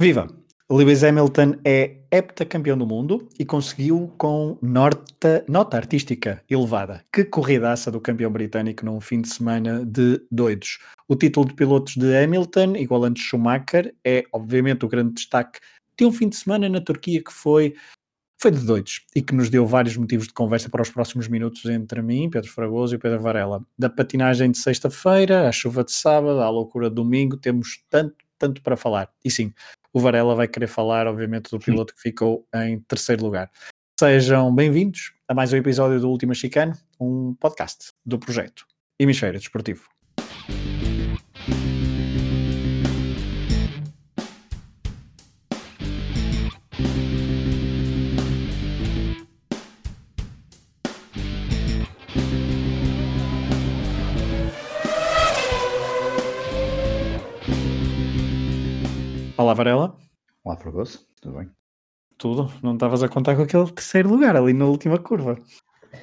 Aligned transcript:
Viva! 0.00 0.28
Lewis 0.70 1.02
Hamilton 1.02 1.54
é 1.64 1.96
heptacampeão 2.12 2.78
do 2.78 2.86
mundo 2.86 3.28
e 3.36 3.44
conseguiu 3.44 4.14
com 4.16 4.56
nota, 4.62 5.44
nota 5.48 5.76
artística 5.76 6.40
elevada. 6.48 7.04
Que 7.12 7.24
corridaça 7.24 7.90
do 7.90 8.00
campeão 8.00 8.30
britânico 8.30 8.86
num 8.86 9.00
fim 9.00 9.20
de 9.20 9.28
semana 9.28 9.84
de 9.84 10.24
doidos. 10.30 10.78
O 11.08 11.16
título 11.16 11.48
de 11.48 11.54
pilotos 11.54 11.96
de 11.96 12.16
Hamilton, 12.16 12.76
igualante 12.76 13.20
Schumacher, 13.20 13.92
é 14.04 14.22
obviamente 14.32 14.84
o 14.84 14.88
grande 14.88 15.14
destaque 15.14 15.58
de 15.98 16.06
um 16.06 16.12
fim 16.12 16.28
de 16.28 16.36
semana 16.36 16.68
na 16.68 16.80
Turquia 16.80 17.20
que 17.20 17.32
foi, 17.32 17.74
foi 18.40 18.52
de 18.52 18.64
doidos 18.64 19.04
e 19.16 19.20
que 19.20 19.34
nos 19.34 19.50
deu 19.50 19.66
vários 19.66 19.96
motivos 19.96 20.28
de 20.28 20.32
conversa 20.32 20.70
para 20.70 20.82
os 20.82 20.90
próximos 20.90 21.26
minutos 21.26 21.64
entre 21.64 22.02
mim, 22.02 22.30
Pedro 22.30 22.52
Fragoso 22.52 22.94
e 22.94 22.98
Pedro 22.98 23.20
Varela. 23.20 23.66
Da 23.76 23.90
patinagem 23.90 24.52
de 24.52 24.58
sexta-feira, 24.58 25.48
à 25.48 25.50
chuva 25.50 25.82
de 25.82 25.90
sábado, 25.90 26.40
à 26.40 26.48
loucura 26.48 26.88
de 26.88 26.94
domingo, 26.94 27.36
temos 27.36 27.82
tanto, 27.90 28.14
tanto 28.38 28.62
para 28.62 28.76
falar. 28.76 29.10
E 29.24 29.30
sim, 29.30 29.52
o 29.92 30.00
Varela 30.00 30.34
vai 30.34 30.48
querer 30.48 30.66
falar, 30.66 31.06
obviamente, 31.06 31.50
do 31.50 31.58
piloto 31.58 31.94
que 31.94 32.00
ficou 32.00 32.46
em 32.54 32.80
terceiro 32.80 33.24
lugar. 33.24 33.50
Sejam 33.98 34.54
bem-vindos 34.54 35.12
a 35.26 35.34
mais 35.34 35.52
um 35.52 35.56
episódio 35.56 36.00
do 36.00 36.08
Última 36.08 36.34
Chicane, 36.34 36.72
um 37.00 37.34
podcast 37.34 37.92
do 38.04 38.18
projeto 38.18 38.66
Hemisfério 38.98 39.38
Desportivo. 39.38 39.97
Olá, 59.48 59.54
Varela. 59.54 59.96
Olá, 60.44 60.56
Fragoso, 60.58 61.06
tudo 61.22 61.38
bem? 61.38 61.48
Tudo, 62.18 62.52
não 62.62 62.74
estavas 62.74 63.02
a 63.02 63.08
contar 63.08 63.34
com 63.34 63.40
aquele 63.40 63.72
terceiro 63.72 64.10
lugar 64.10 64.36
ali 64.36 64.52
na 64.52 64.66
última 64.66 64.98
curva. 64.98 65.40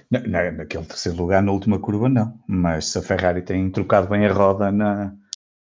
Na, 0.09 0.19
naquele 0.51 0.83
terceiro 0.85 1.15
lugar, 1.15 1.43
na 1.43 1.51
última 1.51 1.77
curva, 1.77 2.09
não. 2.09 2.39
Mas 2.47 2.87
se 2.87 2.97
a 2.97 3.03
Ferrari 3.03 3.43
tem 3.43 3.69
trocado 3.69 4.07
bem 4.09 4.25
a 4.25 4.33
roda 4.33 4.71
na, 4.71 5.13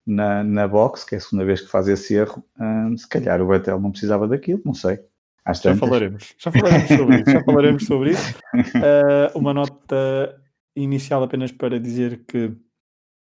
na, 0.07 0.43
na 0.43 0.67
box, 0.67 1.03
que 1.03 1.13
é 1.13 1.19
a 1.19 1.21
segunda 1.21 1.45
vez 1.45 1.61
que 1.61 1.67
faz 1.67 1.87
esse 1.87 2.15
erro, 2.15 2.43
hum, 2.59 2.97
se 2.97 3.07
calhar 3.07 3.39
o 3.43 3.47
Vettel 3.47 3.79
não 3.79 3.91
precisava 3.91 4.27
daquilo, 4.27 4.63
não 4.65 4.73
sei. 4.73 4.97
Às 5.45 5.61
já 5.61 5.75
falaremos, 5.75 6.33
já 6.39 6.51
falaremos 6.51 6.87
sobre 6.87 7.15
isso. 7.21 7.31
Já 7.31 7.43
falaremos 7.43 7.85
sobre 7.85 8.09
isso. 8.09 8.35
Uh, 8.55 9.37
uma 9.37 9.53
nota 9.53 10.35
inicial 10.75 11.21
apenas 11.21 11.51
para 11.51 11.79
dizer 11.79 12.25
que, 12.27 12.57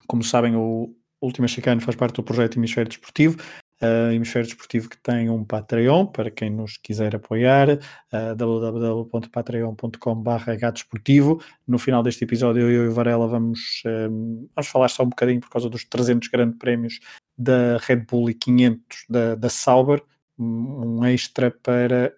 como 0.05 0.23
sabem, 0.23 0.55
o 0.55 0.95
Última 1.19 1.47
Chicane 1.47 1.81
faz 1.81 1.95
parte 1.95 2.17
do 2.17 2.23
projeto 2.23 2.57
Hemisfério 2.57 2.89
Desportivo 2.89 3.37
uh, 3.83 4.11
Hemisfério 4.11 4.47
Desportivo 4.47 4.89
que 4.89 4.97
tem 4.97 5.29
um 5.29 5.43
Patreon, 5.43 6.05
para 6.05 6.31
quem 6.31 6.49
nos 6.49 6.77
quiser 6.77 7.15
apoiar, 7.15 7.71
uh, 7.71 8.35
www.patreon.com.br 8.35 10.71
desportivo. 10.73 11.43
No 11.67 11.77
final 11.77 12.01
deste 12.01 12.23
episódio 12.23 12.69
eu 12.69 12.85
e 12.85 12.87
o 12.87 12.93
Varela 12.93 13.27
vamos, 13.27 13.83
um, 13.85 14.47
vamos 14.55 14.71
falar 14.71 14.87
só 14.87 15.03
um 15.03 15.09
bocadinho 15.09 15.41
por 15.41 15.49
causa 15.49 15.69
dos 15.69 15.83
300 15.83 16.29
grandes 16.29 16.57
prémios 16.57 16.99
da 17.37 17.77
Red 17.81 18.05
Bull 18.09 18.29
e 18.29 18.33
500 18.33 19.05
da, 19.09 19.35
da 19.35 19.49
Sauber, 19.49 20.01
um 20.39 21.05
extra 21.05 21.51
para, 21.51 22.13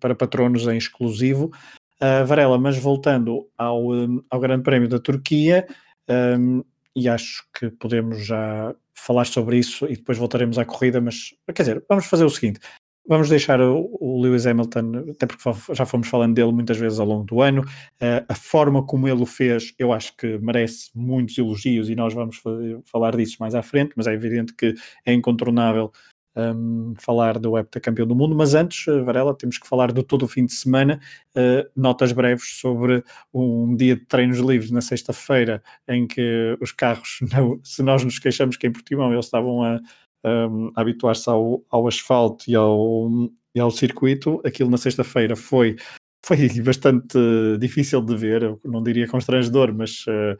para 0.00 0.14
patronos 0.14 0.66
em 0.66 0.76
exclusivo. 0.76 1.52
Uh, 2.00 2.24
Varela, 2.24 2.58
mas 2.58 2.78
voltando 2.78 3.46
ao, 3.58 3.92
um, 3.92 4.24
ao 4.30 4.40
Grande 4.40 4.62
Prémio 4.62 4.88
da 4.88 4.98
Turquia, 4.98 5.66
um, 6.08 6.64
e 7.00 7.08
acho 7.08 7.44
que 7.58 7.70
podemos 7.70 8.26
já 8.26 8.74
falar 8.94 9.24
sobre 9.24 9.58
isso 9.58 9.86
e 9.86 9.96
depois 9.96 10.18
voltaremos 10.18 10.58
à 10.58 10.64
corrida, 10.64 11.00
mas 11.00 11.34
quer 11.54 11.62
dizer, 11.62 11.84
vamos 11.88 12.06
fazer 12.06 12.24
o 12.24 12.30
seguinte. 12.30 12.60
Vamos 13.08 13.28
deixar 13.28 13.60
o, 13.60 13.88
o 13.98 14.20
Lewis 14.20 14.46
Hamilton, 14.46 15.06
até 15.10 15.26
porque 15.26 15.42
já 15.74 15.86
fomos 15.86 16.06
falando 16.06 16.34
dele 16.34 16.52
muitas 16.52 16.76
vezes 16.76 17.00
ao 17.00 17.06
longo 17.06 17.24
do 17.24 17.40
ano. 17.40 17.62
Uh, 17.62 18.22
a 18.28 18.34
forma 18.34 18.84
como 18.84 19.08
ele 19.08 19.22
o 19.22 19.26
fez, 19.26 19.74
eu 19.78 19.92
acho 19.92 20.14
que 20.16 20.38
merece 20.38 20.90
muitos 20.94 21.36
elogios 21.38 21.88
e 21.88 21.96
nós 21.96 22.12
vamos 22.12 22.40
falar 22.84 23.16
disso 23.16 23.38
mais 23.40 23.54
à 23.54 23.62
frente, 23.62 23.92
mas 23.96 24.06
é 24.06 24.12
evidente 24.12 24.54
que 24.54 24.74
é 25.04 25.12
incontornável 25.12 25.90
um, 26.36 26.94
falar 26.96 27.38
do 27.38 27.58
heptacampeão 27.58 28.06
do 28.06 28.14
mundo, 28.14 28.34
mas 28.34 28.54
antes, 28.54 28.86
eh, 28.88 29.00
Varela, 29.00 29.34
temos 29.34 29.58
que 29.58 29.66
falar 29.66 29.92
do 29.92 30.02
todo 30.02 30.24
o 30.24 30.28
fim 30.28 30.44
de 30.44 30.52
semana, 30.52 31.00
uh, 31.36 31.68
notas 31.74 32.12
breves 32.12 32.58
sobre 32.60 33.02
um 33.32 33.74
dia 33.76 33.96
de 33.96 34.04
treinos 34.04 34.38
livres 34.38 34.70
na 34.70 34.80
sexta-feira, 34.80 35.62
em 35.88 36.06
que 36.06 36.56
os 36.60 36.72
carros, 36.72 37.18
não, 37.32 37.60
se 37.64 37.82
nós 37.82 38.04
nos 38.04 38.18
queixamos 38.18 38.56
que 38.56 38.66
em 38.66 38.72
Portimão 38.72 39.12
eles 39.12 39.26
estavam 39.26 39.62
a, 39.62 39.80
um, 40.24 40.70
a 40.76 40.80
habituar-se 40.80 41.28
ao, 41.28 41.64
ao, 41.70 41.86
asfalto 41.88 42.44
e 42.48 42.54
ao, 42.54 43.08
e 43.54 43.60
ao 43.60 43.70
circuito, 43.70 44.40
aquilo 44.44 44.70
na 44.70 44.78
sexta-feira 44.78 45.36
foi 45.36 45.76
foi 46.24 46.36
bastante 46.62 47.18
difícil 47.58 48.02
de 48.02 48.16
ver, 48.16 48.42
eu 48.42 48.60
não 48.64 48.82
diria 48.82 49.08
constrangedor, 49.08 49.72
mas 49.74 50.04
uh, 50.06 50.36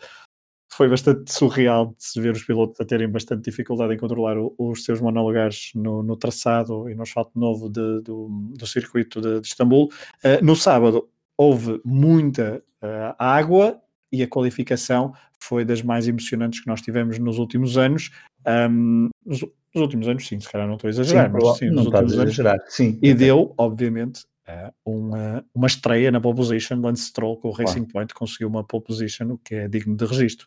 foi 0.73 0.89
bastante 0.89 1.33
surreal 1.33 1.89
de 1.99 2.05
se 2.05 2.21
ver 2.21 2.33
os 2.33 2.45
pilotos 2.45 2.81
a 2.81 2.85
terem 2.85 3.09
bastante 3.09 3.43
dificuldade 3.43 3.93
em 3.93 3.99
controlar 3.99 4.39
o, 4.39 4.55
os 4.57 4.85
seus 4.85 5.01
monolugares 5.01 5.73
no, 5.75 6.03
no, 6.03 6.17
traçado 6.17 6.89
e 6.89 6.95
no 6.95 7.03
asfalto 7.03 7.39
novo 7.39 7.69
de, 7.69 8.01
do, 8.03 8.29
do, 8.57 8.67
circuito 8.67 9.21
de, 9.21 9.41
de 9.41 9.49
Istambul. 9.49 9.91
Uh, 10.25 10.45
no 10.45 10.55
sábado 10.55 11.09
houve 11.37 11.81
muita 11.85 12.63
uh, 12.83 13.15
água 13.19 13.81
e 14.13 14.23
a 14.23 14.29
qualificação 14.29 15.13
foi 15.41 15.65
das 15.65 15.83
mais 15.83 16.07
emocionantes 16.07 16.61
que 16.61 16.69
nós 16.69 16.81
tivemos 16.81 17.19
nos 17.19 17.39
últimos 17.39 17.77
anos. 17.77 18.11
Um, 18.47 19.09
nos, 19.25 19.41
nos, 19.41 19.83
últimos 19.83 20.07
anos, 20.07 20.27
sim, 20.27 20.39
se 20.39 20.49
calhar 20.49 20.69
não 20.69 20.75
estou 20.75 20.89
a 20.89 20.91
exagerar, 20.91 21.27
sim, 21.27 21.33
mas 21.33 21.59
sim, 21.59 21.71
nos 21.71 21.87
últimos 21.87 22.13
anos. 22.13 22.33
Exagerar, 22.33 22.59
sim. 22.69 22.99
E 23.03 23.13
deu, 23.15 23.55
obviamente, 23.59 24.25
uh, 24.47 24.73
uma, 24.85 25.45
uma 25.55 25.67
estreia 25.67 26.11
na 26.11 26.21
pole 26.21 26.37
position. 26.37 26.81
Lance 26.81 27.07
Stroll 27.07 27.39
com 27.39 27.49
o 27.49 27.53
Racing 27.53 27.85
Point 27.85 28.15
conseguiu 28.15 28.49
uma 28.49 28.63
pole 28.63 28.85
position, 28.85 29.33
o 29.33 29.39
que 29.39 29.55
é 29.55 29.69
digno 29.69 29.97
de 29.97 30.05
registro. 30.05 30.47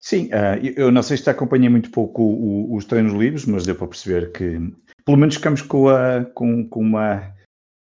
Sim, 0.00 0.26
uh, 0.26 0.64
eu 0.76 0.92
não 0.92 1.02
sei 1.02 1.16
se 1.16 1.28
acompanhei 1.28 1.68
muito 1.68 1.90
pouco 1.90 2.74
os 2.74 2.84
treinos 2.84 3.12
livres, 3.12 3.44
mas 3.46 3.66
deu 3.66 3.74
para 3.74 3.88
perceber 3.88 4.30
que 4.32 4.58
pelo 5.04 5.16
menos 5.16 5.36
ficamos 5.36 5.62
com, 5.62 5.88
a, 5.88 6.24
com, 6.24 6.68
com, 6.68 6.80
uma, 6.80 7.34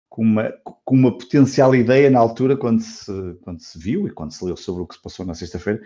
com, 0.09 0.21
uma, 0.21 0.51
com 0.63 0.95
uma 0.95 1.17
potencial 1.17 1.75
ideia 1.75 2.09
na 2.09 2.19
altura 2.19 2.57
quando 2.57 2.81
se, 2.81 3.11
quando 3.41 3.61
se 3.61 3.77
viu 3.77 4.07
e 4.07 4.11
quando 4.11 4.31
se 4.31 4.43
leu 4.43 4.57
sobre 4.57 4.83
o 4.83 4.87
que 4.87 4.95
se 4.95 5.01
passou 5.01 5.25
na 5.25 5.33
sexta-feira, 5.33 5.81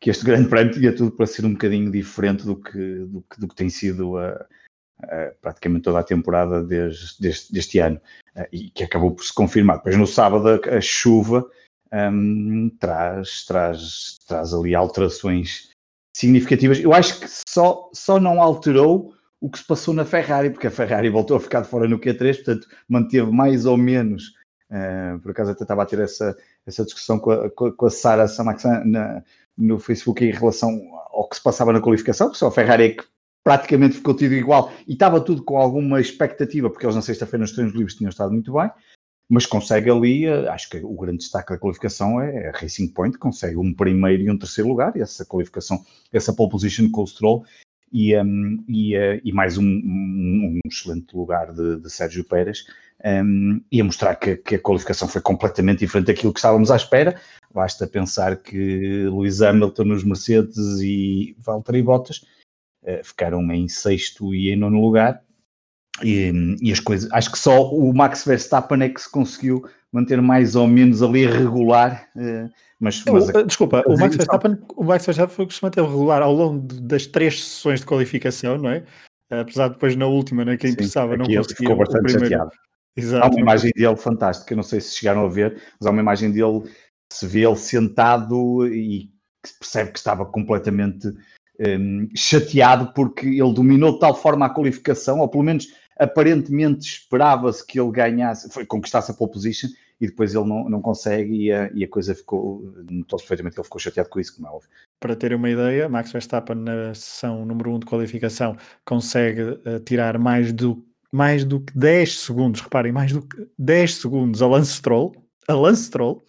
que 0.00 0.10
este 0.10 0.24
grande 0.24 0.48
prémio 0.48 0.72
tinha 0.72 0.94
tudo 0.94 1.12
para 1.12 1.26
ser 1.26 1.44
um 1.46 1.52
bocadinho 1.52 1.90
diferente 1.90 2.44
do 2.44 2.56
que, 2.56 3.04
do 3.06 3.22
que, 3.22 3.40
do 3.40 3.48
que 3.48 3.54
tem 3.54 3.70
sido 3.70 4.18
a, 4.18 4.46
a, 5.04 5.32
praticamente 5.40 5.84
toda 5.84 6.00
a 6.00 6.04
temporada 6.04 6.62
desde, 6.62 7.20
deste, 7.20 7.52
deste 7.52 7.78
ano 7.78 8.00
uh, 8.36 8.46
e 8.52 8.70
que 8.70 8.82
acabou 8.82 9.12
por 9.12 9.24
se 9.24 9.32
confirmar. 9.32 9.76
Depois 9.76 9.96
no 9.96 10.06
sábado 10.06 10.48
a 10.48 10.80
chuva 10.80 11.48
um, 11.92 12.70
traz, 12.80 13.44
traz, 13.44 14.18
traz 14.26 14.54
ali 14.54 14.74
alterações 14.74 15.70
significativas. 16.16 16.80
Eu 16.80 16.92
acho 16.92 17.20
que 17.20 17.26
só, 17.48 17.90
só 17.92 18.18
não 18.18 18.40
alterou 18.40 19.14
o 19.40 19.50
que 19.50 19.58
se 19.58 19.66
passou 19.66 19.92
na 19.92 20.04
Ferrari, 20.04 20.50
porque 20.50 20.68
a 20.68 20.70
Ferrari 20.70 21.08
voltou 21.08 21.36
a 21.36 21.40
ficar 21.40 21.62
de 21.62 21.68
fora 21.68 21.88
no 21.88 21.98
Q3, 21.98 22.36
portanto 22.36 22.68
manteve 22.88 23.30
mais 23.30 23.66
ou 23.66 23.76
menos. 23.76 24.34
Uh, 24.70 25.18
por 25.18 25.32
acaso 25.32 25.50
até 25.50 25.64
estava 25.64 25.82
a 25.82 25.86
ter 25.86 25.98
essa, 25.98 26.34
essa 26.66 26.84
discussão 26.84 27.18
com 27.18 27.30
a, 27.30 27.50
com 27.50 27.86
a 27.86 27.90
Sara 27.90 28.26
Samaxan 28.26 28.82
na, 28.86 29.22
no 29.58 29.78
Facebook 29.78 30.24
em 30.24 30.30
relação 30.30 30.80
ao 31.10 31.28
que 31.28 31.36
se 31.36 31.42
passava 31.42 31.72
na 31.72 31.80
qualificação, 31.80 32.28
porque 32.28 32.38
só 32.38 32.46
a 32.46 32.52
Ferrari 32.52 32.84
é 32.84 32.88
que 32.90 33.04
praticamente 33.44 33.96
ficou 33.96 34.14
tudo 34.14 34.32
igual 34.32 34.72
e 34.86 34.92
estava 34.92 35.20
tudo 35.20 35.42
com 35.42 35.58
alguma 35.58 36.00
expectativa, 36.00 36.70
porque 36.70 36.86
eles 36.86 36.96
na 36.96 37.02
sexta-feira 37.02 37.42
nos 37.42 37.52
treinos 37.52 37.74
livres 37.74 37.96
tinham 37.96 38.08
estado 38.08 38.32
muito 38.32 38.52
bem 38.52 38.70
mas 39.28 39.46
consegue 39.46 39.90
ali, 39.90 40.26
eh, 40.26 40.48
acho 40.48 40.68
que 40.68 40.78
o 40.78 40.94
grande 40.94 41.18
destaque 41.18 41.52
da 41.52 41.58
qualificação 41.58 42.20
é 42.20 42.48
a 42.48 42.52
Racing 42.52 42.88
Point, 42.88 43.18
consegue 43.18 43.56
um 43.56 43.72
primeiro 43.72 44.22
e 44.22 44.30
um 44.30 44.38
terceiro 44.38 44.68
lugar, 44.68 44.96
essa 44.96 45.24
qualificação, 45.24 45.84
essa 46.12 46.32
pole 46.32 46.50
position 46.50 46.90
com 46.90 47.02
o 47.02 47.06
Stroll, 47.06 47.44
e, 47.92 48.16
um, 48.18 48.64
e, 48.68 48.96
uh, 48.96 49.20
e, 49.22 49.32
mais 49.32 49.58
um, 49.58 49.64
um, 49.64 50.58
um 50.64 50.68
excelente 50.70 51.14
lugar 51.14 51.52
de, 51.52 51.78
de 51.78 51.90
Sérgio 51.90 52.24
Pérez, 52.24 52.64
um, 53.04 53.60
e 53.70 53.80
a 53.80 53.84
mostrar 53.84 54.14
que, 54.16 54.36
que, 54.36 54.54
a 54.54 54.58
qualificação 54.58 55.08
foi 55.08 55.20
completamente 55.20 55.80
diferente 55.80 56.06
daquilo 56.06 56.32
que 56.32 56.38
estávamos 56.38 56.70
à 56.70 56.76
espera. 56.76 57.20
Basta 57.52 57.86
pensar 57.86 58.36
que 58.36 59.04
Lewis 59.04 59.42
Hamilton 59.42 59.84
nos 59.84 60.04
Mercedes 60.04 60.80
e 60.80 61.36
Valtteri 61.38 61.82
Bottas 61.82 62.24
uh, 62.84 63.04
ficaram 63.04 63.50
em 63.52 63.68
sexto 63.68 64.34
e 64.34 64.50
em 64.50 64.56
nono 64.56 64.80
lugar, 64.80 65.22
e, 66.02 66.32
e, 66.62 66.72
as 66.72 66.80
coisas, 66.80 67.10
acho 67.12 67.30
que 67.30 67.38
só 67.38 67.70
o 67.70 67.92
Max 67.92 68.24
Verstappen 68.24 68.82
é 68.82 68.88
que 68.88 69.00
se 69.00 69.10
conseguiu 69.10 69.64
manter 69.92 70.22
mais 70.22 70.56
ou 70.56 70.66
menos 70.66 71.02
ali 71.02 71.26
regular. 71.26 72.08
Eh, 72.16 72.48
mas, 72.80 73.04
mas 73.04 73.28
a, 73.28 73.42
desculpa, 73.42 73.82
o 73.86 73.96
Max, 73.98 74.16
Verstappen, 74.16 74.58
o 74.74 74.84
Max 74.84 75.04
Verstappen 75.04 75.36
foi 75.36 75.46
que 75.46 75.54
se 75.54 75.62
manteve 75.62 75.86
regular 75.86 76.22
ao 76.22 76.32
longo 76.32 76.60
das 76.80 77.06
três 77.06 77.44
sessões 77.44 77.80
de 77.80 77.86
qualificação, 77.86 78.56
não 78.56 78.70
é? 78.70 78.84
Apesar 79.30 79.68
de 79.68 79.74
depois 79.74 79.94
na 79.94 80.06
última, 80.06 80.44
né, 80.44 80.56
que 80.56 80.66
interessava, 80.66 81.16
não 81.16 81.24
conseguiu. 81.24 81.44
Ficou 81.44 81.76
bastante 81.76 82.02
primeiro... 82.04 82.28
chateado. 82.28 82.50
Exato. 82.96 83.24
Há 83.24 83.28
uma 83.30 83.40
imagem 83.40 83.70
dele 83.74 83.96
fantástica, 83.96 84.56
não 84.56 84.62
sei 84.62 84.80
se 84.80 84.96
chegaram 84.96 85.24
a 85.24 85.28
ver, 85.28 85.62
mas 85.80 85.86
há 85.86 85.90
uma 85.90 86.02
imagem 86.02 86.30
dele, 86.30 86.62
se 87.10 87.26
vê 87.26 87.46
ele 87.46 87.56
sentado 87.56 88.66
e 88.66 89.10
percebe 89.58 89.92
que 89.92 89.98
estava 89.98 90.26
completamente 90.26 91.08
um, 91.60 92.08
chateado 92.14 92.92
porque 92.92 93.26
ele 93.26 93.54
dominou 93.54 93.92
de 93.92 94.00
tal 94.00 94.14
forma 94.14 94.46
a 94.46 94.50
qualificação, 94.50 95.20
ou 95.20 95.28
pelo 95.28 95.44
menos 95.44 95.66
aparentemente 95.98 97.00
esperava-se 97.00 97.66
que 97.66 97.80
ele 97.80 97.90
ganhasse, 97.90 98.50
foi, 98.50 98.64
conquistasse 98.66 99.10
a 99.10 99.14
pole 99.14 99.32
position 99.32 99.68
e 100.00 100.06
depois 100.06 100.34
ele 100.34 100.44
não, 100.44 100.68
não 100.68 100.82
consegue 100.82 101.46
e 101.46 101.52
a, 101.52 101.70
e 101.72 101.84
a 101.84 101.88
coisa 101.88 102.14
ficou, 102.14 102.74
notou-se 102.90 103.24
perfeitamente 103.24 103.54
que 103.54 103.60
ele 103.60 103.64
ficou 103.64 103.80
chateado 103.80 104.08
com 104.08 104.18
isso, 104.18 104.34
como 104.34 104.48
é 104.48 104.50
óbvio. 104.50 104.68
Para 104.98 105.14
terem 105.14 105.36
uma 105.36 105.50
ideia, 105.50 105.88
Max 105.88 106.10
Verstappen 106.10 106.56
na 106.56 106.94
sessão 106.94 107.44
número 107.44 107.70
1 107.70 107.74
um 107.74 107.78
de 107.78 107.86
qualificação 107.86 108.56
consegue 108.84 109.42
uh, 109.42 109.80
tirar 109.84 110.18
mais 110.18 110.52
do, 110.52 110.84
mais 111.12 111.44
do 111.44 111.60
que 111.60 111.76
10 111.76 112.18
segundos, 112.20 112.60
reparem, 112.60 112.92
mais 112.92 113.12
do 113.12 113.22
que 113.22 113.48
10 113.58 113.94
segundos 113.96 114.42
a 114.42 114.48
Lance 114.48 114.72
Stroll, 114.72 115.14
a 115.48 115.54
Lance 115.54 115.84
Stroll, 115.84 116.24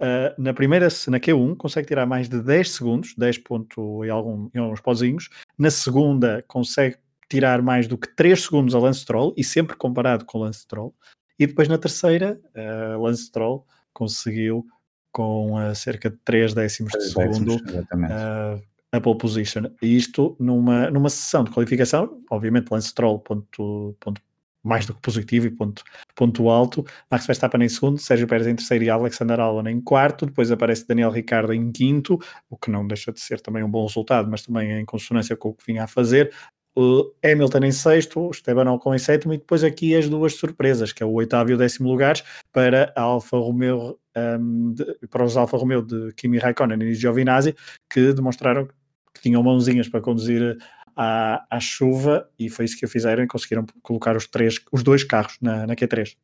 Uh, 0.00 0.30
na 0.40 0.54
primeira, 0.54 0.86
na 1.08 1.18
Q1, 1.18 1.56
consegue 1.56 1.88
tirar 1.88 2.06
mais 2.06 2.28
de 2.28 2.40
10 2.40 2.70
segundos, 2.70 3.14
10 3.18 3.38
ponto 3.38 4.04
e, 4.04 4.10
algum, 4.10 4.48
e 4.54 4.58
alguns 4.58 4.80
pozinhos. 4.80 5.28
Na 5.58 5.72
segunda, 5.72 6.44
consegue 6.46 6.98
tirar 7.28 7.62
mais 7.62 7.86
do 7.86 7.98
que 7.98 8.08
3 8.14 8.42
segundos 8.42 8.74
a 8.74 8.78
Lance 8.78 9.00
Stroll, 9.00 9.34
e 9.36 9.44
sempre 9.44 9.76
comparado 9.76 10.24
com 10.24 10.38
Lance 10.38 10.60
Stroll. 10.60 10.94
E 11.38 11.46
depois 11.46 11.68
na 11.68 11.78
terceira, 11.78 12.40
uh, 12.54 13.00
Lance 13.00 13.24
Stroll 13.24 13.64
conseguiu 13.92 14.66
com 15.12 15.54
uh, 15.54 15.74
cerca 15.74 16.10
de 16.10 16.16
3 16.24 16.54
décimos 16.54 16.92
de 16.92 17.10
segundo 17.10 17.56
uh, 17.56 18.62
a 18.92 19.00
pole 19.00 19.18
position. 19.18 19.64
E 19.82 19.96
isto 19.96 20.36
numa, 20.40 20.90
numa 20.90 21.10
sessão 21.10 21.44
de 21.44 21.50
qualificação, 21.50 22.22
obviamente 22.30 22.70
Lance 22.70 22.88
Stroll 22.88 23.20
ponto, 23.20 23.96
ponto 24.00 24.20
mais 24.62 24.84
do 24.86 24.94
que 24.94 25.00
positivo 25.00 25.46
e 25.46 25.50
ponto, 25.50 25.82
ponto 26.14 26.48
alto. 26.48 26.84
Max 27.10 27.26
Verstappen 27.26 27.62
em 27.62 27.68
segundo, 27.68 27.98
Sérgio 27.98 28.26
Pérez 28.26 28.46
em 28.46 28.56
terceiro 28.56 28.84
e 28.84 28.90
Alexander 28.90 29.38
Albon 29.40 29.68
em 29.68 29.80
quarto. 29.80 30.26
Depois 30.26 30.50
aparece 30.50 30.86
Daniel 30.86 31.10
Ricciardo 31.10 31.52
em 31.52 31.70
quinto, 31.70 32.18
o 32.50 32.56
que 32.56 32.70
não 32.70 32.86
deixa 32.86 33.12
de 33.12 33.20
ser 33.20 33.40
também 33.40 33.62
um 33.62 33.70
bom 33.70 33.86
resultado, 33.86 34.28
mas 34.30 34.42
também 34.42 34.72
em 34.72 34.84
consonância 34.84 35.36
com 35.36 35.50
o 35.50 35.54
que 35.54 35.64
vinha 35.66 35.84
a 35.84 35.86
fazer 35.86 36.32
o 36.78 37.12
Hamilton 37.24 37.64
em 37.64 37.72
sexto, 37.72 38.30
Esteban 38.30 38.70
Ocon 38.70 38.94
em 38.94 38.98
sétimo 38.98 39.34
e 39.34 39.38
depois 39.38 39.64
aqui 39.64 39.96
as 39.96 40.08
duas 40.08 40.34
surpresas, 40.34 40.92
que 40.92 41.02
é 41.02 41.06
o 41.06 41.10
oitavo 41.10 41.50
e 41.50 41.54
o 41.54 41.56
décimo 41.56 41.88
lugares 41.88 42.22
para 42.52 42.92
a 42.94 43.02
Alfa 43.02 43.36
Romeo, 43.36 43.98
um, 44.16 44.72
de, 44.72 44.84
para 45.10 45.24
os 45.24 45.36
Alfa 45.36 45.56
Romeo 45.56 45.82
de 45.82 46.12
Kimi 46.14 46.38
Raikkonen 46.38 46.80
e 46.82 46.94
Giovinazzi, 46.94 47.56
que 47.90 48.12
demonstraram 48.12 48.68
que 49.12 49.20
tinham 49.20 49.42
mãozinhas 49.42 49.88
para 49.88 50.00
conduzir 50.00 50.56
à, 50.94 51.44
à 51.50 51.58
chuva 51.58 52.30
e 52.38 52.48
foi 52.48 52.66
isso 52.66 52.78
que 52.78 52.86
fizeram 52.86 53.24
e 53.24 53.26
conseguiram 53.26 53.66
colocar 53.82 54.16
os, 54.16 54.28
três, 54.28 54.60
os 54.70 54.84
dois 54.84 55.02
carros 55.02 55.36
na, 55.42 55.66
na 55.66 55.74
Q3. 55.74 56.14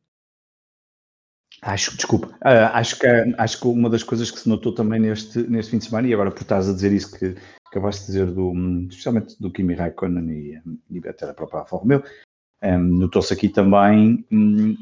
Acho, 1.65 1.97
desculpa, 1.97 2.27
uh, 2.27 2.69
acho, 2.73 2.99
que, 2.99 3.07
acho 3.39 3.59
que 3.59 3.67
uma 3.67 3.89
das 3.89 4.03
coisas 4.03 4.29
que 4.29 4.39
se 4.39 4.47
notou 4.47 4.71
também 4.71 4.99
neste, 4.99 5.39
neste 5.49 5.71
fim 5.71 5.79
de 5.79 5.85
semana, 5.85 6.07
e 6.07 6.13
agora 6.13 6.29
por 6.29 6.43
estás 6.43 6.69
a 6.69 6.73
dizer 6.73 6.93
isso 6.93 7.17
que 7.17 7.35
acabaste 7.65 8.01
de 8.01 8.07
dizer, 8.11 8.27
do, 8.27 8.53
especialmente 8.87 9.35
do 9.41 9.51
Kimi 9.51 9.73
Raikkonen 9.73 10.29
e, 10.29 10.61
e 10.91 10.99
até 11.07 11.25
da 11.25 11.33
própria 11.33 11.61
Alfa 11.61 11.77
Romeo, 11.77 12.03
um, 12.63 12.77
notou-se 12.77 13.33
aqui 13.33 13.49
também, 13.49 14.23
um, 14.31 14.77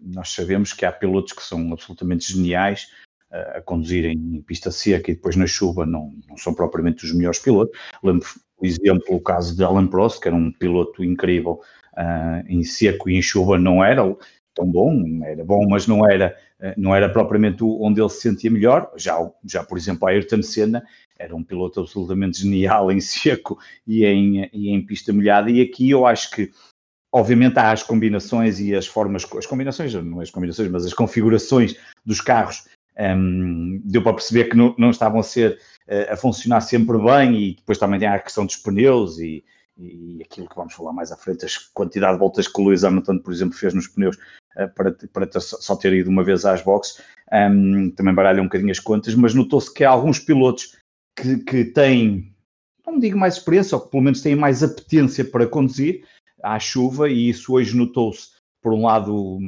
nós 0.00 0.28
sabemos 0.28 0.72
que 0.72 0.86
há 0.86 0.92
pilotos 0.92 1.32
que 1.32 1.42
são 1.42 1.72
absolutamente 1.72 2.32
geniais 2.32 2.92
uh, 3.32 3.58
a 3.58 3.60
conduzirem 3.60 4.16
em 4.16 4.40
pista 4.42 4.70
seca 4.70 5.10
e 5.10 5.16
depois 5.16 5.34
na 5.34 5.48
chuva 5.48 5.84
não, 5.84 6.14
não 6.28 6.36
são 6.36 6.54
propriamente 6.54 7.04
os 7.04 7.12
melhores 7.12 7.40
pilotos. 7.40 7.76
Lembro, 8.04 8.24
por 8.56 8.64
exemplo, 8.64 9.16
o 9.16 9.20
caso 9.20 9.56
de 9.56 9.64
Alan 9.64 9.88
Prost, 9.88 10.20
que 10.20 10.28
era 10.28 10.36
um 10.36 10.52
piloto 10.52 11.02
incrível 11.02 11.60
uh, 11.94 12.46
em 12.46 12.62
seco 12.62 13.10
e 13.10 13.16
em 13.16 13.22
chuva 13.22 13.58
não 13.58 13.82
era 13.82 14.04
tão 14.58 14.66
bom, 14.66 15.24
era 15.24 15.44
bom, 15.44 15.66
mas 15.68 15.86
não 15.86 16.08
era, 16.08 16.36
uh, 16.60 16.72
não 16.76 16.94
era 16.94 17.08
propriamente 17.08 17.62
onde 17.62 18.00
ele 18.00 18.08
se 18.08 18.20
sentia 18.20 18.50
melhor. 18.50 18.90
Já, 18.96 19.18
já 19.44 19.62
por 19.62 19.78
exemplo, 19.78 20.06
a 20.08 20.10
Ayrton 20.10 20.42
Senna 20.42 20.82
era 21.18 21.34
um 21.34 21.42
piloto 21.42 21.80
absolutamente 21.80 22.40
genial 22.40 22.90
em 22.90 23.00
seco 23.00 23.58
e 23.86 24.04
em, 24.04 24.50
e 24.52 24.70
em 24.70 24.84
pista 24.84 25.12
molhada. 25.12 25.50
E 25.50 25.62
aqui 25.62 25.90
eu 25.90 26.06
acho 26.06 26.30
que, 26.30 26.50
obviamente, 27.12 27.58
há 27.58 27.70
as 27.72 27.82
combinações 27.82 28.60
e 28.60 28.74
as 28.74 28.86
formas, 28.86 29.24
as 29.36 29.46
combinações, 29.46 29.94
não 29.94 30.20
as 30.20 30.30
combinações, 30.30 30.68
mas 30.70 30.84
as 30.84 30.94
configurações 30.94 31.76
dos 32.04 32.20
carros. 32.20 32.64
Um, 33.00 33.80
deu 33.84 34.02
para 34.02 34.14
perceber 34.14 34.46
que 34.46 34.56
não, 34.56 34.74
não 34.76 34.90
estavam 34.90 35.20
a 35.20 35.22
ser 35.22 35.56
uh, 35.88 36.12
a 36.12 36.16
funcionar 36.16 36.60
sempre 36.60 36.98
bem, 36.98 37.40
e 37.40 37.54
depois 37.54 37.78
também 37.78 38.00
tem 38.00 38.08
a 38.08 38.18
questão 38.18 38.44
dos 38.44 38.56
pneus 38.56 39.20
e, 39.20 39.44
e 39.78 40.20
aquilo 40.20 40.48
que 40.48 40.56
vamos 40.56 40.74
falar 40.74 40.92
mais 40.92 41.12
à 41.12 41.16
frente, 41.16 41.46
a 41.46 41.48
quantidade 41.72 42.14
de 42.14 42.18
voltas 42.18 42.48
que 42.48 42.60
o 42.60 42.64
Lewis 42.64 42.82
Hamilton, 42.82 43.18
por 43.18 43.32
exemplo, 43.32 43.56
fez 43.56 43.72
nos 43.72 43.86
pneus 43.86 44.18
para, 44.66 44.92
para 45.12 45.26
ter, 45.26 45.40
só 45.40 45.76
ter 45.76 45.92
ido 45.92 46.10
uma 46.10 46.24
vez 46.24 46.44
às 46.44 46.62
boxes, 46.62 47.00
um, 47.32 47.90
também 47.90 48.14
baralha 48.14 48.40
um 48.40 48.46
bocadinho 48.46 48.70
as 48.70 48.80
contas, 48.80 49.14
mas 49.14 49.34
notou-se 49.34 49.72
que 49.72 49.84
alguns 49.84 50.18
pilotos 50.18 50.76
que, 51.14 51.38
que 51.38 51.64
têm, 51.64 52.34
não 52.86 52.98
digo 52.98 53.18
mais 53.18 53.34
experiência, 53.34 53.76
ou 53.76 53.82
que 53.82 53.90
pelo 53.90 54.02
menos 54.02 54.22
têm 54.22 54.34
mais 54.34 54.62
apetência 54.62 55.24
para 55.24 55.46
conduzir 55.46 56.04
à 56.42 56.58
chuva, 56.58 57.08
e 57.08 57.28
isso 57.28 57.52
hoje 57.52 57.76
notou-se, 57.76 58.30
por 58.62 58.72
um 58.72 58.86
lado, 58.86 59.38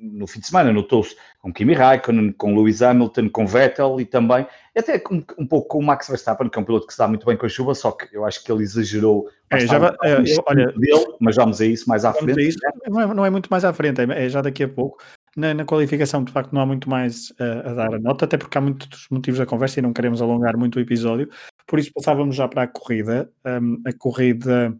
no 0.00 0.26
fim 0.26 0.40
de 0.40 0.46
semana, 0.46 0.72
notou-se 0.72 1.14
com 1.40 1.52
Kimi 1.52 1.74
Raikkonen, 1.74 2.32
com 2.32 2.54
Lewis 2.56 2.82
Hamilton, 2.82 3.28
com 3.28 3.46
Vettel 3.46 4.00
e 4.00 4.04
também, 4.04 4.46
até 4.76 5.02
um, 5.10 5.22
um, 5.38 5.46
pouco 5.46 5.68
com 5.68 5.78
o 5.78 5.82
Max 5.82 6.08
Verstappen, 6.08 6.48
que 6.48 6.58
é 6.58 6.62
um 6.62 6.64
piloto 6.64 6.86
que 6.86 6.92
se 6.92 6.98
dá 6.98 7.06
muito 7.06 7.26
bem 7.26 7.36
com 7.36 7.46
a 7.46 7.48
chuva, 7.48 7.74
só 7.74 7.92
que 7.92 8.08
eu 8.14 8.24
acho 8.24 8.42
que 8.42 8.50
ele 8.50 8.62
exagerou 8.62 9.28
é, 9.50 9.60
já 9.60 9.78
vai, 9.78 9.90
é, 10.04 10.16
olha, 10.46 10.72
dele, 10.72 11.16
mas 11.20 11.36
vamos 11.36 11.60
a 11.60 11.66
isso 11.66 11.88
mais 11.88 12.04
à 12.04 12.12
frente. 12.12 12.40
Isso, 12.40 12.58
não, 12.88 13.00
é, 13.00 13.14
não 13.14 13.26
é 13.26 13.30
muito 13.30 13.48
mais 13.50 13.64
à 13.64 13.72
frente, 13.72 14.00
é, 14.00 14.26
é 14.26 14.28
já 14.28 14.40
daqui 14.40 14.62
a 14.62 14.68
pouco. 14.68 15.02
Na, 15.36 15.54
na, 15.54 15.64
qualificação, 15.64 16.24
de 16.24 16.32
facto, 16.32 16.52
não 16.52 16.60
há 16.60 16.66
muito 16.66 16.90
mais 16.90 17.30
uh, 17.30 17.68
a 17.68 17.74
dar 17.74 17.94
a 17.94 17.98
nota, 17.98 18.24
até 18.24 18.36
porque 18.36 18.58
há 18.58 18.60
muitos 18.60 19.06
motivos 19.10 19.38
da 19.38 19.46
conversa 19.46 19.78
e 19.78 19.82
não 19.82 19.92
queremos 19.92 20.20
alongar 20.20 20.56
muito 20.56 20.76
o 20.76 20.80
episódio. 20.80 21.28
Por 21.66 21.78
isso, 21.78 21.92
passávamos 21.94 22.34
já 22.34 22.48
para 22.48 22.62
a 22.62 22.66
corrida. 22.66 23.30
Um, 23.46 23.80
a 23.86 23.92
corrida. 23.92 24.76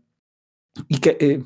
E 0.89 0.99
que, 0.99 1.11
okay. 1.11 1.45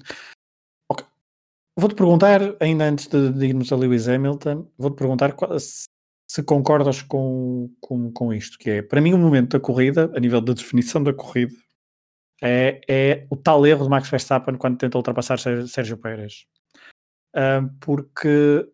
Vou-te 1.77 1.95
perguntar, 1.95 2.41
ainda 2.61 2.85
antes 2.85 3.09
de, 3.09 3.33
de, 3.33 3.47
irmos 3.47 3.73
a 3.73 3.77
Lewis 3.77 4.09
Hamilton, 4.09 4.69
vou-te 4.79 4.97
perguntar 4.97 5.35
se, 5.59 5.87
se 6.29 6.43
concordas 6.43 7.03
com, 7.03 7.69
com, 7.81 8.13
com 8.13 8.33
isto, 8.33 8.57
que 8.59 8.71
é, 8.71 8.83
para 8.83 9.01
mim, 9.01 9.13
o 9.13 9.19
momento 9.19 9.53
da 9.53 9.61
corrida, 9.61 10.11
a 10.15 10.21
nível 10.21 10.41
da 10.41 10.53
definição 10.53 11.03
da 11.03 11.13
corrida, 11.13 11.55
é, 12.43 12.81
é 12.89 13.27
o 13.31 13.37
tal 13.37 13.67
erro 13.67 13.85
de 13.85 13.91
Max 13.91 14.09
Verstappen 14.09 14.57
quando 14.57 14.79
tenta 14.79 14.99
ultrapassar 14.99 15.39
Sérgio 15.39 15.97
Pérez. 15.97 16.47
Um, 17.35 17.69
porque 17.81 18.69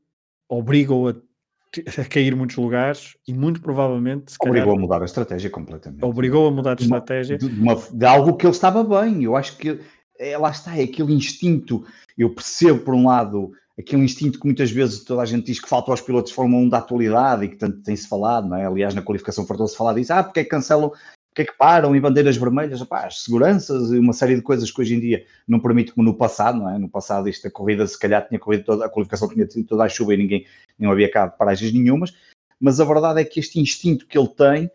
obrigou 0.48 1.08
a, 1.08 1.12
a 1.12 2.04
cair 2.04 2.34
muitos 2.36 2.56
lugares 2.56 3.16
e 3.26 3.32
muito 3.32 3.62
provavelmente 3.62 4.34
obrigou 4.44 4.74
a 4.74 4.78
mudar 4.78 5.00
a 5.00 5.04
estratégia 5.06 5.48
completamente. 5.48 6.04
Obrigou 6.04 6.48
a 6.48 6.50
mudar 6.50 6.74
de, 6.74 6.82
estratégia 6.82 7.38
de, 7.38 7.46
uma, 7.46 7.76
de, 7.76 8.04
algo 8.04 8.36
que 8.36 8.44
ele 8.44 8.52
estava 8.52 8.84
bem. 8.84 9.22
Eu 9.22 9.36
acho 9.36 9.56
que 9.56 9.80
é, 10.20 10.36
lá 10.36 10.50
está, 10.50 10.76
é 10.76 10.82
aquele 10.82 11.14
instinto. 11.14 11.84
Eu 12.16 12.30
percebo 12.30 12.80
por 12.80 12.94
um 12.94 13.06
lado 13.06 13.52
aquele 13.78 14.04
instinto 14.04 14.38
que 14.38 14.44
muitas 14.44 14.70
vezes 14.70 15.02
toda 15.02 15.22
a 15.22 15.26
gente 15.26 15.46
diz 15.46 15.58
que 15.58 15.68
falta 15.68 15.90
aos 15.90 16.02
pilotos 16.02 16.30
de 16.30 16.36
Fórmula 16.36 16.62
1 16.64 16.68
da 16.68 16.78
atualidade 16.78 17.46
e 17.46 17.48
que 17.48 17.56
tanto 17.56 17.82
tem-se 17.82 18.06
falado, 18.06 18.46
não 18.46 18.56
é? 18.56 18.66
Aliás, 18.66 18.94
na 18.94 19.00
qualificação 19.00 19.46
fartou-se 19.46 19.76
falar 19.76 19.94
disso, 19.94 20.12
ah, 20.12 20.22
porque 20.22 20.40
é 20.40 20.44
que 20.44 20.50
cancelam 20.50 20.92
que 21.34 21.42
é 21.42 21.44
que 21.44 21.56
param 21.56 21.94
em 21.94 22.00
bandeiras 22.00 22.36
vermelhas? 22.36 22.84
As 22.90 23.22
seguranças 23.22 23.90
e 23.90 23.98
uma 23.98 24.12
série 24.12 24.34
de 24.34 24.42
coisas 24.42 24.70
que 24.70 24.80
hoje 24.80 24.94
em 24.94 25.00
dia 25.00 25.24
não 25.46 25.60
permite 25.60 25.92
como 25.92 26.04
no 26.04 26.14
passado, 26.14 26.58
não 26.58 26.68
é? 26.68 26.78
No 26.78 26.88
passado 26.88 27.28
isto, 27.28 27.46
a 27.46 27.50
corrida 27.50 27.86
se 27.86 27.98
calhar 27.98 28.26
tinha 28.26 28.38
corrido 28.38 28.64
toda, 28.64 28.84
a 28.84 28.88
qualificação 28.88 29.28
tinha 29.28 29.46
tido 29.46 29.66
toda 29.66 29.84
a 29.84 29.88
chuva 29.88 30.14
e 30.14 30.16
ninguém, 30.16 30.46
não 30.78 30.90
havia 30.90 31.10
cá 31.10 31.28
paragens 31.28 31.72
nenhumas, 31.72 32.12
mas 32.60 32.80
a 32.80 32.84
verdade 32.84 33.20
é 33.20 33.24
que 33.24 33.40
este 33.40 33.60
instinto 33.60 34.06
que 34.06 34.18
ele 34.18 34.28
tem, 34.28 34.70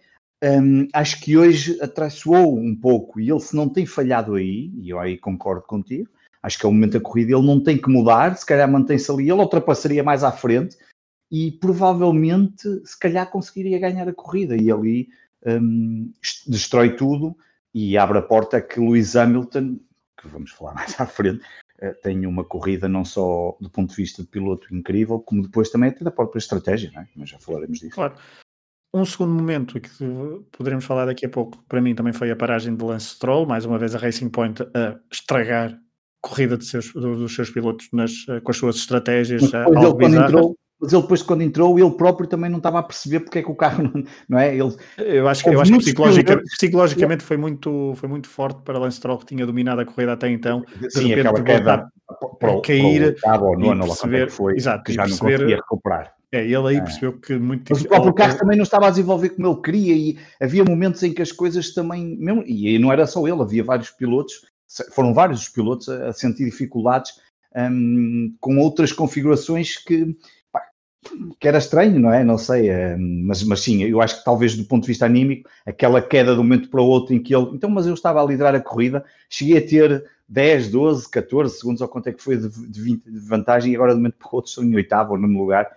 hum, 0.45 0.87
acho 0.93 1.19
que 1.21 1.37
hoje 1.37 1.77
atraiçoou 1.81 2.57
um 2.57 2.75
pouco 2.75 3.19
e 3.19 3.29
ele 3.29 3.39
se 3.39 3.55
não 3.55 3.67
tem 3.67 3.85
falhado 3.85 4.35
aí, 4.35 4.71
e 4.75 4.89
eu 4.89 4.99
aí 4.99 5.17
concordo 5.17 5.63
contigo, 5.63 6.09
acho 6.41 6.59
que 6.59 6.65
é 6.65 6.69
o 6.69 6.71
momento 6.71 6.93
da 6.93 6.99
corrida, 6.99 7.33
ele 7.33 7.45
não 7.45 7.61
tem 7.61 7.77
que 7.77 7.89
mudar, 7.89 8.37
se 8.37 8.45
calhar 8.45 8.69
mantém-se 8.69 9.11
ali, 9.11 9.23
ele 9.23 9.33
ultrapassaria 9.33 10.03
mais 10.03 10.23
à 10.23 10.31
frente 10.31 10.77
e 11.31 11.51
provavelmente 11.51 12.63
se 12.85 12.99
calhar 12.99 13.29
conseguiria 13.29 13.79
ganhar 13.79 14.07
a 14.07 14.13
corrida 14.13 14.55
e 14.55 14.71
ali 14.71 15.09
um, 15.45 16.11
destrói 16.47 16.95
tudo 16.95 17.35
e 17.73 17.97
abre 17.97 18.17
a 18.17 18.21
porta 18.21 18.61
que 18.61 18.79
Lewis 18.79 19.15
Hamilton, 19.15 19.79
que 20.19 20.27
vamos 20.27 20.51
falar 20.51 20.73
mais 20.75 20.99
à 20.99 21.05
frente, 21.05 21.43
uh, 21.81 21.93
tenha 22.01 22.29
uma 22.29 22.43
corrida 22.43 22.87
não 22.87 23.03
só 23.03 23.57
do 23.59 23.69
ponto 23.69 23.89
de 23.89 23.95
vista 23.95 24.21
de 24.21 24.29
piloto 24.29 24.73
incrível, 24.73 25.19
como 25.19 25.41
depois 25.41 25.69
também 25.69 25.89
até 25.89 26.03
da 26.03 26.11
própria 26.11 26.39
estratégia, 26.39 26.91
é? 26.95 27.07
mas 27.15 27.29
já 27.29 27.39
falaremos 27.39 27.79
disso. 27.79 27.95
Claro. 27.95 28.15
Um 28.95 29.03
segundo 29.03 29.33
momento 29.33 29.77
que 29.77 29.89
poderemos 30.57 30.85
falar 30.85 31.05
daqui 31.05 31.25
a 31.25 31.29
pouco, 31.29 31.61
para 31.67 31.81
mim 31.81 31.93
também 31.93 32.13
foi 32.13 32.31
a 32.31 32.35
paragem 32.35 32.73
de 32.73 32.81
Lance 32.81 33.07
Stroll, 33.07 33.45
mais 33.45 33.65
uma 33.65 33.77
vez 33.77 33.93
a 33.93 33.97
Racing 33.97 34.29
Point 34.29 34.63
a 34.73 34.95
estragar 35.11 35.71
a 35.71 35.77
corrida 36.21 36.57
seus, 36.61 36.93
dos 36.93 37.35
seus 37.35 37.49
pilotos 37.49 37.89
nas, 37.91 38.13
com 38.41 38.51
as 38.51 38.55
suas 38.55 38.77
estratégias. 38.77 39.51
Mas 39.51 39.53
ele, 39.53 39.93
quando 39.95 40.15
entrou, 40.15 40.55
mas 40.79 40.93
ele 40.93 41.01
depois 41.01 41.21
quando 41.21 41.41
entrou, 41.41 41.77
ele 41.77 41.91
próprio 41.91 42.25
também 42.25 42.49
não 42.49 42.59
estava 42.59 42.79
a 42.79 42.83
perceber 42.83 43.19
porque 43.19 43.39
é 43.39 43.43
que 43.43 43.51
o 43.51 43.55
carro 43.55 43.83
não, 43.83 44.03
não 44.29 44.39
é? 44.39 44.55
Ele, 44.55 44.73
eu 44.97 45.27
acho, 45.27 45.49
eu 45.49 45.59
acho 45.59 45.73
que 45.73 45.77
psicologicamente, 45.79 46.55
psicologicamente 46.57 47.23
foi, 47.25 47.35
muito, 47.35 47.93
foi 47.97 48.07
muito 48.07 48.29
forte 48.29 48.61
para 48.61 48.79
Lance 48.79 48.95
Stroll 48.95 49.17
que 49.17 49.25
tinha 49.25 49.45
dominado 49.45 49.81
a 49.81 49.85
corrida 49.85 50.13
até 50.13 50.29
então. 50.29 50.63
De 50.79 50.89
Sim, 50.89 51.09
repente, 51.09 51.27
aquela 51.27 51.43
queda 51.43 51.91
para, 52.39 52.61
cair 52.61 53.19
para 53.19 53.43
o 53.43 53.59
nono, 53.59 53.83
e 53.83 53.87
perceber, 53.87 54.31
foi, 54.31 54.55
exato, 54.55 54.85
que 54.85 54.93
já 54.93 55.03
perceber, 55.03 55.31
não 55.31 55.37
conseguia 55.37 55.55
recuperar. 55.57 56.15
É, 56.35 56.43
ele 56.43 56.67
aí 56.67 56.77
é. 56.77 56.81
percebeu 56.81 57.13
que 57.13 57.37
muito 57.37 57.63
Mas 57.69 57.81
o 57.81 57.87
próprio 57.87 58.13
carro 58.13 58.37
também 58.37 58.57
não 58.57 58.63
estava 58.63 58.87
a 58.87 58.89
desenvolver 58.89 59.29
como 59.29 59.47
ele 59.47 59.61
queria 59.61 59.95
e 59.95 60.17
havia 60.41 60.65
momentos 60.65 61.01
em 61.03 61.13
que 61.13 61.21
as 61.21 61.31
coisas 61.31 61.73
também, 61.73 62.17
mesmo, 62.17 62.43
e 62.45 62.77
não 62.77 62.91
era 62.91 63.07
só 63.07 63.27
ele, 63.27 63.41
havia 63.41 63.63
vários 63.63 63.89
pilotos 63.91 64.33
foram 64.91 65.13
vários 65.13 65.41
os 65.41 65.49
pilotos 65.49 65.87
a, 65.89 66.09
a 66.09 66.13
sentir 66.13 66.45
dificuldades 66.45 67.13
um, 67.55 68.35
com 68.39 68.57
outras 68.57 68.91
configurações 68.91 69.77
que, 69.77 70.15
pá, 70.51 70.61
que 71.39 71.47
era 71.47 71.57
estranho, 71.57 71.99
não 71.99 72.11
é? 72.11 72.23
Não 72.23 72.37
sei, 72.37 72.69
um, 72.71 73.23
mas, 73.25 73.43
mas 73.43 73.61
sim, 73.61 73.83
eu 73.83 74.01
acho 74.01 74.19
que 74.19 74.25
talvez 74.25 74.55
do 74.55 74.65
ponto 74.65 74.83
de 74.83 74.87
vista 74.87 75.05
anímico, 75.05 75.49
aquela 75.65 76.01
queda 76.01 76.33
de 76.33 76.39
um 76.39 76.43
momento 76.43 76.69
para 76.69 76.81
o 76.81 76.87
outro 76.87 77.13
em 77.13 77.21
que 77.21 77.33
ele, 77.33 77.51
então, 77.53 77.69
mas 77.69 77.87
eu 77.87 77.93
estava 77.93 78.21
a 78.21 78.25
liderar 78.25 78.55
a 78.55 78.61
corrida, 78.61 79.05
cheguei 79.29 79.57
a 79.57 79.65
ter 79.65 80.05
10, 80.27 80.71
12, 80.71 81.09
14 81.09 81.57
segundos, 81.57 81.81
ou 81.81 81.87
quanto 81.87 82.07
é 82.07 82.13
que 82.13 82.21
foi 82.21 82.37
de, 82.37 82.49
de, 82.49 82.81
20, 82.81 83.03
de 83.09 83.19
vantagem, 83.19 83.71
e 83.71 83.75
agora 83.75 83.91
de 83.91 83.97
um 83.97 84.01
momento 84.01 84.17
para 84.19 84.29
o 84.29 84.35
outro 84.35 84.49
estou 84.49 84.63
em 84.63 84.75
oitavo 84.75 85.13
ou 85.13 85.19
nono 85.19 85.39
lugar, 85.39 85.69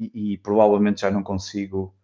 e, 0.00 0.32
e 0.32 0.38
provavelmente 0.38 1.02
já 1.02 1.10
não 1.10 1.22
consigo 1.22 1.94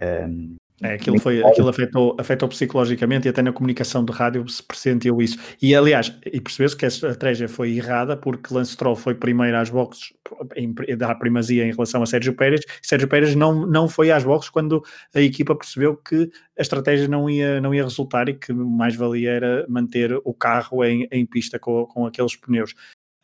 um, 0.00 0.56
é, 0.80 0.94
aquilo, 0.94 1.18
foi, 1.18 1.42
aquilo 1.42 1.68
afetou, 1.68 2.16
afetou 2.20 2.48
psicologicamente 2.48 3.26
e 3.26 3.30
até 3.30 3.42
na 3.42 3.52
comunicação 3.52 4.04
de 4.04 4.12
rádio 4.12 4.48
se 4.48 4.62
pressentiu 4.62 5.20
isso. 5.20 5.36
E 5.60 5.74
aliás, 5.74 6.16
e 6.24 6.40
percebeu-se 6.40 6.76
que 6.76 6.84
a 6.84 6.88
estratégia 6.88 7.48
foi 7.48 7.76
errada 7.76 8.16
porque 8.16 8.54
Lance 8.54 8.72
Stroll 8.72 8.94
foi 8.94 9.14
primeiro 9.14 9.56
às 9.56 9.70
boxes 9.70 10.12
em, 10.54 10.72
dar 10.96 11.16
primazia 11.16 11.64
em 11.64 11.72
relação 11.72 12.00
a 12.00 12.06
Sérgio 12.06 12.32
Pérez. 12.32 12.60
Sérgio 12.80 13.08
Pérez 13.08 13.34
não, 13.34 13.66
não 13.66 13.88
foi 13.88 14.12
às 14.12 14.22
boxes 14.22 14.50
quando 14.50 14.84
a 15.12 15.20
equipa 15.20 15.56
percebeu 15.56 15.96
que 15.96 16.30
a 16.56 16.62
estratégia 16.62 17.08
não 17.08 17.28
ia, 17.28 17.60
não 17.60 17.74
ia 17.74 17.82
resultar 17.82 18.28
e 18.28 18.34
que 18.34 18.52
mais 18.52 18.94
valia 18.94 19.32
era 19.32 19.66
manter 19.68 20.12
o 20.24 20.32
carro 20.32 20.84
em, 20.84 21.08
em 21.10 21.26
pista 21.26 21.58
com, 21.58 21.86
com 21.86 22.06
aqueles 22.06 22.36
pneus. 22.36 22.72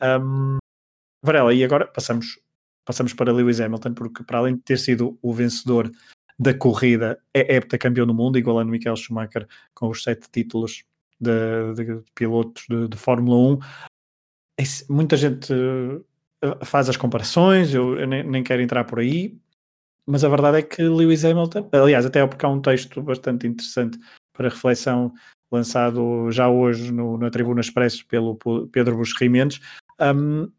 Um, 0.02 0.58
Varela, 1.24 1.54
e 1.54 1.64
agora 1.64 1.86
passamos, 1.86 2.38
passamos 2.84 3.12
para 3.12 3.32
Lewis 3.32 3.60
Hamilton, 3.60 3.94
porque 3.94 4.22
para 4.22 4.38
além 4.38 4.56
de 4.56 4.62
ter 4.62 4.78
sido 4.78 5.18
o 5.22 5.32
vencedor 5.32 5.90
da 6.38 6.52
corrida 6.52 7.18
é 7.32 7.56
heptacampeão 7.56 8.06
do 8.06 8.14
mundo, 8.14 8.38
igualando 8.38 8.70
Michael 8.70 8.96
Schumacher 8.96 9.46
com 9.72 9.88
os 9.88 10.02
sete 10.02 10.28
títulos 10.30 10.84
de, 11.20 11.74
de, 11.74 12.02
pilotos 12.14 12.64
de, 12.68 12.88
de, 12.88 12.96
Fórmula 12.96 13.54
1. 13.54 13.58
Esse, 14.58 14.90
muita 14.90 15.16
gente 15.16 15.52
uh, 15.52 16.64
faz 16.64 16.88
as 16.88 16.96
comparações, 16.96 17.72
eu, 17.72 17.98
eu 17.98 18.06
nem, 18.06 18.22
nem, 18.24 18.42
quero 18.42 18.62
entrar 18.62 18.84
por 18.84 18.98
aí, 18.98 19.36
mas 20.06 20.24
a 20.24 20.28
verdade 20.28 20.58
é 20.58 20.62
que 20.62 20.82
Lewis 20.82 21.24
Hamilton, 21.24 21.68
aliás, 21.72 22.04
até 22.04 22.26
porque 22.26 22.44
há 22.44 22.48
um 22.48 22.60
texto 22.60 23.00
bastante 23.02 23.46
interessante 23.46 23.98
para 24.32 24.48
reflexão 24.48 25.12
lançado 25.50 26.30
já 26.32 26.48
hoje 26.48 26.92
no, 26.92 27.16
na 27.16 27.30
Tribuna 27.30 27.60
Expresso 27.60 28.04
pelo 28.06 28.36
Pedro 28.72 29.00
Mendes, 29.30 29.60
um, 30.00 30.50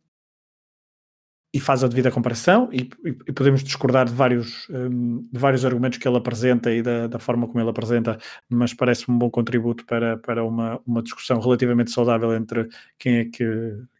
e 1.56 1.60
faz 1.60 1.86
a 1.86 1.88
devida 1.88 2.12
comparação 2.12 2.68
e, 2.70 2.90
e 3.06 3.32
podemos 3.32 3.64
discordar 3.64 4.06
de 4.08 4.14
vários, 4.14 4.68
um, 4.70 5.26
de 5.32 5.40
vários 5.40 5.64
argumentos 5.64 5.98
que 5.98 6.06
ele 6.06 6.18
apresenta 6.18 6.70
e 6.70 6.82
da, 6.82 7.08
da 7.08 7.18
forma 7.18 7.48
como 7.48 7.62
ele 7.62 7.70
apresenta, 7.70 8.18
mas 8.50 8.74
parece-me 8.74 9.16
um 9.16 9.18
bom 9.18 9.30
contributo 9.30 9.86
para, 9.86 10.18
para 10.18 10.44
uma, 10.44 10.82
uma 10.86 11.02
discussão 11.02 11.40
relativamente 11.40 11.92
saudável 11.92 12.36
entre 12.36 12.68
quem 13.00 13.20
é, 13.20 13.26
que, 13.26 13.46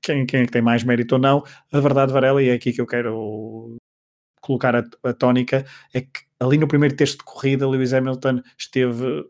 quem, 0.02 0.26
quem 0.26 0.42
é 0.42 0.46
que 0.46 0.52
tem 0.52 0.62
mais 0.62 0.84
mérito 0.84 1.16
ou 1.16 1.22
não. 1.22 1.46
A 1.72 1.80
verdade, 1.80 2.12
Varela, 2.12 2.44
e 2.44 2.50
é 2.50 2.54
aqui 2.54 2.74
que 2.74 2.82
eu 2.82 2.86
quero 2.86 3.78
colocar 4.42 4.76
a, 4.76 4.84
a 5.02 5.14
tónica, 5.14 5.66
é 5.94 6.02
que 6.02 6.25
ali 6.40 6.58
no 6.58 6.68
primeiro 6.68 6.96
texto 6.96 7.20
de 7.20 7.24
corrida, 7.24 7.68
Lewis 7.68 7.94
Hamilton 7.94 8.42
esteve, 8.58 9.26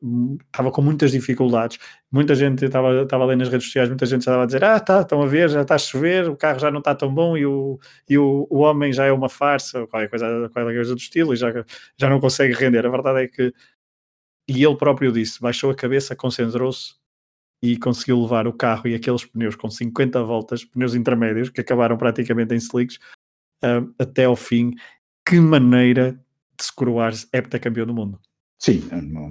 estava 0.46 0.72
com 0.72 0.82
muitas 0.82 1.12
dificuldades. 1.12 1.78
Muita 2.12 2.34
gente 2.34 2.66
estava, 2.66 3.04
estava 3.04 3.24
a 3.24 3.28
ler 3.28 3.38
nas 3.38 3.50
redes 3.50 3.68
sociais, 3.68 3.90
muita 3.90 4.06
gente 4.06 4.22
estava 4.22 4.44
a 4.44 4.46
dizer: 4.46 4.64
Ah, 4.64 4.80
tá, 4.80 5.02
estão 5.02 5.22
a 5.22 5.28
ver, 5.28 5.50
já 5.50 5.62
está 5.62 5.76
a 5.76 5.78
chover, 5.78 6.30
o 6.30 6.36
carro 6.36 6.60
já 6.60 6.72
não 6.72 6.80
está 6.80 6.96
tão 6.96 7.14
bom 7.14 7.38
e 7.38 7.46
o, 7.46 7.80
e 8.10 8.18
o, 8.18 8.48
o 8.50 8.60
homem 8.60 8.92
já 8.92 9.06
é 9.06 9.12
uma 9.12 9.30
farsa, 9.30 9.82
ou 9.82 9.88
qualquer 9.88 10.10
coisa, 10.10 10.50
qualquer 10.52 10.76
coisa 10.76 10.96
do 10.96 11.00
estilo, 11.00 11.34
e 11.34 11.38
já, 11.38 11.52
já 11.98 12.10
não 12.10 12.20
consegue 12.20 12.54
render. 12.54 12.86
A 12.86 12.90
verdade 12.90 13.24
é 13.24 13.28
que, 13.28 13.54
e 14.48 14.64
ele 14.64 14.78
próprio 14.78 15.12
disse, 15.12 15.42
baixou 15.42 15.72
a 15.72 15.76
cabeça, 15.76 16.16
concentrou-se 16.16 16.96
e 17.62 17.78
conseguiu 17.78 18.22
levar 18.22 18.48
o 18.48 18.54
carro 18.54 18.88
e 18.88 18.96
aqueles 18.96 19.26
pneus 19.26 19.56
com 19.56 19.70
50 19.70 20.24
voltas, 20.24 20.64
pneus 20.66 20.96
intermédios, 20.96 21.50
que 21.50 21.62
acabaram 21.62 21.98
praticamente 21.98 22.54
em 22.54 22.58
slicks, 22.58 22.98
uh, 23.64 23.94
até 24.00 24.26
ao 24.26 24.36
fim 24.36 24.74
que 25.28 25.40
maneira 25.40 26.20
de 26.58 26.66
se 26.66 26.74
coroar 26.74 27.14
heptacampeão 27.34 27.86
do 27.86 27.94
mundo. 27.94 28.20
Sim, 28.62 28.82
não, 28.92 29.30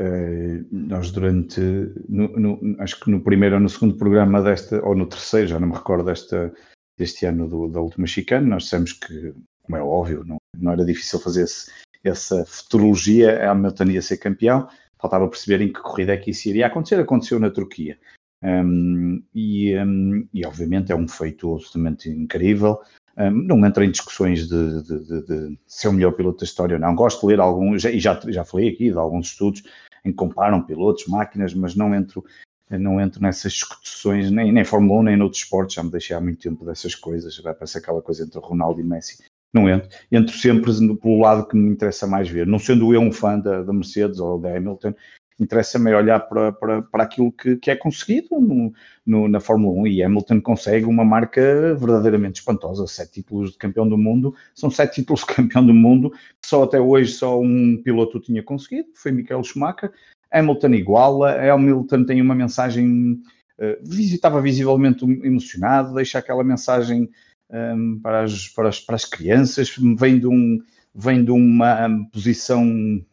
uh, 0.00 0.66
nós 0.70 1.10
durante, 1.10 1.60
no, 2.08 2.28
no, 2.28 2.76
acho 2.80 2.98
que 3.00 3.10
no 3.10 3.22
primeiro 3.22 3.56
ou 3.56 3.60
no 3.60 3.68
segundo 3.68 3.96
programa 3.96 4.42
desta, 4.42 4.84
ou 4.84 4.94
no 4.94 5.06
terceiro, 5.06 5.48
já 5.48 5.60
não 5.60 5.68
me 5.68 5.74
recordo 5.74 6.04
desta, 6.04 6.52
deste 6.98 7.26
ano 7.26 7.48
do, 7.48 7.68
da 7.68 7.80
última 7.80 8.06
chicane, 8.06 8.48
nós 8.48 8.64
dissemos 8.64 8.92
que, 8.92 9.34
como 9.62 9.76
é 9.76 9.82
óbvio, 9.82 10.24
não, 10.24 10.38
não 10.56 10.72
era 10.72 10.84
difícil 10.84 11.20
fazer 11.20 11.44
esse, 11.44 11.70
essa 12.02 12.44
futurologia, 12.44 13.44
a 13.44 13.50
Hamilton 13.52 13.84
ia 13.84 14.02
ser 14.02 14.18
campeão, 14.18 14.68
faltava 14.98 15.28
perceber 15.28 15.62
em 15.62 15.72
que 15.72 15.80
corrida 15.80 16.14
é 16.14 16.16
que 16.16 16.30
isso 16.30 16.48
iria 16.48 16.66
acontecer, 16.66 17.00
aconteceu 17.00 17.38
na 17.38 17.50
Turquia. 17.50 17.98
Um, 18.42 19.22
e, 19.34 19.74
um, 19.78 20.28
e, 20.32 20.44
obviamente 20.44 20.92
é 20.92 20.96
um 20.96 21.08
feito 21.08 21.54
absolutamente 21.54 22.10
incrível. 22.10 22.78
Não 23.16 23.64
entro 23.64 23.84
em 23.84 23.90
discussões 23.90 24.48
de, 24.48 24.82
de, 24.82 25.04
de, 25.04 25.22
de, 25.26 25.58
ser 25.66 25.88
o 25.88 25.92
melhor 25.92 26.12
piloto 26.12 26.38
da 26.38 26.44
história 26.44 26.74
ou 26.74 26.80
não. 26.80 26.94
Gosto 26.94 27.20
de 27.20 27.26
ler 27.26 27.40
alguns, 27.40 27.84
e 27.84 28.00
já, 28.00 28.18
já 28.28 28.44
falei 28.44 28.70
aqui 28.70 28.90
de 28.90 28.98
alguns 28.98 29.28
estudos 29.28 29.62
em 30.04 30.10
que 30.10 30.16
comparam 30.16 30.62
pilotos, 30.62 31.06
máquinas, 31.06 31.54
mas 31.54 31.76
não 31.76 31.94
entro, 31.94 32.24
não 32.70 33.00
entro 33.00 33.22
nessas 33.22 33.52
discussões, 33.52 34.30
nem, 34.30 34.52
nem 34.52 34.64
Fórmula 34.64 35.00
1, 35.00 35.02
nem 35.04 35.16
noutros 35.16 35.42
esportes. 35.42 35.76
Já 35.76 35.82
me 35.82 35.90
deixei 35.90 36.16
há 36.16 36.20
muito 36.20 36.42
tempo 36.42 36.64
dessas 36.64 36.94
coisas. 36.94 37.38
Vai 37.38 37.54
parecer 37.54 37.78
aquela 37.78 38.02
coisa 38.02 38.24
entre 38.24 38.40
Ronaldo 38.40 38.80
e 38.80 38.84
Messi. 38.84 39.22
Não 39.52 39.68
entro. 39.68 39.88
Entro 40.10 40.36
sempre 40.36 40.72
pelo 40.96 41.20
lado 41.20 41.46
que 41.46 41.56
me 41.56 41.70
interessa 41.70 42.08
mais 42.08 42.28
ver. 42.28 42.46
Não 42.46 42.58
sendo 42.58 42.92
eu 42.92 43.00
um 43.00 43.12
fã 43.12 43.38
da, 43.38 43.62
da 43.62 43.72
Mercedes 43.72 44.18
ou 44.18 44.40
da 44.40 44.56
Hamilton, 44.56 44.92
interessa-me 45.38 45.90
é 45.90 45.96
olhar 45.96 46.20
para, 46.20 46.52
para, 46.52 46.82
para 46.82 47.04
aquilo 47.04 47.32
que, 47.32 47.56
que 47.56 47.70
é 47.70 47.76
conseguido 47.76 48.40
no, 48.40 48.72
no, 49.04 49.28
na 49.28 49.40
Fórmula 49.40 49.80
1 49.82 49.86
e 49.88 50.02
Hamilton 50.02 50.40
consegue 50.40 50.86
uma 50.86 51.04
marca 51.04 51.74
verdadeiramente 51.74 52.40
espantosa, 52.40 52.86
sete 52.86 53.14
títulos 53.14 53.52
de 53.52 53.58
campeão 53.58 53.88
do 53.88 53.98
mundo, 53.98 54.34
são 54.54 54.70
sete 54.70 54.96
títulos 54.96 55.20
de 55.20 55.26
campeão 55.34 55.66
do 55.66 55.74
mundo, 55.74 56.10
que 56.10 56.48
só 56.48 56.62
até 56.62 56.80
hoje 56.80 57.12
só 57.12 57.40
um 57.40 57.80
piloto 57.82 58.20
tinha 58.20 58.42
conseguido, 58.42 58.88
foi 58.94 59.12
Michael 59.12 59.42
Schumacher, 59.42 59.92
Hamilton 60.30 60.74
iguala, 60.74 61.52
Hamilton 61.52 62.04
tem 62.04 62.20
uma 62.20 62.34
mensagem, 62.34 63.20
uh, 63.58 63.94
estava 63.94 64.40
visivelmente 64.40 65.04
emocionado, 65.04 65.94
deixa 65.94 66.18
aquela 66.18 66.42
mensagem 66.42 67.08
ehm, 67.52 68.00
para, 68.02 68.22
as, 68.22 68.48
para, 68.48 68.68
as, 68.68 68.80
para 68.80 68.96
as 68.96 69.04
crianças, 69.04 69.74
vem 69.96 70.18
de, 70.18 70.26
um, 70.26 70.60
vem 70.94 71.24
de 71.24 71.30
uma 71.30 71.88
posição... 72.12 72.64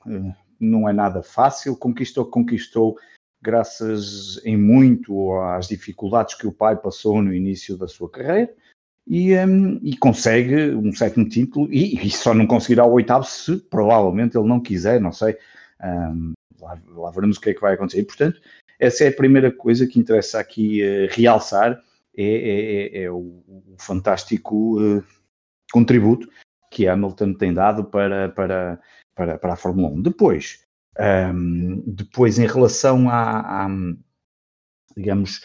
Uh, 0.05 0.40
não 0.63 0.87
é 0.87 0.93
nada 0.93 1.21
fácil, 1.23 1.75
conquistou, 1.75 2.25
conquistou 2.25 2.97
graças 3.41 4.39
em 4.45 4.55
muito 4.55 5.33
às 5.39 5.67
dificuldades 5.67 6.35
que 6.35 6.47
o 6.47 6.51
pai 6.51 6.75
passou 6.75 7.21
no 7.21 7.33
início 7.33 7.75
da 7.75 7.87
sua 7.87 8.09
carreira 8.09 8.53
e, 9.07 9.35
um, 9.35 9.79
e 9.81 9.97
consegue 9.97 10.71
um 10.71 10.93
sétimo 10.93 11.27
título 11.27 11.67
e, 11.71 11.95
e, 12.05 12.11
só 12.11 12.33
não 12.33 12.45
conseguirá 12.45 12.85
o 12.85 12.93
oitavo 12.93 13.25
se 13.25 13.57
provavelmente 13.57 14.37
ele 14.37 14.47
não 14.47 14.59
quiser, 14.59 15.01
não 15.01 15.11
sei. 15.11 15.37
Um, 15.83 16.33
lá, 16.59 16.79
lá, 16.89 17.11
veremos 17.11 17.37
o 17.37 17.41
que 17.41 17.49
é 17.49 17.53
que 17.53 17.61
vai 17.61 17.73
acontecer. 17.73 17.99
E, 17.99 18.05
portanto, 18.05 18.39
essa 18.79 19.03
é 19.03 19.07
a 19.07 19.13
primeira 19.13 19.51
coisa 19.51 19.87
que 19.87 19.99
interessa 19.99 20.39
aqui 20.39 20.81
uh, 20.83 21.07
realçar, 21.11 21.81
é, 22.15 22.23
é, 22.23 22.99
é, 22.99 23.03
é 23.03 23.11
o, 23.11 23.43
o, 23.47 23.75
fantástico 23.77 24.79
uh, 24.79 25.03
contributo 25.71 26.29
que 26.69 26.87
Hamilton 26.87 27.33
tem 27.33 27.53
dado 27.53 27.83
para, 27.83 28.29
para 28.29 28.79
para, 29.15 29.37
para 29.37 29.53
a 29.53 29.57
Fórmula 29.57 29.89
1. 29.89 30.01
Depois, 30.01 30.65
um, 31.33 31.83
depois 31.87 32.39
em 32.39 32.47
relação 32.47 33.09
à, 33.09 33.65
à, 33.65 33.67
digamos, 34.95 35.41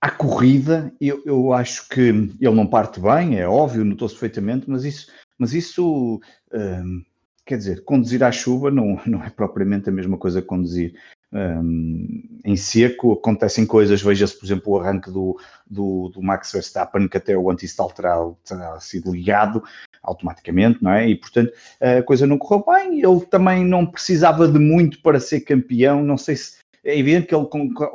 à 0.00 0.10
corrida, 0.10 0.92
eu, 1.00 1.22
eu 1.24 1.52
acho 1.52 1.88
que 1.88 2.00
ele 2.00 2.54
não 2.54 2.66
parte 2.66 3.00
bem, 3.00 3.38
é 3.38 3.46
óbvio, 3.46 3.84
notou-se 3.84 4.14
perfeitamente, 4.14 4.68
mas 4.68 4.84
isso, 4.84 5.10
mas 5.38 5.54
isso 5.54 6.20
um, 6.52 7.04
quer 7.46 7.56
dizer, 7.56 7.84
conduzir 7.84 8.22
à 8.24 8.32
chuva 8.32 8.70
não, 8.70 9.00
não 9.06 9.22
é 9.24 9.30
propriamente 9.30 9.88
a 9.88 9.92
mesma 9.92 10.18
coisa 10.18 10.42
que 10.42 10.48
conduzir 10.48 10.94
um, 11.32 12.22
em 12.44 12.56
seco. 12.56 13.12
Acontecem 13.12 13.66
coisas, 13.66 14.02
veja-se, 14.02 14.38
por 14.38 14.44
exemplo, 14.44 14.72
o 14.72 14.78
arranque 14.78 15.10
do, 15.10 15.38
do, 15.68 16.10
do 16.10 16.22
Max 16.22 16.52
Verstappen, 16.52 17.08
que 17.08 17.16
até 17.16 17.36
o 17.36 17.50
anti-stall 17.50 17.90
terá, 17.90 18.16
terá 18.44 18.78
sido 18.80 19.12
ligado, 19.12 19.62
automaticamente, 20.02 20.82
não 20.82 20.92
é? 20.92 21.08
E 21.08 21.16
portanto 21.16 21.52
a 21.80 22.02
coisa 22.02 22.26
não 22.26 22.38
correu 22.38 22.64
bem. 22.66 23.00
Ele 23.00 23.20
também 23.26 23.64
não 23.64 23.86
precisava 23.86 24.48
de 24.48 24.58
muito 24.58 25.00
para 25.00 25.20
ser 25.20 25.40
campeão. 25.40 26.02
Não 26.02 26.18
sei 26.18 26.36
se 26.36 26.62
é 26.84 26.98
evidente 26.98 27.28
que 27.28 27.34
ele 27.34 27.46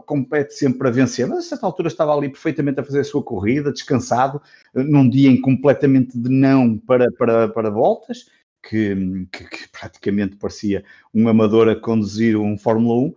compete 0.05 0.53
sempre 0.53 0.87
a 0.87 0.91
vencer, 0.91 1.27
mas 1.27 1.39
a 1.39 1.41
certa 1.41 1.65
altura 1.65 1.89
estava 1.89 2.15
ali 2.15 2.29
perfeitamente 2.29 2.79
a 2.79 2.83
fazer 2.83 3.01
a 3.01 3.03
sua 3.03 3.21
corrida, 3.21 3.73
descansado, 3.73 4.41
num 4.73 5.09
dia 5.09 5.29
em 5.29 5.41
completamente 5.41 6.17
de 6.17 6.29
não 6.29 6.77
para, 6.77 7.11
para, 7.11 7.49
para 7.49 7.69
voltas, 7.69 8.27
que, 8.67 9.27
que, 9.31 9.43
que 9.45 9.69
praticamente 9.69 10.35
parecia 10.35 10.83
um 11.13 11.27
amador 11.29 11.69
a 11.69 11.75
conduzir 11.75 12.37
um 12.37 12.57
Fórmula 12.57 13.07
1. 13.07 13.15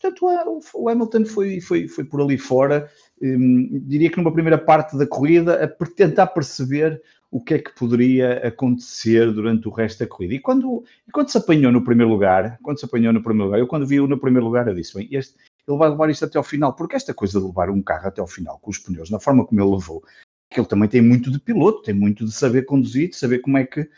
Portanto, 0.00 0.26
o 0.74 0.88
Hamilton 0.88 1.24
foi, 1.24 1.60
foi, 1.60 1.88
foi 1.88 2.04
por 2.04 2.20
ali 2.20 2.38
fora, 2.38 2.90
hum, 3.20 3.80
diria 3.86 4.10
que 4.10 4.16
numa 4.16 4.32
primeira 4.32 4.58
parte 4.58 4.96
da 4.96 5.06
corrida, 5.06 5.64
a 5.64 5.86
tentar 5.86 6.28
perceber 6.28 7.00
o 7.30 7.42
que 7.42 7.54
é 7.54 7.58
que 7.58 7.74
poderia 7.74 8.46
acontecer 8.46 9.32
durante 9.32 9.68
o 9.68 9.72
resto 9.72 10.00
da 10.00 10.06
corrida. 10.06 10.34
E 10.34 10.40
quando, 10.40 10.84
quando 11.12 11.28
se 11.28 11.36
apanhou 11.36 11.70
no 11.70 11.84
primeiro 11.84 12.10
lugar, 12.10 12.58
quando 12.62 12.78
se 12.78 12.84
apanhou 12.84 13.12
no 13.12 13.22
primeiro 13.22 13.46
lugar, 13.46 13.58
eu 13.58 13.66
quando 13.66 13.86
vi-o 13.86 14.06
no 14.06 14.18
primeiro 14.18 14.46
lugar, 14.46 14.66
eu 14.66 14.74
disse, 14.74 14.94
bem, 14.94 15.08
este, 15.12 15.34
ele 15.66 15.76
vai 15.76 15.90
levar 15.90 16.08
isto 16.08 16.24
até 16.24 16.38
ao 16.38 16.44
final, 16.44 16.74
porque 16.74 16.96
esta 16.96 17.12
coisa 17.12 17.38
de 17.38 17.46
levar 17.46 17.68
um 17.70 17.82
carro 17.82 18.08
até 18.08 18.20
ao 18.20 18.26
final 18.26 18.58
com 18.60 18.70
os 18.70 18.78
pneus, 18.78 19.10
na 19.10 19.20
forma 19.20 19.44
como 19.44 19.60
ele 19.60 19.70
levou, 19.70 20.02
que 20.50 20.58
ele 20.58 20.66
também 20.66 20.88
tem 20.88 21.02
muito 21.02 21.30
de 21.30 21.38
piloto, 21.38 21.82
tem 21.82 21.94
muito 21.94 22.24
de 22.24 22.32
saber 22.32 22.64
conduzir, 22.64 23.10
de 23.10 23.16
saber 23.16 23.40
como 23.40 23.58
é 23.58 23.64
que 23.64 23.88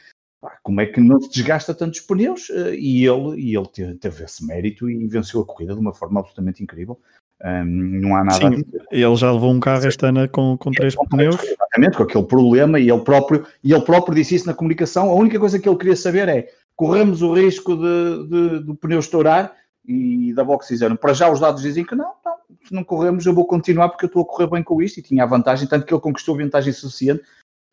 como 0.62 0.80
é 0.80 0.86
que 0.86 1.00
não 1.00 1.20
se 1.20 1.30
desgasta 1.30 1.74
tantos 1.74 2.00
pneus 2.00 2.50
eh, 2.50 2.74
e 2.74 3.06
ele, 3.06 3.40
e 3.40 3.56
ele 3.56 3.96
teve 3.98 4.24
esse 4.24 4.44
mérito 4.46 4.88
e 4.88 5.06
venceu 5.06 5.40
a 5.40 5.44
corrida 5.44 5.74
de 5.74 5.80
uma 5.80 5.92
forma 5.92 6.20
absolutamente 6.20 6.62
incrível. 6.62 6.98
Um, 7.42 7.64
não 8.00 8.16
há 8.16 8.24
nada 8.24 8.38
Sim, 8.38 8.46
a 8.46 8.50
dizer. 8.50 8.82
Ele 8.90 9.16
já 9.16 9.32
levou 9.32 9.50
um 9.50 9.60
carro 9.60 9.86
este 9.86 10.04
ano 10.04 10.28
com, 10.28 10.58
com 10.58 10.70
três 10.70 10.94
com 10.94 11.06
pneus. 11.06 11.42
Exatamente, 11.42 11.96
com 11.96 12.02
aquele 12.02 12.24
problema, 12.24 12.78
e 12.78 12.90
ele 12.90 13.00
próprio, 13.00 13.46
e 13.64 13.72
ele 13.72 13.82
próprio 13.82 14.14
disse 14.14 14.34
isso 14.34 14.46
na 14.46 14.54
comunicação. 14.54 15.10
A 15.10 15.14
única 15.14 15.38
coisa 15.38 15.58
que 15.58 15.68
ele 15.68 15.78
queria 15.78 15.96
saber 15.96 16.28
é: 16.28 16.48
corremos 16.76 17.22
o 17.22 17.32
risco 17.32 17.76
de, 17.76 18.28
de, 18.28 18.60
do 18.60 18.74
pneu 18.74 19.00
estourar 19.00 19.54
e 19.86 20.32
da 20.34 20.44
box 20.44 20.68
disseram, 20.68 20.96
para 20.96 21.14
já 21.14 21.30
os 21.30 21.40
dados 21.40 21.62
dizem 21.62 21.84
que 21.84 21.94
não, 21.94 22.12
não, 22.24 22.34
se 22.62 22.74
não 22.74 22.84
corremos 22.84 23.24
eu 23.24 23.34
vou 23.34 23.46
continuar 23.46 23.88
porque 23.88 24.04
eu 24.04 24.08
estou 24.08 24.22
a 24.22 24.26
correr 24.26 24.46
bem 24.46 24.62
com 24.62 24.82
isto 24.82 24.98
e 24.98 25.02
tinha 25.02 25.24
a 25.24 25.26
vantagem, 25.26 25.66
tanto 25.66 25.86
que 25.86 25.92
ele 25.92 26.00
conquistou 26.00 26.34
a 26.34 26.38
vantagem 26.38 26.72
suficiente 26.72 27.22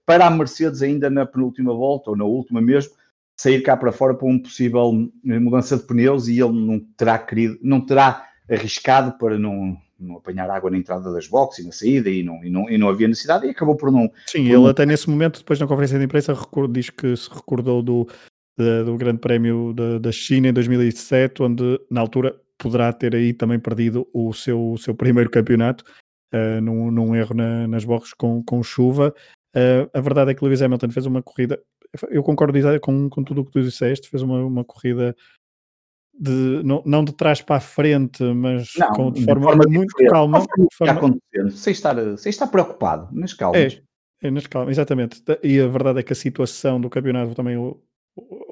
para 0.08 0.26
a 0.26 0.32
Mercedes 0.32 0.82
ainda 0.82 1.10
na 1.10 1.26
penúltima 1.26 1.74
volta 1.74 2.12
ou 2.12 2.18
na 2.18 2.24
última 2.24 2.62
mesmo, 2.62 2.94
sair 3.36 3.62
cá 3.62 3.76
para 3.76 3.92
fora 3.92 4.16
para 4.16 4.26
uma 4.26 4.42
possível 4.42 5.10
mudança 5.22 5.78
de 5.78 5.84
pneus 5.84 6.30
e 6.30 6.40
ele 6.40 6.54
não 6.54 6.80
terá 6.96 7.20
querido, 7.20 7.60
não 7.62 7.86
terá 7.86 8.26
arriscado 8.50 9.18
para 9.18 9.38
não, 9.38 9.78
não 10.00 10.16
apanhar 10.16 10.50
água 10.50 10.72
na 10.72 10.78
entrada 10.78 11.12
das 11.12 11.28
boxes 11.28 11.64
e 11.64 11.68
na 11.68 11.74
saída 11.74 12.10
e 12.10 12.24
não, 12.24 12.42
e 12.42 12.50
não, 12.50 12.70
e 12.70 12.78
não 12.78 12.88
havia 12.88 13.10
necessidade 13.10 13.46
e 13.46 13.50
acabou 13.50 13.76
por 13.76 13.92
não. 13.92 14.10
Sim, 14.26 14.44
por 14.44 14.46
ele 14.46 14.56
não... 14.56 14.68
até 14.68 14.86
nesse 14.86 15.10
momento, 15.10 15.40
depois 15.40 15.60
na 15.60 15.68
conferência 15.68 16.00
de 16.00 16.06
imprensa, 16.06 16.34
diz 16.72 16.90
que 16.90 17.16
se 17.16 17.30
recordou 17.30 17.84
do, 17.84 18.08
do 18.58 18.96
Grande 18.96 19.20
Prémio 19.20 19.74
da, 19.74 20.00
da 20.00 20.12
China 20.12 20.48
em 20.48 20.54
2007, 20.54 21.44
onde 21.44 21.80
na 21.92 22.00
altura 22.00 22.34
poderá 22.58 22.94
ter 22.94 23.14
aí 23.14 23.34
também 23.34 23.60
perdido 23.60 24.08
o 24.14 24.34
seu, 24.34 24.72
o 24.72 24.78
seu 24.78 24.96
primeiro 24.96 25.30
campeonato 25.30 25.84
uh, 26.34 26.62
num, 26.62 26.90
num, 26.90 27.14
erro 27.14 27.36
na, 27.36 27.68
nas 27.68 27.84
boxes 27.84 28.14
com, 28.14 28.42
com 28.44 28.64
chuva. 28.64 29.14
Uh, 29.58 29.90
a 29.92 30.02
verdade 30.02 30.30
é 30.30 30.34
que 30.36 30.44
Lewis 30.44 30.62
Hamilton 30.62 30.90
fez 30.92 31.06
uma 31.08 31.24
corrida, 31.24 31.60
eu 32.10 32.22
concordo 32.22 32.60
com, 32.80 33.10
com 33.10 33.24
tudo 33.24 33.42
o 33.42 33.46
que 33.46 33.52
tu 33.52 33.62
disseste, 33.62 34.08
fez 34.08 34.22
uma, 34.22 34.46
uma 34.46 34.64
corrida 34.64 35.16
de, 36.20 36.62
não, 36.64 36.84
não 36.86 37.04
de 37.04 37.12
trás 37.14 37.42
para 37.42 37.56
a 37.56 37.60
frente, 37.60 38.24
mas 38.24 38.72
não, 38.78 38.90
com, 38.90 39.12
de, 39.12 39.26
forma, 39.26 39.46
forma 39.46 39.64
muito 39.68 39.96
calma. 40.10 40.46
Forma... 40.74 40.94
acontecendo, 40.94 41.52
sem 41.52 41.72
estar, 41.72 42.18
sem 42.18 42.30
estar 42.30 42.48
preocupado, 42.48 43.10
nas 43.12 43.34
calmas. 43.34 43.82
É, 44.22 44.28
é 44.28 44.32
nas 44.32 44.46
calmas, 44.46 44.72
exatamente. 44.72 45.24
E 45.42 45.60
a 45.60 45.68
verdade 45.68 46.00
é 46.00 46.04
que 46.04 46.14
a 46.14 46.16
situação 46.16 46.80
do 46.80 46.90
campeonato 46.90 47.34
também 47.34 47.58
o, 47.58 47.82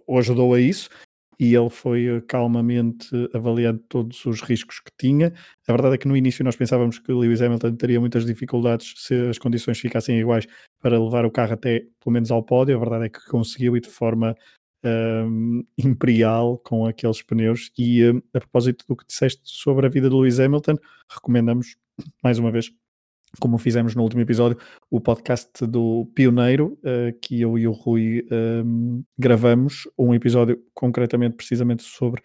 o 0.08 0.18
ajudou 0.18 0.56
a 0.56 0.60
isso 0.60 0.90
e 1.39 1.56
ele 1.56 1.70
foi 1.70 2.06
eh, 2.06 2.22
calmamente 2.22 3.10
avaliando 3.34 3.80
todos 3.89 4.25
os 4.25 4.42
riscos 4.42 4.80
que 4.80 4.92
tinha. 4.98 5.34
A 5.68 5.72
verdade 5.72 5.96
é 5.96 5.98
que 5.98 6.08
no 6.08 6.15
início 6.15 6.44
nós 6.44 6.56
pensávamos 6.56 7.00
que 7.00 7.12
Lewis 7.12 7.42
Hamilton 7.42 7.75
teria 7.75 8.00
muitas 8.00 8.25
dificuldades 8.25 8.94
se 8.98 9.13
as 9.30 9.38
condições 9.38 9.80
ficassem 9.80 10.20
iguais 10.20 10.48
para 10.82 11.01
levar 11.01 11.25
o 11.25 11.32
carro 11.32 11.54
até 11.54 11.82
pelo 12.04 12.13
menos 12.13 12.32
ao 12.32 12.44
pódio. 12.44 12.75
A 12.75 12.80
verdade 12.80 13.06
é 13.06 13.10
que 13.10 13.25
conseguiu 13.30 13.75
e 13.75 13.82
de 13.82 13.89
forma 13.89 14.36
um, 14.84 15.63
imperial 15.77 16.58
com 16.60 16.86
aqueles 16.86 17.22
pneus. 17.22 17.72
E 17.77 18.04
um, 18.10 18.22
a 18.34 18.39
propósito 18.39 18.86
do 18.88 18.96
que 18.96 19.06
disseste 19.06 19.42
sobre 19.44 19.86
a 19.88 19.89
vida 19.89 20.10
de 20.10 20.15
Lewis 20.15 20.39
Hamilton, 20.39 20.75
recomendamos 21.10 21.75
mais 22.24 22.39
uma 22.39 22.51
vez 22.51 22.72
como 23.39 23.58
fizemos 23.58 23.96
no 23.96 24.04
último 24.04 24.22
episódio, 24.22 24.58
o 24.89 25.00
podcast 25.00 25.65
do 25.65 26.10
Pioneiro, 26.13 26.77
uh, 26.84 27.18
que 27.22 27.42
eu 27.42 27.58
e 27.58 27.68
o 27.68 27.72
Rui 27.72 28.25
um, 28.32 29.04
gravamos, 29.18 29.88
um 29.98 30.13
episódio 30.13 30.62
concretamente, 30.74 31.36
precisamente 31.36 31.84
sobre 31.84 32.22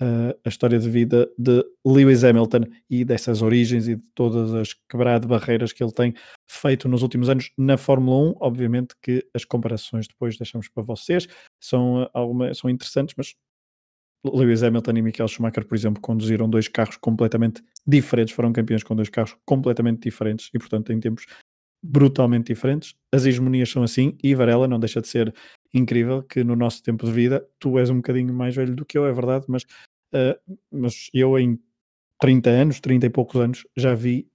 uh, 0.00 0.38
a 0.44 0.48
história 0.48 0.78
de 0.78 0.88
vida 0.88 1.28
de 1.38 1.64
Lewis 1.84 2.24
Hamilton 2.24 2.64
e 2.88 3.04
dessas 3.04 3.42
origens 3.42 3.88
e 3.88 3.96
de 3.96 4.10
todas 4.14 4.52
as 4.54 4.74
quebradas 4.88 5.22
de 5.22 5.28
barreiras 5.28 5.72
que 5.72 5.82
ele 5.82 5.92
tem 5.92 6.14
feito 6.48 6.88
nos 6.88 7.02
últimos 7.02 7.28
anos 7.28 7.50
na 7.56 7.76
Fórmula 7.76 8.30
1. 8.30 8.34
Obviamente 8.40 8.94
que 9.02 9.26
as 9.34 9.44
comparações 9.44 10.06
depois 10.06 10.36
deixamos 10.36 10.68
para 10.68 10.82
vocês, 10.82 11.26
são, 11.60 12.02
uh, 12.02 12.10
alguma, 12.12 12.52
são 12.54 12.70
interessantes, 12.70 13.14
mas 13.16 13.34
Lewis 14.24 14.62
Hamilton 14.62 14.92
e 14.92 15.02
Michael 15.02 15.28
Schumacher, 15.28 15.66
por 15.66 15.74
exemplo, 15.74 16.00
conduziram 16.00 16.48
dois 16.48 16.68
carros 16.68 16.96
completamente 16.96 17.62
diferentes, 17.86 18.34
foram 18.34 18.52
campeões 18.52 18.82
com 18.82 18.94
dois 18.96 19.08
carros 19.08 19.36
completamente 19.44 20.00
diferentes 20.00 20.50
e, 20.52 20.58
portanto, 20.58 20.92
em 20.92 21.00
tempos 21.00 21.26
brutalmente 21.82 22.52
diferentes. 22.52 22.94
As 23.12 23.26
hegemonias 23.26 23.70
são 23.70 23.82
assim 23.82 24.16
e 24.22 24.34
Varela 24.34 24.66
não 24.66 24.80
deixa 24.80 25.00
de 25.00 25.08
ser 25.08 25.34
incrível 25.72 26.22
que 26.22 26.42
no 26.42 26.56
nosso 26.56 26.82
tempo 26.82 27.06
de 27.06 27.12
vida, 27.12 27.46
tu 27.58 27.78
és 27.78 27.90
um 27.90 27.96
bocadinho 27.96 28.32
mais 28.32 28.54
velho 28.54 28.74
do 28.74 28.84
que 28.84 28.98
eu, 28.98 29.06
é 29.06 29.12
verdade, 29.12 29.44
mas, 29.48 29.62
uh, 29.62 30.56
mas 30.70 31.08
eu 31.12 31.38
em 31.38 31.58
30 32.20 32.50
anos, 32.50 32.80
30 32.80 33.06
e 33.06 33.10
poucos 33.10 33.40
anos, 33.40 33.66
já 33.76 33.94
vi 33.94 34.28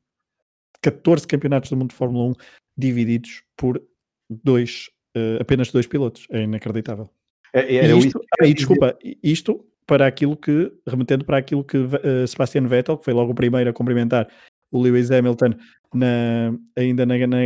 14 0.82 1.28
campeonatos 1.28 1.70
do 1.70 1.78
mundo 1.78 1.90
de 1.90 1.96
Fórmula 1.96 2.32
1 2.32 2.34
divididos 2.78 3.44
por 3.58 3.82
dois, 4.30 4.90
uh, 5.18 5.42
apenas 5.42 5.72
dois 5.72 5.88
pilotos. 5.88 6.28
É 6.30 6.44
inacreditável. 6.44 7.10
É, 7.54 7.76
é, 7.76 7.98
isto, 7.98 8.22
aí, 8.40 8.54
desculpa, 8.54 8.98
isto 9.22 9.66
para 9.92 10.08
aquilo 10.08 10.38
que, 10.38 10.72
remetendo 10.88 11.26
para 11.26 11.36
aquilo 11.36 11.66
que 11.66 11.76
uh, 11.76 12.26
Sebastian 12.26 12.66
Vettel, 12.66 12.98
que 12.98 13.04
foi 13.04 13.14
logo 13.14 13.34
o 13.34 13.36
primeiro 13.36 13.70
a 13.70 13.74
cumprimentar 13.74 14.26
o 14.72 14.82
Lewis 14.82 15.12
Hamilton 15.12 15.54
na, 15.94 16.56
ainda 16.78 17.06
na, 17.06 17.16
na, 17.28 17.38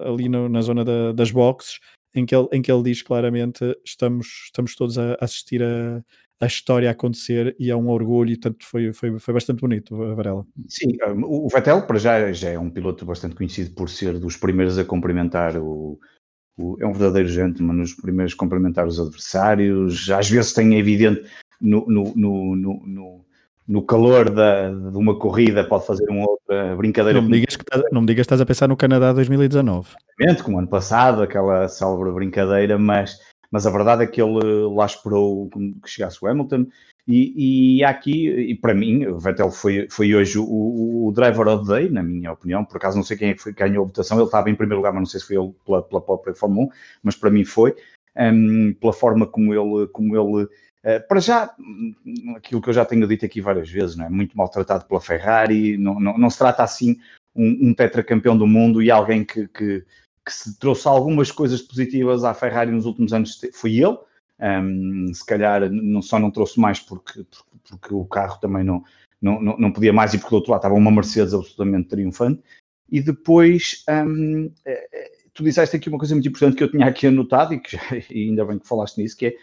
ali 0.00 0.28
no, 0.28 0.48
na 0.48 0.60
zona 0.60 0.84
da, 0.84 1.12
das 1.12 1.30
boxes, 1.30 1.78
em 2.12 2.26
que, 2.26 2.34
ele, 2.34 2.48
em 2.50 2.60
que 2.60 2.72
ele 2.72 2.82
diz 2.82 3.00
claramente 3.00 3.78
estamos, 3.86 4.26
estamos 4.46 4.74
todos 4.74 4.98
a 4.98 5.16
assistir 5.20 5.62
a, 5.62 6.02
a 6.40 6.46
história 6.46 6.88
a 6.88 6.92
acontecer 6.92 7.54
e 7.60 7.70
é 7.70 7.76
um 7.76 7.88
orgulho 7.88 8.32
e 8.32 8.36
tanto 8.36 8.66
foi, 8.66 8.92
foi, 8.92 9.16
foi 9.20 9.32
bastante 9.32 9.60
bonito 9.60 9.96
Varela. 10.16 10.44
Sim, 10.66 10.96
o 11.24 11.48
Vettel 11.48 11.86
para 11.86 11.98
já, 12.00 12.32
já 12.32 12.50
é 12.50 12.58
um 12.58 12.70
piloto 12.70 13.06
bastante 13.06 13.36
conhecido 13.36 13.72
por 13.72 13.88
ser 13.88 14.18
dos 14.18 14.36
primeiros 14.36 14.78
a 14.78 14.84
cumprimentar 14.84 15.56
o, 15.56 16.00
o 16.58 16.76
é 16.80 16.86
um 16.86 16.92
verdadeiro 16.92 17.28
gentleman 17.28 17.74
nos 17.74 17.94
primeiros 17.94 18.34
a 18.34 18.36
cumprimentar 18.36 18.84
os 18.84 18.98
adversários, 18.98 20.10
às 20.10 20.28
vezes 20.28 20.52
tem 20.52 20.76
evidente 20.76 21.22
no, 21.64 21.84
no, 21.88 22.12
no, 22.14 22.56
no, 22.86 23.24
no 23.66 23.82
calor 23.82 24.30
da, 24.30 24.68
de 24.70 24.96
uma 24.96 25.18
corrida 25.18 25.64
pode 25.64 25.86
fazer 25.86 26.08
uma 26.10 26.28
outra 26.28 26.76
brincadeira. 26.76 27.20
Não 27.20 27.28
me 27.28 27.40
digas 27.40 27.56
que 27.56 27.62
estás, 27.62 27.82
não 27.90 28.00
me 28.02 28.06
digas 28.06 28.22
que 28.22 28.26
estás 28.26 28.40
a 28.40 28.46
pensar 28.46 28.68
no 28.68 28.76
Canadá 28.76 29.12
2019. 29.12 29.88
Como 30.44 30.58
ano 30.58 30.68
passado, 30.68 31.22
aquela 31.22 31.66
célebre 31.68 32.12
brincadeira, 32.12 32.78
mas, 32.78 33.18
mas 33.50 33.66
a 33.66 33.70
verdade 33.70 34.04
é 34.04 34.06
que 34.06 34.20
ele 34.20 34.38
lá 34.74 34.86
esperou 34.86 35.48
que 35.50 35.90
chegasse 35.90 36.18
o 36.22 36.28
Hamilton. 36.28 36.66
E, 37.06 37.78
e 37.78 37.84
aqui, 37.84 38.28
e 38.30 38.54
para 38.54 38.72
mim, 38.72 39.04
o 39.06 39.18
Vettel 39.18 39.50
foi, 39.50 39.86
foi 39.90 40.14
hoje 40.14 40.38
o, 40.38 40.44
o, 41.06 41.12
driver 41.12 41.46
of 41.48 41.66
the 41.66 41.80
day, 41.80 41.90
na 41.90 42.02
minha 42.02 42.32
opinião. 42.32 42.64
Por 42.64 42.78
acaso 42.78 42.96
não 42.96 43.04
sei 43.04 43.16
quem 43.16 43.28
é 43.28 43.34
que, 43.34 43.52
ganhou 43.52 43.84
a 43.84 43.86
votação, 43.86 44.16
ele 44.16 44.24
estava 44.24 44.48
em 44.48 44.54
primeiro 44.54 44.78
lugar, 44.78 44.92
mas 44.92 45.00
não 45.00 45.06
sei 45.06 45.20
se 45.20 45.26
foi 45.26 45.36
ele 45.36 45.52
pela, 45.66 45.82
pela 45.82 46.00
própria 46.00 46.34
Fórmula 46.34 46.66
1, 46.66 46.70
mas 47.02 47.14
para 47.14 47.30
mim 47.30 47.44
foi, 47.44 47.74
um, 48.16 48.72
pela 48.80 48.92
forma 48.92 49.26
como 49.26 49.52
ele, 49.52 49.86
como 49.88 50.16
ele 50.16 50.44
eh, 50.44 50.48
para 51.08 51.20
já, 51.20 51.54
aquilo 52.36 52.60
que 52.60 52.68
eu 52.68 52.74
já 52.74 52.84
tenho 52.84 53.08
dito 53.08 53.24
aqui 53.24 53.40
várias 53.40 53.70
vezes, 53.70 53.96
não 53.96 54.04
é? 54.04 54.10
muito 54.10 54.36
maltratado 54.36 54.84
pela 54.84 55.00
Ferrari, 55.00 55.78
não, 55.78 55.98
não, 55.98 56.18
não 56.18 56.28
se 56.28 56.38
trata 56.38 56.62
assim 56.62 56.98
um, 57.34 57.70
um 57.70 57.74
tetracampeão 57.74 58.36
do 58.36 58.46
mundo 58.46 58.82
e 58.82 58.90
alguém 58.90 59.24
que, 59.24 59.48
que, 59.48 59.84
que, 60.24 60.32
se 60.32 60.58
trouxe 60.58 60.86
algumas 60.86 61.30
coisas 61.32 61.62
positivas 61.62 62.22
à 62.22 62.34
Ferrari 62.34 62.70
nos 62.70 62.86
últimos 62.86 63.12
anos 63.12 63.40
foi 63.54 63.76
ele. 63.76 63.96
Um, 64.38 65.12
se 65.14 65.24
calhar 65.24 65.70
não, 65.70 66.02
só 66.02 66.18
não 66.18 66.30
trouxe 66.30 66.60
mais 66.60 66.80
porque, 66.80 67.24
porque, 67.24 67.60
porque, 67.70 67.94
o 67.94 68.04
carro 68.04 68.38
também 68.40 68.64
não, 68.64 68.84
não, 69.22 69.40
não 69.40 69.72
podia 69.72 69.92
mais 69.92 70.12
e 70.12 70.18
porque 70.18 70.30
do 70.30 70.36
outro 70.36 70.50
lado 70.50 70.60
estava 70.60 70.74
uma 70.74 70.90
Mercedes 70.90 71.32
absolutamente 71.32 71.88
triunfante. 71.88 72.42
E 72.90 73.00
depois, 73.00 73.84
um, 73.88 74.50
eh, 74.66 74.88
eh, 74.92 75.10
tu 75.32 75.42
disseste 75.42 75.76
aqui 75.76 75.88
uma 75.88 75.98
coisa 75.98 76.14
muito 76.14 76.28
importante 76.28 76.56
que 76.56 76.64
eu 76.64 76.70
tinha 76.70 76.86
aqui 76.86 77.06
anotado 77.06 77.54
e 77.54 77.60
que 77.60 77.76
já, 77.76 77.80
e 78.10 78.28
ainda 78.28 78.44
bem 78.44 78.58
que 78.58 78.68
falaste 78.68 78.98
nisso, 78.98 79.16
que 79.16 79.26
é 79.26 79.36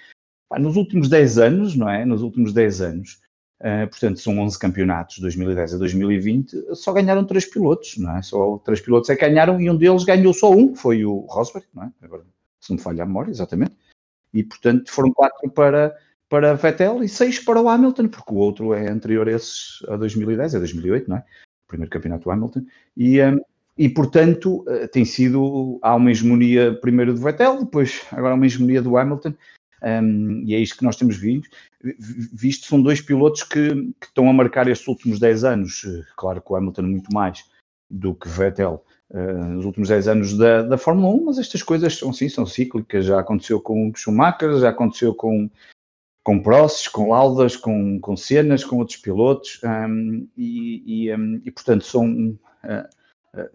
nos 0.59 0.75
últimos 0.75 1.09
10 1.09 1.37
anos, 1.37 1.75
não 1.75 1.89
é? 1.89 2.05
Nos 2.05 2.21
últimos 2.21 2.53
10 2.53 2.81
anos, 2.81 3.19
uh, 3.61 3.87
portanto, 3.89 4.19
são 4.19 4.37
11 4.39 4.59
campeonatos, 4.59 5.19
2010 5.19 5.75
a 5.75 5.77
2020, 5.77 6.75
só 6.75 6.91
ganharam 6.93 7.25
3 7.25 7.45
pilotos, 7.45 7.97
não 7.97 8.17
é? 8.17 8.21
Só 8.21 8.57
3 8.59 8.81
pilotos 8.81 9.09
é 9.09 9.15
que 9.15 9.27
ganharam 9.27 9.59
e 9.61 9.69
um 9.69 9.77
deles 9.77 10.03
ganhou 10.03 10.33
só 10.33 10.51
um, 10.51 10.73
que 10.73 10.79
foi 10.79 11.05
o 11.05 11.19
Rosberg, 11.29 11.67
não 11.73 11.83
é? 11.83 11.91
Agora, 12.01 12.23
se 12.59 12.69
não 12.69 12.77
me 12.77 12.83
falha 12.83 13.03
a 13.03 13.05
memória, 13.05 13.31
exatamente. 13.31 13.75
E, 14.33 14.43
portanto, 14.43 14.91
foram 14.91 15.11
4 15.11 15.49
para, 15.51 15.95
para 16.29 16.53
Vettel 16.53 17.03
e 17.03 17.09
6 17.09 17.39
para 17.39 17.61
o 17.61 17.67
Hamilton, 17.67 18.07
porque 18.07 18.33
o 18.33 18.37
outro 18.37 18.73
é 18.73 18.89
anterior 18.89 19.27
a 19.27 19.31
esses, 19.33 19.83
a 19.87 19.97
2010, 19.97 20.55
a 20.55 20.59
2008, 20.59 21.09
não 21.09 21.17
é? 21.17 21.19
O 21.19 21.67
primeiro 21.67 21.91
campeonato 21.91 22.23
do 22.23 22.31
Hamilton. 22.31 22.65
E, 22.95 23.21
um, 23.21 23.39
e 23.77 23.89
portanto, 23.89 24.65
uh, 24.67 24.87
tem 24.89 25.05
sido, 25.05 25.79
há 25.81 25.95
uma 25.95 26.11
hegemonia 26.11 26.73
primeiro 26.81 27.13
do 27.13 27.21
Vettel, 27.21 27.59
depois 27.59 28.01
agora 28.11 28.35
uma 28.35 28.45
hegemonia 28.45 28.81
do 28.81 28.97
Hamilton, 28.97 29.33
um, 29.81 30.43
e 30.45 30.53
é 30.53 30.59
isto 30.59 30.77
que 30.77 30.83
nós 30.83 30.95
temos 30.95 31.17
visto. 31.17 31.49
Visto, 32.33 32.67
são 32.67 32.81
dois 32.81 33.01
pilotos 33.01 33.43
que, 33.43 33.69
que, 33.99 34.05
estão 34.05 34.29
a 34.29 34.33
marcar 34.33 34.67
estes 34.67 34.87
últimos 34.87 35.19
10 35.19 35.43
anos, 35.43 35.85
claro 36.15 36.41
que 36.41 36.51
o 36.51 36.55
Hamilton 36.55 36.83
muito 36.83 37.11
mais 37.13 37.43
do 37.89 38.13
que 38.13 38.29
Vettel, 38.29 38.83
uh, 39.09 39.45
nos 39.45 39.65
últimos 39.65 39.89
10 39.89 40.07
anos 40.07 40.37
da, 40.37 40.61
da 40.61 40.77
Fórmula 40.77 41.13
1, 41.13 41.25
mas 41.25 41.39
estas 41.39 41.63
coisas 41.63 41.97
são 41.97 42.13
sim, 42.13 42.29
são 42.29 42.45
cíclicas, 42.45 43.05
já 43.05 43.19
aconteceu 43.19 43.59
com 43.59 43.91
Schumacher, 43.95 44.59
já 44.59 44.69
aconteceu 44.69 45.13
com, 45.13 45.49
com 46.23 46.41
processos, 46.41 46.87
com 46.87 47.09
laudas, 47.09 47.55
com, 47.55 47.99
com 47.99 48.15
cenas, 48.15 48.63
com 48.63 48.77
outros 48.77 48.97
pilotos, 48.97 49.59
um, 49.63 50.27
e, 50.37 51.05
e, 51.05 51.15
um, 51.15 51.41
e, 51.43 51.51
portanto 51.51 51.83
são, 51.83 52.29
uh, 52.63 52.87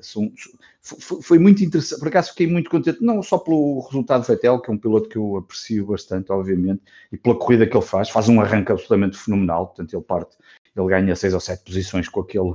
são, 0.00 0.32
foi, 0.80 1.22
foi, 1.22 1.38
muito 1.38 1.62
interessante, 1.62 1.98
por 1.98 2.08
acaso 2.08 2.30
fiquei 2.30 2.46
muito 2.46 2.70
contente, 2.70 3.02
não 3.02 3.22
só 3.22 3.38
pelo 3.38 3.80
resultado 3.80 4.22
do 4.22 4.26
Vettel, 4.26 4.60
que 4.60 4.70
é 4.70 4.74
um 4.74 4.78
piloto 4.78 5.08
que 5.08 5.16
eu 5.16 5.36
aprecio 5.36 5.86
bastante, 5.86 6.32
obviamente, 6.32 6.82
e 7.12 7.16
pela 7.16 7.38
corrida 7.38 7.66
que 7.66 7.76
ele 7.76 7.84
faz, 7.84 8.08
faz 8.08 8.28
um 8.28 8.40
arranque 8.40 8.72
absolutamente 8.72 9.18
fenomenal, 9.18 9.66
portanto 9.66 9.94
ele 9.94 10.02
parte, 10.02 10.36
ele 10.74 10.88
ganha 10.88 11.14
seis 11.14 11.34
ou 11.34 11.40
sete 11.40 11.64
posições 11.64 12.08
com, 12.08 12.20
aquele, 12.20 12.54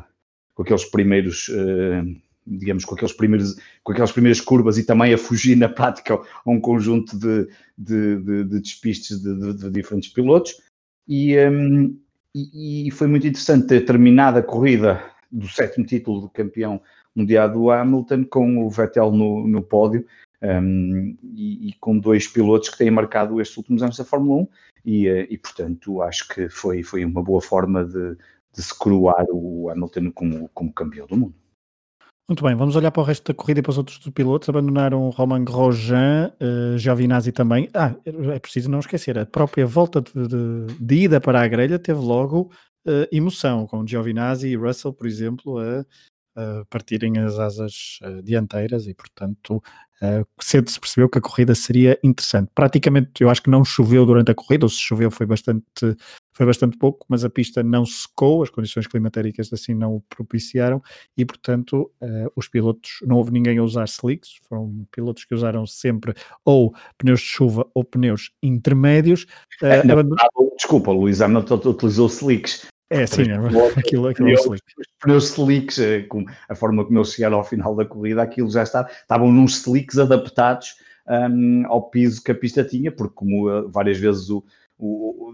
com 0.53 0.63
aqueles 0.63 0.85
primeiros... 0.85 1.47
Uh, 1.49 2.19
digamos, 2.45 2.85
com, 2.85 2.95
aqueles 2.95 3.13
primeiros, 3.13 3.55
com 3.83 3.91
aquelas 3.91 4.11
primeiras 4.11 4.41
curvas 4.41 4.77
e 4.77 4.83
também 4.83 5.13
a 5.13 5.17
fugir 5.17 5.55
na 5.55 5.69
prática 5.69 6.15
a 6.15 6.49
um 6.49 6.59
conjunto 6.59 7.17
de, 7.17 7.47
de, 7.77 8.17
de, 8.17 8.43
de 8.45 8.59
despistes 8.59 9.21
de, 9.21 9.53
de, 9.53 9.69
diferentes 9.69 10.09
pilotos. 10.09 10.59
E, 11.07 11.37
um, 11.37 11.97
e, 12.33 12.87
e, 12.87 12.91
foi 12.91 13.07
muito 13.07 13.27
interessante 13.27 13.67
ter 13.67 13.85
terminado 13.85 14.39
a 14.39 14.43
corrida 14.43 15.03
do 15.31 15.47
sétimo 15.47 15.85
título 15.85 16.27
de 16.27 16.33
campeão 16.33 16.81
mundial 17.15 17.49
do 17.49 17.69
Hamilton 17.69 18.23
com 18.25 18.65
o 18.65 18.69
Vettel 18.69 19.11
no, 19.11 19.47
no 19.47 19.61
pódio 19.61 20.05
um, 20.41 21.15
e, 21.35 21.69
e, 21.69 21.73
com 21.79 21.97
dois 21.97 22.27
pilotos 22.27 22.69
que 22.69 22.77
têm 22.77 22.89
marcado 22.89 23.39
estes 23.39 23.57
últimos 23.57 23.83
anos 23.83 23.97
da 23.97 24.05
Fórmula 24.05 24.41
1 24.41 24.47
e, 24.85 25.07
eh, 25.07 25.27
e 25.29 25.37
portanto 25.37 26.01
acho 26.01 26.27
que 26.27 26.49
foi, 26.49 26.81
foi 26.81 27.05
uma 27.05 27.21
boa 27.21 27.41
forma 27.41 27.85
de, 27.85 28.15
de 28.53 28.63
se 28.63 28.75
coroar 28.77 29.25
o 29.29 29.69
Hamilton 29.69 30.11
como, 30.11 30.49
como 30.53 30.73
campeão 30.73 31.05
do 31.05 31.17
mundo. 31.17 31.35
Muito 32.31 32.45
bem, 32.45 32.55
vamos 32.55 32.77
olhar 32.77 32.91
para 32.91 33.01
o 33.01 33.05
resto 33.05 33.29
da 33.29 33.33
corrida 33.33 33.59
e 33.59 33.61
para 33.61 33.71
os 33.71 33.77
outros 33.77 33.97
pilotos. 34.13 34.47
Abandonaram 34.47 35.09
Romain 35.09 35.43
Grosjean, 35.43 36.31
uh, 36.39 36.77
Giovinazzi 36.77 37.33
também. 37.33 37.67
Ah, 37.73 37.93
é 38.05 38.39
preciso 38.39 38.71
não 38.71 38.79
esquecer, 38.79 39.19
a 39.19 39.25
própria 39.25 39.65
volta 39.65 40.01
de, 40.01 40.13
de, 40.13 40.73
de 40.79 40.95
ida 40.95 41.19
para 41.19 41.41
a 41.41 41.47
grelha 41.49 41.77
teve 41.77 41.99
logo 41.99 42.49
uh, 42.87 43.05
emoção, 43.11 43.67
com 43.67 43.85
Giovinazzi 43.85 44.47
e 44.47 44.55
Russell, 44.55 44.93
por 44.93 45.07
exemplo, 45.07 45.57
a, 45.57 45.81
a 45.81 45.85
partirem 46.69 47.17
as 47.19 47.37
asas 47.37 47.99
uh, 48.03 48.21
dianteiras 48.23 48.87
e, 48.87 48.93
portanto, 48.93 49.61
Uh, 50.01 50.25
cedo 50.41 50.67
se 50.67 50.79
percebeu 50.79 51.07
que 51.07 51.19
a 51.19 51.21
corrida 51.21 51.53
seria 51.53 51.99
interessante. 52.03 52.49
Praticamente, 52.55 53.21
eu 53.21 53.29
acho 53.29 53.43
que 53.43 53.51
não 53.51 53.63
choveu 53.63 54.03
durante 54.03 54.31
a 54.31 54.33
corrida, 54.33 54.65
ou 54.65 54.69
se 54.69 54.79
choveu 54.79 55.11
foi 55.11 55.27
bastante, 55.27 55.63
foi 56.33 56.43
bastante 56.43 56.75
pouco, 56.75 57.05
mas 57.07 57.23
a 57.23 57.29
pista 57.29 57.61
não 57.61 57.85
secou, 57.85 58.41
as 58.41 58.49
condições 58.49 58.87
climatéricas 58.87 59.53
assim 59.53 59.75
não 59.75 59.97
o 59.97 60.01
propiciaram 60.09 60.81
e, 61.15 61.23
portanto, 61.23 61.91
uh, 62.01 62.31
os 62.35 62.47
pilotos, 62.47 62.93
não 63.03 63.17
houve 63.17 63.29
ninguém 63.29 63.59
a 63.59 63.63
usar 63.63 63.87
slicks, 63.87 64.39
foram 64.49 64.87
pilotos 64.91 65.23
que 65.23 65.35
usaram 65.35 65.67
sempre 65.67 66.15
ou 66.43 66.73
pneus 66.97 67.19
de 67.19 67.27
chuva 67.27 67.69
ou 67.71 67.83
pneus 67.83 68.31
intermédios. 68.41 69.27
É, 69.61 69.83
não, 69.85 69.97
desculpa, 70.55 70.89
o 70.89 71.01
Luís 71.01 71.21
Hamilton 71.21 71.61
utilizou 71.69 72.07
slicks. 72.07 72.65
É, 72.91 73.07
sim, 73.07 73.23
é, 73.31 73.79
aquilo, 73.79 74.07
aquilo 74.07 74.27
é 74.27 74.33
slick. 74.33 74.63
Os 74.77 74.87
pneus 74.99 75.29
slicks, 75.29 75.79
eh, 75.79 76.01
com 76.01 76.25
a 76.49 76.53
forma 76.53 76.83
como 76.83 76.97
eles 76.97 77.13
chegaram 77.13 77.37
ao 77.37 77.43
final 77.43 77.73
da 77.73 77.85
corrida, 77.85 78.21
aquilo 78.21 78.51
já 78.51 78.63
está, 78.63 78.85
estavam 79.01 79.31
nos 79.31 79.61
slicks 79.61 79.97
adaptados 79.97 80.75
um, 81.07 81.63
ao 81.67 81.89
piso 81.89 82.21
que 82.21 82.31
a 82.31 82.35
pista 82.35 82.65
tinha, 82.65 82.91
porque 82.91 83.15
como 83.15 83.49
eh, 83.49 83.63
várias 83.69 83.97
vezes 83.97 84.29
o, 84.29 84.43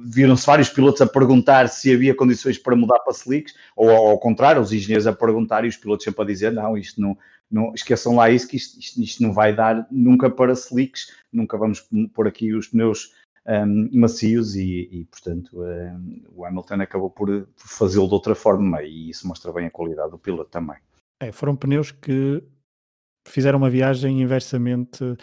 viram-se 0.05 0.45
vários 0.45 0.69
pilotos 0.69 1.01
a 1.01 1.07
perguntar 1.07 1.67
se 1.67 1.91
havia 1.91 2.13
condições 2.13 2.59
para 2.59 2.75
mudar 2.75 2.99
para 2.99 3.13
slicks, 3.13 3.55
ou 3.75 3.89
ao 3.89 4.19
contrário, 4.19 4.61
os 4.61 4.71
engenheiros 4.71 5.07
a 5.07 5.13
perguntar 5.13 5.65
e 5.65 5.67
os 5.67 5.77
pilotos 5.77 6.03
sempre 6.03 6.21
a 6.21 6.27
dizer, 6.27 6.51
não, 6.51 6.77
isto 6.77 7.01
não, 7.01 7.17
não 7.49 7.73
esqueçam 7.73 8.15
lá 8.15 8.29
isso, 8.29 8.47
que 8.47 8.57
isto, 8.57 8.79
isto, 8.79 9.01
isto 9.01 9.23
não 9.23 9.33
vai 9.33 9.55
dar 9.55 9.87
nunca 9.89 10.29
para 10.29 10.53
slicks, 10.53 11.07
nunca 11.33 11.57
vamos 11.57 11.87
pôr 12.13 12.27
aqui 12.27 12.53
os 12.53 12.67
pneus 12.67 13.13
um, 13.47 13.89
macios 13.93 14.55
e, 14.55 14.89
e 14.91 15.05
portanto, 15.05 15.61
um, 15.61 16.21
o 16.35 16.45
Hamilton 16.45 16.81
acabou 16.81 17.09
por, 17.09 17.47
fazê-lo 17.55 18.07
de 18.07 18.13
outra 18.13 18.35
forma 18.35 18.83
e 18.83 19.09
isso 19.09 19.27
mostra 19.27 19.51
bem 19.51 19.67
a 19.67 19.71
qualidade 19.71 20.11
do 20.11 20.19
piloto 20.19 20.49
também. 20.49 20.77
É, 21.19 21.31
foram 21.31 21.55
pneus 21.55 21.91
que 21.91 22.43
fizeram 23.27 23.57
uma 23.57 23.69
viagem 23.69 24.21
inversamente 24.21 25.17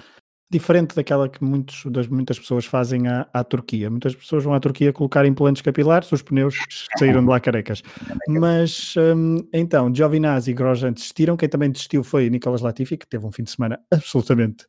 diferente 0.51 0.95
daquela 0.95 1.29
que 1.29 1.43
muitos, 1.43 1.85
das, 1.91 2.07
muitas 2.07 2.39
pessoas 2.39 2.65
fazem 2.65 3.09
à, 3.09 3.29
à, 3.33 3.43
Turquia. 3.43 3.91
Muitas 3.91 4.15
pessoas 4.15 4.45
vão 4.45 4.55
à 4.55 4.61
Turquia 4.61 4.93
colocar 4.93 5.27
implantes 5.27 5.63
capilares, 5.63 6.13
os 6.13 6.23
pneus 6.23 6.55
saíram 6.99 7.23
de 7.23 7.29
lá 7.29 7.41
carecas. 7.41 7.83
Mas 8.29 8.95
um, 8.97 9.39
então, 9.53 9.93
Giovinazzi 9.93 10.53
e 10.53 10.55
Grosjean 10.55 10.93
desistiram, 10.93 11.37
quem 11.37 11.49
também 11.49 11.71
desistiu 11.71 12.05
foi 12.05 12.31
Nicolas 12.31 12.61
Latifi, 12.61 12.97
que 12.97 13.07
teve 13.07 13.27
um 13.27 13.33
fim 13.33 13.43
de 13.43 13.51
semana 13.51 13.81
absolutamente 13.91 14.65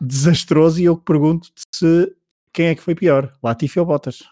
desastroso, 0.00 0.80
e 0.80 0.84
eu 0.84 0.96
pergunto 0.96 1.48
se 1.72 2.12
quem 2.52 2.66
é 2.66 2.74
que 2.74 2.82
foi 2.82 2.94
pior, 2.94 3.32
Latifi 3.42 3.80
ou 3.80 3.86
Bottas? 3.86 4.22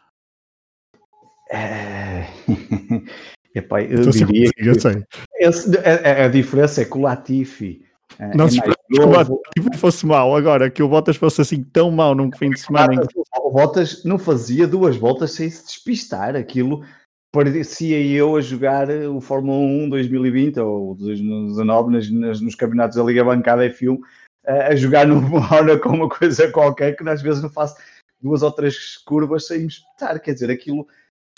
É... 1.50 2.26
Epá, 3.54 3.82
eu 3.82 4.00
então, 4.00 4.12
diria 4.12 4.46
sim, 4.46 4.52
eu 4.58 4.80
sei. 4.80 5.04
Esse, 5.40 5.76
a, 5.78 6.26
a, 6.26 6.28
diferença 6.28 6.82
é 6.82 6.84
que 6.84 6.96
o 6.96 7.00
Latifi 7.00 7.84
é, 8.16 8.36
não 8.36 8.44
é 8.44 8.50
se 8.50 8.60
que 8.60 9.00
o 9.00 9.08
Latifi 9.08 9.76
fosse 9.76 10.06
mau 10.06 10.36
agora, 10.36 10.70
que 10.70 10.82
o 10.82 10.88
Bottas 10.88 11.16
fosse 11.16 11.40
assim 11.40 11.64
tão 11.64 11.90
mau 11.90 12.14
num 12.14 12.30
fim 12.30 12.50
de 12.50 12.60
semana. 12.60 12.94
Em 12.94 13.00
que... 13.00 13.18
O 13.38 13.50
Bottas 13.50 14.04
não 14.04 14.18
fazia 14.18 14.68
duas 14.68 14.96
voltas 14.96 15.32
sem 15.32 15.50
se 15.50 15.64
despistar, 15.64 16.36
aquilo 16.36 16.84
parecia 17.32 18.00
eu 18.00 18.36
a 18.36 18.40
jogar 18.40 18.88
o 18.88 19.20
Fórmula 19.20 19.58
1 19.58 19.88
2020 19.88 20.60
ou 20.60 20.94
2019 20.96 21.92
nas, 21.92 22.10
nas, 22.10 22.40
nos 22.40 22.54
campeonatos 22.54 22.96
da 22.96 23.04
Liga 23.04 23.24
Bancada 23.24 23.68
F1 23.70 23.98
a, 24.46 24.68
a 24.68 24.76
jogar 24.76 25.06
numa 25.06 25.38
hora 25.54 25.78
com 25.78 25.90
uma 25.90 26.08
coisa 26.08 26.50
qualquer 26.50 26.96
que 26.96 27.08
às 27.08 27.22
vezes 27.22 27.42
não 27.42 27.50
faço 27.50 27.76
duas 28.20 28.42
ou 28.42 28.50
três 28.50 28.96
curvas 28.98 29.46
sem 29.46 29.60
me 29.60 29.66
espetar. 29.66 30.20
Quer 30.20 30.34
dizer, 30.34 30.50
aquilo 30.50 30.86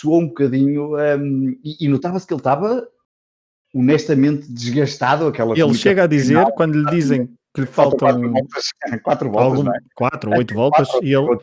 soou 0.01 0.21
um 0.21 0.29
bocadinho 0.29 0.97
um, 0.97 1.51
e, 1.63 1.85
e 1.85 1.89
notava-se 1.89 2.27
que 2.27 2.33
ele 2.33 2.41
estava 2.41 2.87
honestamente 3.75 4.53
desgastado. 4.53 5.27
Aquela 5.27 5.59
ele 5.59 5.75
chega 5.75 6.05
a 6.05 6.07
dizer, 6.07 6.35
final, 6.35 6.53
quando 6.53 6.79
lhe 6.79 6.91
dizem 6.91 7.29
que 7.55 7.61
lhe 7.61 7.67
faltam 7.67 7.99
quatro 7.99 8.31
voltas, 8.31 8.65
quatro, 9.03 9.31
voltas, 9.31 9.59
algum, 9.59 9.71
é? 9.71 9.81
quatro 9.95 10.31
ou 10.31 10.39
oito 10.39 10.55
voltas, 10.55 10.89
quatro, 10.89 11.07
e 11.07 11.15
ele, 11.15 11.39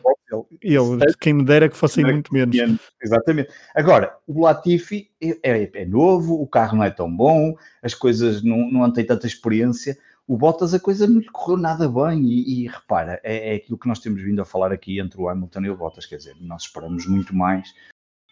ele, 0.62 1.04
ele 1.04 1.14
quem 1.20 1.32
me 1.32 1.44
dera 1.44 1.68
que 1.68 1.76
fossem 1.76 2.04
muito 2.04 2.32
menos. 2.32 2.56
Exatamente. 3.00 3.50
Agora, 3.74 4.16
o 4.26 4.42
Latifi 4.42 5.10
é, 5.22 5.38
é, 5.42 5.70
é, 5.72 5.86
novo, 5.86 6.34
o 6.34 6.46
carro 6.46 6.76
não 6.76 6.84
é 6.84 6.90
tão 6.90 7.14
bom, 7.14 7.54
as 7.82 7.94
coisas 7.94 8.42
não, 8.42 8.70
não 8.70 8.92
têm 8.92 9.04
tanta 9.04 9.26
experiência 9.26 9.96
o 10.30 10.36
Bottas 10.36 10.72
a 10.72 10.78
coisa 10.78 11.08
não 11.08 11.18
lhe 11.18 11.28
correu 11.28 11.56
nada 11.56 11.88
bem. 11.88 12.22
E, 12.24 12.62
e 12.62 12.68
repara, 12.68 13.20
é, 13.24 13.52
é, 13.52 13.56
aquilo 13.56 13.76
que 13.76 13.88
nós 13.88 13.98
temos 13.98 14.22
vindo 14.22 14.40
a 14.40 14.44
falar 14.44 14.70
aqui 14.70 15.00
entre 15.00 15.20
o 15.20 15.28
Hamilton 15.28 15.62
e 15.62 15.70
o 15.70 15.76
Bottas, 15.76 16.06
quer 16.06 16.18
dizer, 16.18 16.36
nós 16.40 16.62
esperamos 16.62 17.04
muito 17.04 17.34
mais 17.34 17.74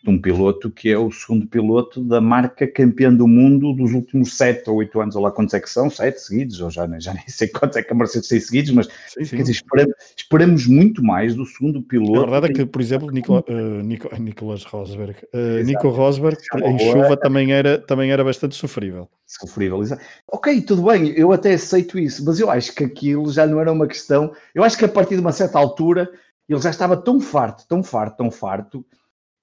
de 0.02 0.10
um 0.10 0.20
piloto 0.20 0.70
que 0.70 0.90
é 0.90 0.96
o 0.96 1.10
segundo 1.10 1.46
piloto 1.46 2.02
da 2.02 2.20
marca 2.20 2.66
campeã 2.66 3.12
do 3.12 3.26
mundo 3.26 3.72
dos 3.72 3.92
últimos 3.92 4.36
sete 4.36 4.70
ou 4.70 4.76
oito 4.76 5.00
anos, 5.00 5.16
ou 5.16 5.22
lá 5.22 5.30
quantos 5.30 5.54
é 5.54 5.60
que 5.60 5.68
são, 5.68 5.90
sete 5.90 6.20
seguidos, 6.20 6.60
ou 6.60 6.70
já, 6.70 6.86
já 6.98 7.12
nem 7.12 7.24
sei 7.26 7.48
quantos 7.48 7.76
é 7.76 7.82
que 7.82 7.92
a 7.92 7.96
Mercedes 7.96 8.28
tem 8.28 8.40
seguidos, 8.40 8.70
mas 8.70 8.88
sim, 9.08 9.24
sim. 9.24 9.36
Dizer, 9.36 9.52
esperamos, 9.52 9.94
esperamos, 10.16 10.66
muito 10.66 11.02
mais 11.02 11.34
do 11.34 11.44
segundo 11.44 11.82
piloto. 11.82 12.20
A 12.20 12.30
verdade 12.30 12.52
é 12.52 12.54
que, 12.54 12.66
por 12.66 12.80
exemplo, 12.80 13.10
Nicola, 13.10 13.44
uh, 13.48 13.82
Nico, 13.82 14.08
Nicolas 14.20 14.62
Rosberg, 14.64 15.16
uh, 15.34 15.64
Nico 15.64 15.88
Rosberg 15.88 16.38
em 16.64 16.78
chuva 16.78 17.16
também 17.16 17.52
era, 17.52 17.78
também 17.78 18.10
era 18.12 18.22
bastante 18.22 18.54
sofrível. 18.54 19.08
Sofrível, 19.26 19.82
exato. 19.82 20.02
Ok, 20.30 20.62
tudo 20.62 20.84
bem, 20.84 21.08
eu 21.10 21.32
até 21.32 21.54
aceito 21.54 21.98
isso, 21.98 22.24
mas 22.24 22.38
eu 22.38 22.50
acho 22.50 22.72
que 22.74 22.84
aquilo 22.84 23.30
já 23.32 23.46
não 23.46 23.60
era 23.60 23.72
uma 23.72 23.86
questão, 23.86 24.32
eu 24.54 24.62
acho 24.62 24.78
que 24.78 24.84
a 24.84 24.88
partir 24.88 25.16
de 25.16 25.20
uma 25.20 25.32
certa 25.32 25.58
altura 25.58 26.08
ele 26.48 26.60
já 26.60 26.70
estava 26.70 26.96
tão 26.96 27.20
farto, 27.20 27.66
tão 27.68 27.82
farto, 27.82 28.16
tão 28.16 28.30
farto, 28.30 28.84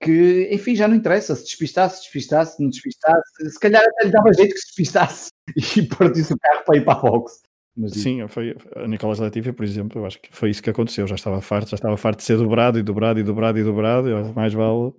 que, 0.01 0.49
enfim, 0.51 0.75
já 0.75 0.87
não 0.87 0.95
interessa, 0.95 1.35
se 1.35 1.43
despistasse, 1.43 2.01
despistasse, 2.01 2.61
não 2.61 2.69
despistasse, 2.69 3.49
se 3.49 3.59
calhar 3.59 3.81
até 3.81 4.05
lhe 4.05 4.11
dava 4.11 4.33
jeito 4.33 4.53
que 4.53 4.59
se 4.59 4.67
despistasse 4.67 5.29
e 5.77 5.81
partisse 5.83 6.33
o 6.33 6.37
carro 6.37 6.63
para 6.65 6.77
ir 6.77 6.85
para 6.85 6.93
a 6.93 7.01
box. 7.01 7.41
Mas, 7.77 7.91
Sim, 7.91 8.25
foi 8.29 8.55
a 8.75 8.87
Nicolas 8.87 9.19
Latifi, 9.19 9.51
por 9.51 9.65
exemplo, 9.65 10.01
eu 10.01 10.05
acho 10.05 10.21
que 10.21 10.29
foi 10.31 10.49
isso 10.49 10.63
que 10.63 10.69
aconteceu, 10.69 11.05
já 11.07 11.15
estava 11.15 11.41
farto, 11.41 11.71
já 11.71 11.75
estava 11.75 11.97
farto 11.97 12.19
de 12.19 12.23
ser 12.23 12.37
dobrado 12.37 12.79
e 12.79 12.83
dobrado 12.83 13.19
e 13.19 13.23
dobrado 13.23 13.59
e 13.59 13.63
dobrado, 13.63 14.09
eu, 14.09 14.33
mais 14.33 14.53
vale 14.53 14.93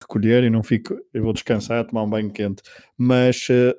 recolher 0.00 0.42
e 0.42 0.50
não 0.50 0.62
fico, 0.62 0.98
eu 1.12 1.22
vou 1.22 1.32
descansar, 1.32 1.86
tomar 1.86 2.02
um 2.02 2.10
banho 2.10 2.32
quente, 2.32 2.62
mas 2.96 3.48
uh, 3.50 3.76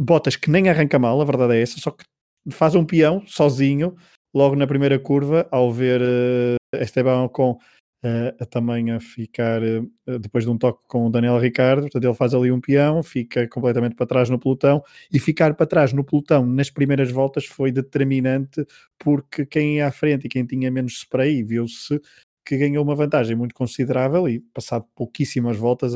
Botas 0.00 0.34
que 0.34 0.50
nem 0.50 0.70
arranca 0.70 0.98
mal, 0.98 1.20
a 1.20 1.24
verdade 1.26 1.54
é 1.54 1.60
essa, 1.60 1.78
só 1.78 1.90
que 1.90 2.04
faz 2.50 2.74
um 2.74 2.86
peão 2.86 3.22
sozinho, 3.26 3.94
logo 4.34 4.56
na 4.56 4.66
primeira 4.66 4.98
curva, 4.98 5.46
ao 5.50 5.70
ver 5.70 6.00
uh, 6.00 6.76
Esteban 6.82 7.28
com 7.28 7.58
uh, 8.04 8.46
também 8.46 8.90
a 8.90 9.00
ficar, 9.00 9.62
uh, 9.62 10.18
depois 10.18 10.44
de 10.44 10.50
um 10.50 10.58
toque 10.58 10.82
com 10.88 11.06
o 11.06 11.10
Daniel 11.10 11.38
Ricardo, 11.38 11.82
portanto 11.82 12.04
ele 12.04 12.14
faz 12.14 12.34
ali 12.34 12.50
um 12.50 12.60
peão, 12.60 13.02
fica 13.02 13.48
completamente 13.48 13.94
para 13.94 14.06
trás 14.06 14.28
no 14.28 14.38
pelotão, 14.38 14.82
e 15.12 15.18
ficar 15.18 15.54
para 15.54 15.66
trás 15.66 15.92
no 15.92 16.04
pelotão 16.04 16.46
nas 16.46 16.70
primeiras 16.70 17.10
voltas 17.10 17.46
foi 17.46 17.72
determinante, 17.72 18.64
porque 18.98 19.46
quem 19.46 19.76
ia 19.76 19.86
à 19.86 19.92
frente 19.92 20.26
e 20.26 20.28
quem 20.28 20.44
tinha 20.44 20.70
menos 20.70 20.98
spray 20.98 21.42
viu-se 21.42 22.00
que 22.44 22.56
ganhou 22.56 22.82
uma 22.82 22.94
vantagem 22.94 23.36
muito 23.36 23.54
considerável 23.54 24.28
e 24.28 24.40
passado 24.40 24.84
pouquíssimas 24.94 25.56
voltas 25.56 25.94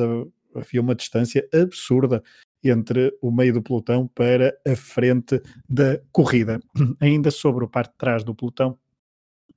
havia 0.55 0.81
uma 0.81 0.95
distância 0.95 1.47
absurda 1.53 2.23
entre 2.63 3.17
o 3.21 3.31
meio 3.31 3.53
do 3.53 3.63
pelotão 3.63 4.09
para 4.09 4.57
a 4.67 4.75
frente 4.75 5.41
da 5.69 6.01
corrida. 6.11 6.61
Ainda 7.01 7.31
sobre 7.31 7.65
o 7.65 7.69
parte 7.69 7.93
de 7.93 7.99
trás 7.99 8.25
do 8.25 8.35
pelotão, 8.35 8.79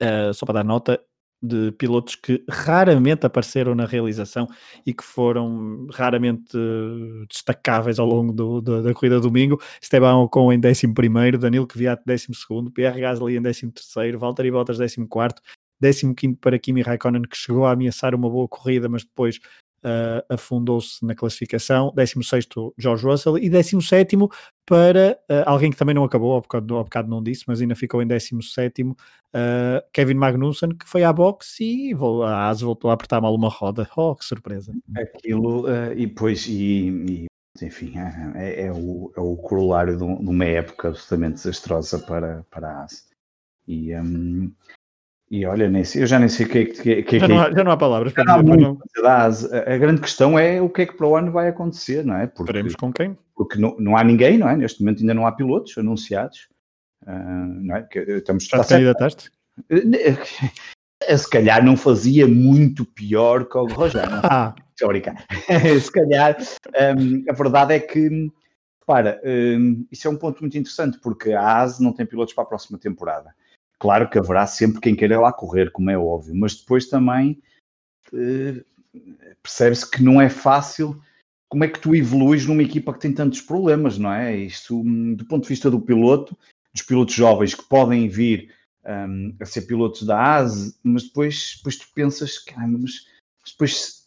uh, 0.02 0.34
só 0.34 0.46
para 0.46 0.56
dar 0.56 0.64
nota, 0.64 1.02
de 1.41 1.71
pilotos 1.73 2.15
que 2.15 2.43
raramente 2.50 3.26
apareceram 3.26 3.76
na 3.76 3.86
realização 3.86 4.47
e 4.86 4.93
que 4.93 5.04
foram 5.04 5.88
raramente 5.93 6.58
destacáveis 7.30 8.00
ao 8.00 8.08
longo 8.08 8.34
do, 8.34 8.62
do, 8.62 8.82
da 8.82 8.93
corrida 8.93 9.19
domingo. 9.19 9.62
Esteban 9.82 10.15
Ocon 10.17 10.52
em 10.52 10.60
11 10.60 11.38
Danilo 11.38 11.67
Kvyat 11.67 12.02
12 12.06 12.71
Pierre 12.73 13.02
Gasly 13.02 13.38
em 13.38 13.41
13 13.41 14.17
Valtteri 14.17 14.52
Bottas 14.52 14.78
14 14.78 16.15
15 16.15 16.36
para 16.41 16.58
Kimi 16.58 16.82
Raikkonen 16.82 17.21
que 17.21 17.38
chegou 17.38 17.65
a 17.65 17.71
ameaçar 17.71 18.15
uma 18.15 18.30
boa 18.30 18.47
corrida, 18.47 18.89
mas 18.89 19.04
depois 19.04 19.39
uh, 19.84 20.34
afundou-se 20.34 21.06
na 21.06 21.16
classificação, 21.16 21.94
16 21.96 22.48
George 22.78 23.06
Russell 23.06 23.38
e 23.38 23.50
17 23.50 24.18
para 24.66 25.20
uh, 25.30 25.44
alguém 25.46 25.72
que 25.72 25.78
também 25.78 25.96
não 25.96 26.04
acabou, 26.04 26.34
ao 26.34 26.42
bocado, 26.42 26.76
ao 26.76 26.84
bocado 26.84 27.10
não 27.10 27.22
disse, 27.22 27.44
mas 27.48 27.62
ainda 27.62 27.76
ficou 27.76 28.02
em 28.02 28.08
17 28.08 28.84
uh, 28.84 28.96
Kevin 29.94 30.16
Magnussen, 30.16 30.70
que 30.70 30.88
foi 30.88 31.04
à 31.04 31.13
boxe 31.13 31.63
e 31.63 31.94
a 32.26 32.50
AS 32.50 32.62
voltou 32.62 32.92
a 32.92 32.94
apertar 32.94 33.22
mal 33.22 33.34
uma 33.34 33.50
roda. 33.50 33.88
Oh, 33.96 34.16
que 34.16 34.26
surpresa! 34.26 34.74
Aquilo, 34.96 35.66
e 35.96 36.06
depois, 36.08 36.46
e, 36.48 36.90
e 36.90 37.28
enfim, 37.62 37.94
é, 38.36 38.66
é, 38.66 38.72
o, 38.72 39.12
é 39.16 39.20
o 39.20 39.36
corolário 39.38 39.98
de, 39.98 40.04
uma 40.04 40.46
época 40.46 40.90
absolutamente 40.90 41.36
desastrosa 41.36 42.00
para, 42.00 42.46
para 42.50 42.70
a 42.70 42.84
AS. 42.84 43.08
E, 43.68 43.96
um, 43.96 44.52
e 45.30 45.46
olha, 45.46 45.70
nem 45.70 45.84
eu 45.96 46.08
já 46.08 46.20
nem 46.20 46.30
sei 46.30 46.46
o 46.46 46.50
que 46.50 46.58
é 46.58 46.66
que, 46.66 47.04
que, 47.04 47.20
já, 47.20 47.28
não 47.28 47.40
há, 47.40 47.52
já 47.52 47.63
não 47.63 47.72
há 47.72 47.78
palavras 47.78 48.13
para 48.13 48.42
dizer. 48.42 48.58
Não. 48.58 48.80
A 49.04 49.78
grande 49.78 50.00
questão 50.00 50.40
é 50.40 50.62
o 50.62 50.70
que 50.70 50.84
é 50.84 50.86
que 50.86 50.94
para 50.94 51.08
o 51.08 51.16
ano 51.18 51.32
vai 51.32 51.50
acontecer, 51.50 52.06
não 52.06 52.16
é? 52.16 52.28
Porque, 52.28 52.52
Veremos 52.52 52.76
com 52.76 52.94
quem. 52.94 53.18
Porque 53.36 53.60
não, 53.60 53.76
não 53.78 53.98
há 53.98 54.04
ninguém, 54.04 54.38
não 54.38 54.48
é? 54.48 54.56
Neste 54.56 54.82
momento 54.82 55.02
ainda 55.02 55.13
não 55.13 55.28
há 55.28 55.32
pilotos 55.34 55.78
anunciados. 55.78 56.48
Uh, 57.04 57.62
não 57.62 57.76
é? 57.76 57.84
Que, 57.84 58.00
estamos, 58.00 58.46
já 58.46 58.63
te 58.63 58.70
candidataste? 58.70 59.30
Se 61.18 61.30
calhar 61.30 61.63
não 61.63 61.78
fazia 61.78 62.26
muito 62.26 62.86
pior 62.86 63.46
que 63.46 63.58
o 63.58 63.66
Rogério. 63.66 64.10
Ah. 64.24 64.56
Estou 64.72 64.90
a 64.90 64.94
brincar. 64.94 65.26
Se 65.82 65.92
calhar, 65.92 66.38
um, 67.00 67.24
a 67.28 67.34
verdade 67.34 67.74
é 67.74 67.80
que, 67.80 68.32
para, 68.86 69.20
um, 69.26 69.88
isso 69.92 70.08
é 70.08 70.12
um 70.12 70.16
ponto 70.16 70.40
muito 70.42 70.58
interessante, 70.58 71.00
porque 71.02 71.34
a 71.34 71.62
ASE 71.62 71.84
não 71.84 71.92
tem 71.92 72.06
pilotos 72.06 72.34
para 72.34 72.44
a 72.44 72.48
próxima 72.48 72.78
temporada. 72.78 73.34
Claro 73.80 74.10
que 74.10 74.18
haverá 74.18 74.48
sempre 74.48 74.82
quem 74.82 74.96
queira 74.96 75.20
lá 75.20 75.32
correr, 75.32 75.72
como 75.72 75.90
é 75.90 75.98
óbvio, 75.98 76.36
mas 76.36 76.56
depois 76.56 76.88
também 76.88 77.42
eh, 78.13 78.63
percebe-se 79.42 79.90
que 79.90 80.04
não 80.04 80.20
é 80.20 80.30
fácil 80.30 81.00
como 81.50 81.63
é 81.63 81.68
que 81.68 81.80
tu 81.80 81.96
evoluís 81.96 82.46
numa 82.46 82.63
equipa 82.63 82.94
que 82.94 83.00
tem 83.00 83.13
tantos 83.13 83.42
problemas, 83.42 83.98
não 83.98 84.12
é? 84.12 84.36
Isto, 84.36 84.84
do 85.16 85.26
ponto 85.26 85.44
de 85.44 85.50
vista 85.50 85.70
do 85.72 85.80
piloto, 85.80 86.38
dos 86.74 86.82
pilotos 86.82 87.16
jovens 87.16 87.54
que 87.54 87.63
podem 87.63 88.10
vir 88.10 88.54
um, 88.86 89.36
a 89.40 89.46
ser 89.46 89.62
pilotos 89.62 90.04
da 90.04 90.38
ASE, 90.38 90.76
mas 90.84 91.04
depois, 91.04 91.56
depois 91.58 91.78
tu 91.78 91.88
pensas, 91.94 92.38
caramba, 92.40 92.80
mas 92.82 93.06
depois 93.52 94.04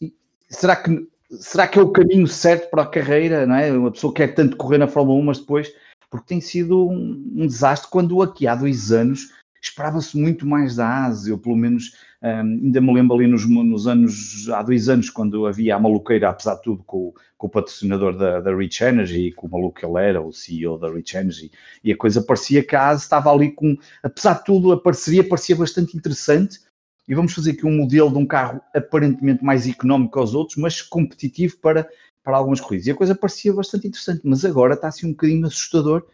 será 0.49 0.75
que, 0.75 1.07
será 1.31 1.67
que 1.67 1.79
é 1.79 1.81
o 1.81 1.91
caminho 1.91 2.27
certo 2.27 2.69
para 2.69 2.83
a 2.83 2.87
carreira, 2.87 3.45
não 3.45 3.55
é? 3.55 3.71
Uma 3.71 3.91
pessoa 3.91 4.13
quer 4.13 4.35
tanto 4.35 4.57
correr 4.57 4.77
na 4.77 4.87
Fórmula 4.87 5.19
1, 5.19 5.23
mas 5.23 5.39
depois, 5.39 5.73
porque 6.09 6.27
tem 6.27 6.41
sido 6.41 6.89
um, 6.89 7.31
um 7.35 7.47
desastre 7.47 7.89
quando 7.89 8.21
aqui 8.21 8.45
há 8.45 8.53
dois 8.53 8.91
anos 8.91 9.33
esperava-se 9.61 10.17
muito 10.17 10.45
mais 10.45 10.75
da 10.75 11.05
Ásia, 11.05 11.33
ou 11.33 11.39
pelo 11.39 11.55
menos 11.55 11.93
um, 12.21 12.27
ainda 12.27 12.81
me 12.81 12.93
lembro 12.93 13.15
ali 13.15 13.27
nos, 13.27 13.47
nos, 13.47 13.87
anos, 13.87 14.49
há 14.49 14.63
dois 14.63 14.89
anos, 14.89 15.09
quando 15.09 15.45
havia 15.45 15.75
a 15.75 15.79
maluqueira, 15.79 16.29
apesar 16.29 16.55
de 16.55 16.63
tudo, 16.63 16.83
com, 16.83 17.13
com 17.37 17.47
o 17.47 17.49
patrocinador 17.49 18.17
da, 18.17 18.41
da, 18.41 18.55
Rich 18.55 18.83
Energy, 18.83 19.31
com 19.31 19.47
o 19.47 19.51
maluco 19.51 19.79
que 19.79 19.85
ele 19.85 19.99
era, 19.99 20.21
o 20.21 20.33
CEO 20.33 20.77
da 20.77 20.89
Rich 20.89 21.15
Energy, 21.15 21.51
e 21.83 21.91
a 21.91 21.97
coisa 21.97 22.21
parecia 22.21 22.63
que 22.63 22.75
a 22.75 22.89
Ásia 22.89 23.03
estava 23.03 23.31
ali 23.31 23.51
com, 23.51 23.77
apesar 24.01 24.33
de 24.39 24.45
tudo, 24.45 24.71
a 24.71 24.81
parceria 24.81 25.27
parecia 25.27 25.55
bastante 25.55 25.95
interessante, 25.95 26.59
e 27.07 27.13
vamos 27.13 27.33
fazer 27.33 27.51
aqui 27.51 27.65
um 27.65 27.75
modelo 27.75 28.09
de 28.09 28.17
um 28.17 28.25
carro 28.25 28.61
aparentemente 28.73 29.43
mais 29.43 29.67
económico 29.67 30.19
aos 30.19 30.33
outros, 30.33 30.57
mas 30.57 30.81
competitivo 30.81 31.57
para, 31.57 31.87
para 32.23 32.37
algumas 32.37 32.61
corridas. 32.61 32.87
E 32.87 32.91
a 32.91 32.95
coisa 32.95 33.13
parecia 33.13 33.53
bastante 33.53 33.87
interessante, 33.87 34.21
mas 34.23 34.45
agora 34.45 34.75
está 34.75 34.87
assim 34.87 35.07
um 35.07 35.11
bocadinho 35.11 35.45
assustador, 35.45 36.05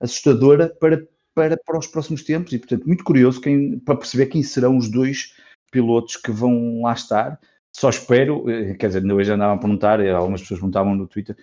assustadora 0.00 0.68
para 0.80 1.06
para, 1.38 1.56
para 1.56 1.78
os 1.78 1.86
próximos 1.86 2.24
tempos 2.24 2.52
e, 2.52 2.58
portanto, 2.58 2.84
muito 2.84 3.04
curioso 3.04 3.40
quem, 3.40 3.78
para 3.78 3.94
perceber 3.94 4.26
quem 4.26 4.42
serão 4.42 4.76
os 4.76 4.90
dois 4.90 5.36
pilotos 5.70 6.16
que 6.16 6.32
vão 6.32 6.82
lá 6.82 6.92
estar. 6.92 7.38
Só 7.72 7.90
espero, 7.90 8.50
eh, 8.50 8.74
quer 8.74 8.88
dizer, 8.88 9.12
hoje 9.12 9.30
andavam 9.30 9.54
a 9.54 9.58
perguntar, 9.58 10.00
eh, 10.00 10.10
algumas 10.10 10.40
pessoas 10.40 10.58
perguntavam 10.58 10.96
no 10.96 11.06
Twitter 11.06 11.36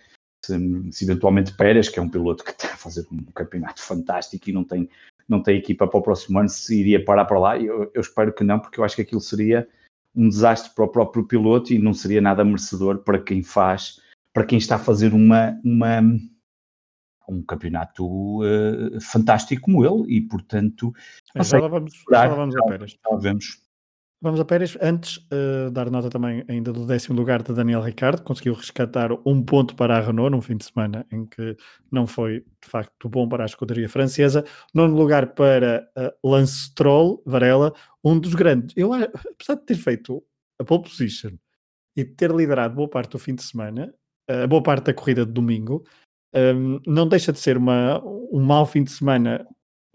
se, 0.46 0.54
se, 0.92 1.06
eventualmente 1.06 1.56
Pérez, 1.56 1.88
que 1.88 1.98
é 1.98 2.02
um 2.02 2.10
piloto 2.10 2.44
que 2.44 2.52
está 2.52 2.74
a 2.74 2.78
fazer 2.78 3.08
um 3.10 3.24
campeonato 3.32 3.82
fantástico 3.82 4.50
e 4.50 4.54
não 4.54 4.66
tem, 4.66 4.90
não 5.30 5.42
tem 5.42 5.58
equipa 5.58 5.88
para 5.88 5.98
o 5.98 6.04
próximo 6.04 6.40
ano, 6.40 6.50
se 6.50 6.78
iria 6.78 7.02
parar 7.02 7.24
para 7.24 7.40
lá. 7.40 7.58
Eu, 7.58 7.90
eu 7.94 8.02
espero 8.02 8.34
que 8.34 8.44
não, 8.44 8.60
porque 8.60 8.82
eu 8.82 8.84
acho 8.84 8.98
que 8.98 9.02
aquilo 9.02 9.22
seria 9.22 9.66
um 10.14 10.28
desastre 10.28 10.76
para 10.76 10.84
o 10.84 10.90
próprio 10.90 11.24
piloto 11.24 11.74
e 11.74 11.80
não 11.80 11.94
seria 11.94 12.20
nada 12.20 12.44
merecedor 12.44 12.98
para 12.98 13.20
quem 13.20 13.42
faz, 13.42 14.02
para 14.34 14.46
quem 14.46 14.58
está 14.58 14.76
a 14.76 14.80
fazer 14.80 15.14
uma, 15.14 15.58
uma 15.64 16.02
um 17.30 17.42
campeonato 17.42 18.06
uh, 18.44 19.00
fantástico 19.02 19.64
como 19.64 19.86
ele 19.86 20.18
e, 20.18 20.22
portanto, 20.22 20.94
é, 21.36 21.44
já 21.44 21.60
lá 21.60 21.68
vamos, 21.68 21.94
já 22.10 22.28
lá 22.28 22.36
vamos 22.36 22.56
a 22.56 22.64
Pérez. 22.64 22.92
Já 22.92 23.18
vemos. 23.18 23.66
Vamos 24.22 24.40
a 24.40 24.46
Pérez. 24.46 24.78
Antes, 24.82 25.18
uh, 25.18 25.70
dar 25.72 25.90
nota 25.92 26.10
também 26.10 26.44
ainda 26.48 26.74
do 26.74 26.86
décimo 26.86 27.16
lugar 27.16 27.44
de 27.44 27.54
Daniel 27.54 27.82
Ricciardo, 27.82 28.24
conseguiu 28.24 28.54
resgatar 28.54 29.12
um 29.26 29.44
ponto 29.44 29.76
para 29.76 29.98
a 29.98 30.02
Renault 30.02 30.32
num 30.32 30.42
fim 30.42 30.58
de 30.58 30.66
semana 30.66 31.06
em 31.12 31.26
que 31.26 31.56
não 31.92 32.08
foi 32.08 32.40
de 32.40 32.68
facto 32.68 33.08
bom 33.08 33.28
para 33.28 33.44
a 33.44 33.46
escuderia 33.46 33.90
francesa. 33.90 34.44
Nono 34.74 34.96
lugar 34.96 35.36
para 35.36 35.88
uh, 35.98 36.28
Lance 36.28 36.70
Stroll, 36.70 37.22
Varela, 37.26 37.74
um 38.04 38.20
dos 38.20 38.34
grandes. 38.34 38.76
Eu, 38.76 38.94
apesar 38.94 39.56
de 39.56 39.66
ter 39.66 39.76
feito 39.76 40.24
a 40.60 40.64
pole 40.64 40.84
position 40.84 41.34
e 41.96 42.04
de 42.04 42.12
ter 42.12 42.32
liderado 42.32 42.74
boa 42.76 42.90
parte 42.90 43.12
do 43.12 43.20
fim 43.20 43.36
de 43.36 43.44
semana, 43.44 43.94
a 44.28 44.48
boa 44.48 44.64
parte 44.64 44.86
da 44.86 44.94
corrida 44.94 45.26
de 45.26 45.32
domingo, 45.32 45.86
um, 46.36 46.80
não 46.86 47.08
deixa 47.08 47.32
de 47.32 47.40
ser 47.40 47.58
uma, 47.58 48.02
um 48.04 48.42
mau 48.42 48.66
fim 48.66 48.84
de 48.84 48.92
semana 48.92 49.48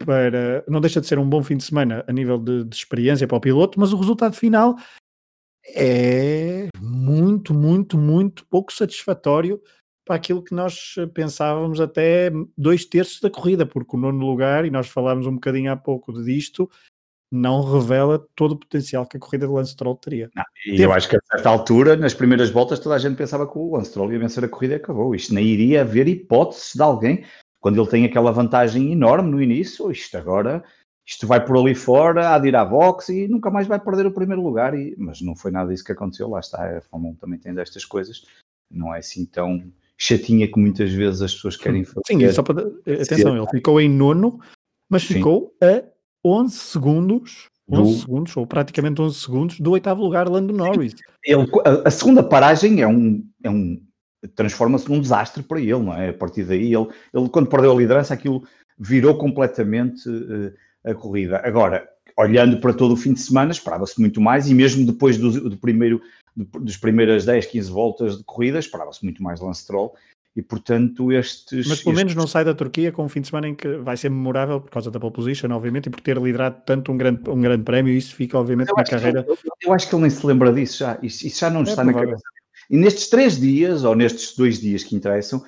para. 0.05 0.63
Não 0.67 0.81
deixa 0.81 0.99
de 0.99 1.07
ser 1.07 1.19
um 1.19 1.29
bom 1.29 1.43
fim 1.43 1.57
de 1.57 1.63
semana 1.63 2.03
a 2.07 2.11
nível 2.11 2.37
de, 2.37 2.63
de 2.63 2.75
experiência 2.75 3.27
para 3.27 3.37
o 3.37 3.41
piloto, 3.41 3.79
mas 3.79 3.93
o 3.93 3.97
resultado 3.97 4.35
final 4.35 4.75
é 5.67 6.67
muito, 6.79 7.53
muito, 7.53 7.97
muito 7.97 8.45
pouco 8.47 8.73
satisfatório 8.73 9.61
para 10.05 10.15
aquilo 10.15 10.43
que 10.43 10.53
nós 10.53 10.95
pensávamos 11.13 11.79
até 11.79 12.31
dois 12.57 12.85
terços 12.85 13.19
da 13.21 13.29
corrida, 13.29 13.65
porque 13.65 13.95
o 13.95 13.99
nono 13.99 14.25
lugar, 14.25 14.65
e 14.65 14.71
nós 14.71 14.87
falámos 14.87 15.27
um 15.27 15.35
bocadinho 15.35 15.71
há 15.71 15.77
pouco 15.77 16.11
disto, 16.23 16.69
não 17.31 17.63
revela 17.63 18.27
todo 18.35 18.53
o 18.53 18.59
potencial 18.59 19.05
que 19.05 19.15
a 19.15 19.19
corrida 19.19 19.47
de 19.47 19.53
Lance 19.53 19.71
Stroll 19.71 19.95
teria. 19.95 20.29
Não, 20.35 20.43
e 20.65 20.71
Teve... 20.71 20.83
eu 20.83 20.91
acho 20.91 21.07
que 21.07 21.15
a 21.15 21.19
certa 21.31 21.49
altura, 21.49 21.95
nas 21.95 22.13
primeiras 22.13 22.49
voltas, 22.49 22.79
toda 22.79 22.95
a 22.95 22.99
gente 22.99 23.15
pensava 23.15 23.49
que 23.49 23.57
o 23.57 23.75
Lance 23.75 23.89
Stroll 23.89 24.11
ia 24.11 24.19
vencer 24.19 24.43
a 24.43 24.49
corrida 24.49 24.73
e 24.73 24.77
acabou. 24.77 25.15
Isto 25.15 25.33
nem 25.33 25.45
iria 25.45 25.81
haver 25.81 26.07
hipótese 26.09 26.73
de 26.75 26.81
alguém, 26.81 27.23
quando 27.61 27.79
ele 27.79 27.89
tem 27.89 28.05
aquela 28.05 28.31
vantagem 28.31 28.91
enorme 28.91 29.31
no 29.31 29.41
início, 29.41 29.89
isto 29.89 30.17
agora, 30.17 30.61
isto 31.05 31.25
vai 31.25 31.43
por 31.43 31.57
ali 31.57 31.73
fora, 31.73 32.35
há 32.35 32.39
de 32.39 32.49
ir 32.49 32.55
à 32.55 32.65
boxe 32.65 33.23
e 33.23 33.27
nunca 33.27 33.49
mais 33.49 33.67
vai 33.67 33.79
perder 33.79 34.07
o 34.07 34.11
primeiro 34.11 34.43
lugar. 34.43 34.73
E... 34.73 34.93
Mas 34.97 35.21
não 35.21 35.35
foi 35.35 35.51
nada 35.51 35.69
disso 35.69 35.85
que 35.85 35.91
aconteceu, 35.93 36.27
lá 36.27 36.39
está, 36.39 36.77
a 36.77 36.81
Fórmula 36.81 37.13
1 37.13 37.15
também 37.15 37.39
tem 37.39 37.53
destas 37.53 37.85
coisas, 37.85 38.25
não 38.69 38.93
é 38.93 38.99
assim 38.99 39.25
tão 39.25 39.63
chatinha 39.97 40.47
que 40.47 40.59
muitas 40.59 40.91
vezes 40.91 41.21
as 41.21 41.33
pessoas 41.33 41.55
querem 41.55 41.85
fazer. 41.85 42.01
Sim, 42.07 42.29
só 42.31 42.43
para... 42.43 42.67
atenção, 43.01 43.37
ele 43.37 43.47
ficou 43.47 43.79
em 43.79 43.87
nono, 43.87 44.39
mas 44.89 45.03
Sim. 45.03 45.13
ficou 45.15 45.55
a 45.61 45.83
11 46.23 46.55
segundos, 46.55 47.49
11 47.69 47.81
do... 47.81 47.99
segundos, 47.99 48.37
ou 48.37 48.45
praticamente 48.45 49.01
11 49.01 49.19
segundos, 49.19 49.59
do 49.59 49.71
oitavo 49.71 50.01
lugar, 50.01 50.27
Lando 50.29 50.53
Norris. 50.53 50.95
Ele, 51.23 51.47
a, 51.65 51.87
a 51.87 51.91
segunda 51.91 52.21
paragem 52.23 52.81
é 52.81 52.87
um, 52.87 53.25
é 53.43 53.49
um 53.49 53.81
transforma-se 54.35 54.89
num 54.89 54.99
desastre 54.99 55.41
para 55.41 55.59
ele, 55.59 55.79
não 55.79 55.93
é? 55.93 56.09
A 56.09 56.13
partir 56.13 56.43
daí, 56.43 56.73
ele, 56.73 56.87
ele 57.13 57.29
quando 57.29 57.49
perdeu 57.49 57.71
a 57.71 57.75
liderança, 57.75 58.13
aquilo 58.13 58.43
virou 58.77 59.17
completamente 59.17 60.07
uh, 60.09 60.53
a 60.83 60.93
corrida. 60.93 61.41
Agora, 61.43 61.87
olhando 62.17 62.59
para 62.59 62.73
todo 62.73 62.93
o 62.93 62.97
fim 62.97 63.13
de 63.13 63.19
semana, 63.19 63.51
esperava-se 63.51 63.99
muito 63.99 64.21
mais, 64.21 64.49
e 64.49 64.53
mesmo 64.53 64.85
depois 64.85 65.17
do, 65.17 65.49
do 65.49 65.57
primeiro, 65.57 66.01
do, 66.35 66.45
dos 66.59 66.77
primeiras 66.77 67.25
10, 67.25 67.47
15 67.47 67.71
voltas 67.71 68.17
de 68.17 68.23
corrida, 68.23 68.59
esperava-se 68.59 69.03
muito 69.03 69.23
mais 69.23 69.39
Lance 69.39 69.61
Stroll, 69.61 69.93
e 70.35 70.41
portanto 70.41 71.11
estes... 71.11 71.67
Mas 71.67 71.79
pelo 71.79 71.91
estes... 71.91 71.95
menos 71.95 72.15
não 72.15 72.25
sai 72.25 72.45
da 72.45 72.53
Turquia 72.53 72.91
com 72.91 73.03
um 73.03 73.09
fim 73.09 73.21
de 73.21 73.27
semana 73.27 73.49
em 73.49 73.55
que 73.55 73.77
vai 73.77 73.97
ser 73.97 74.09
memorável 74.09 74.61
por 74.61 74.71
causa 74.71 74.89
da 74.89 74.99
pole 74.99 75.13
position, 75.13 75.51
obviamente, 75.51 75.87
e 75.87 75.89
por 75.89 75.99
ter 75.99 76.17
liderado 76.17 76.61
tanto 76.65 76.91
um 76.91 76.97
grande, 76.97 77.29
um 77.29 77.41
grande 77.41 77.63
prémio, 77.63 77.93
isso 77.93 78.15
fica 78.15 78.37
obviamente 78.37 78.71
na 78.75 78.83
carreira... 78.83 79.25
eu, 79.27 79.37
eu, 79.61 79.73
acho 79.73 79.89
que 79.89 79.95
ele 79.95 80.03
nem 80.03 80.11
se 80.11 80.25
lembra 80.25 80.53
disso 80.53 80.79
já, 80.79 80.97
isso, 81.01 81.27
isso 81.27 81.39
já 81.39 81.49
não 81.49 81.61
é 81.61 81.63
está 81.63 81.83
provável. 81.83 82.01
na 82.01 82.07
cabeça. 82.07 82.23
E 82.69 82.77
nestes 82.77 83.09
três 83.09 83.37
dias, 83.37 83.83
ou 83.83 83.95
nestes 83.95 84.35
dois 84.35 84.59
dias 84.59 84.83
que 84.83 84.95
interessam, 84.95 85.43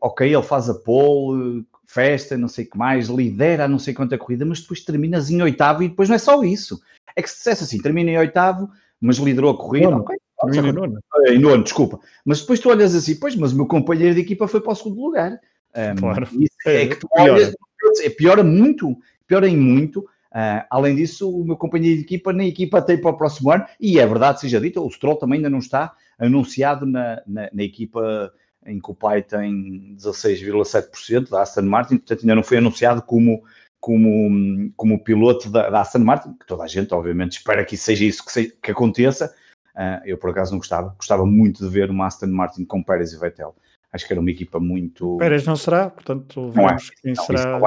ok, 0.00 0.32
ele 0.32 0.42
faz 0.42 0.70
a 0.70 0.74
pole, 0.74 1.64
festa, 1.86 2.38
não 2.38 2.46
sei 2.46 2.64
o 2.64 2.70
que 2.70 2.78
mais, 2.78 3.08
lidera 3.08 3.66
não 3.66 3.78
sei 3.78 3.92
quanta 3.92 4.16
corrida, 4.16 4.44
mas 4.44 4.60
depois 4.60 4.84
terminas 4.84 5.28
em 5.28 5.42
oitavo 5.42 5.82
e 5.82 5.88
depois 5.88 6.08
não 6.08 6.14
é 6.14 6.18
só 6.18 6.42
isso. 6.44 6.80
É 7.16 7.22
que 7.22 7.28
se 7.28 7.38
dissesse 7.38 7.64
assim, 7.64 7.82
termina 7.82 8.10
em 8.10 8.18
oitavo, 8.18 8.70
mas 9.00 9.16
liderou 9.16 9.50
a 9.50 9.56
corrida, 9.56 9.96
ok, 9.96 10.16
em 10.48 10.72
nono. 10.72 10.98
Em 11.26 11.38
nono, 11.38 11.62
desculpa. 11.62 12.00
Mas 12.24 12.40
depois 12.40 12.60
tu 12.60 12.70
olhas 12.70 12.94
assim, 12.94 13.16
pois, 13.16 13.34
mas 13.36 13.52
o 13.52 13.56
meu 13.56 13.66
companheiro 13.66 14.14
de 14.14 14.20
equipa 14.20 14.48
foi 14.48 14.60
para 14.60 14.72
o 14.72 14.74
segundo 14.74 15.00
lugar. 15.00 15.40
Um, 15.74 15.96
claro. 15.96 16.28
é, 16.66 16.82
é, 16.82 16.86
que 16.86 16.96
tu 16.96 17.08
olhas, 17.12 17.54
é, 18.02 18.10
piora 18.10 18.42
muito, 18.42 18.96
piora 19.26 19.48
em 19.48 19.56
muito 19.56 20.04
Uh, 20.30 20.62
além 20.70 20.94
disso, 20.94 21.28
o 21.28 21.44
meu 21.44 21.56
companheiro 21.56 21.96
de 21.96 22.04
equipa 22.04 22.32
nem 22.32 22.48
equipa 22.48 22.80
tem 22.80 22.96
para 22.96 23.10
o 23.10 23.16
próximo 23.16 23.50
ano, 23.50 23.66
e 23.80 23.98
é 23.98 24.06
verdade, 24.06 24.40
seja 24.40 24.60
dito, 24.60 24.80
o 24.80 24.90
Stroll 24.90 25.16
também 25.16 25.38
ainda 25.38 25.50
não 25.50 25.58
está 25.58 25.92
anunciado 26.18 26.86
na, 26.86 27.20
na, 27.26 27.50
na 27.52 27.62
equipa 27.64 28.32
em 28.64 28.78
que 28.78 28.90
o 28.90 28.94
pai 28.94 29.22
tem 29.22 29.96
16,7% 29.96 31.30
da 31.30 31.42
Aston 31.42 31.62
Martin, 31.62 31.96
portanto 31.96 32.20
ainda 32.20 32.34
não 32.36 32.44
foi 32.44 32.58
anunciado 32.58 33.02
como, 33.02 33.42
como, 33.80 34.70
como 34.76 35.02
piloto 35.02 35.50
da, 35.50 35.68
da, 35.68 35.80
Aston 35.80 36.00
Martin, 36.00 36.34
que 36.34 36.46
toda 36.46 36.62
a 36.62 36.68
gente 36.68 36.94
obviamente 36.94 37.38
espera 37.38 37.64
que 37.64 37.76
seja 37.76 38.04
isso 38.04 38.24
que, 38.24 38.30
se, 38.30 38.56
que 38.62 38.70
aconteça. 38.70 39.34
Uh, 39.80 40.02
eu 40.04 40.18
por 40.18 40.28
acaso 40.28 40.50
não 40.50 40.58
gostava, 40.58 40.94
gostava 40.94 41.24
muito 41.24 41.64
de 41.64 41.70
ver 41.70 41.88
uma 41.88 42.06
Aston 42.06 42.26
Martin 42.26 42.66
com 42.66 42.82
Pérez 42.82 43.14
e 43.14 43.18
Vettel. 43.18 43.56
Acho 43.90 44.06
que 44.06 44.12
era 44.12 44.20
uma 44.20 44.30
equipa 44.30 44.60
muito. 44.60 45.16
Pérez 45.16 45.46
não 45.46 45.56
será, 45.56 45.88
portanto, 45.88 46.50
vemos 46.50 46.90
é. 46.90 47.02
quem 47.02 47.14
não, 47.14 47.24
será. 47.24 47.58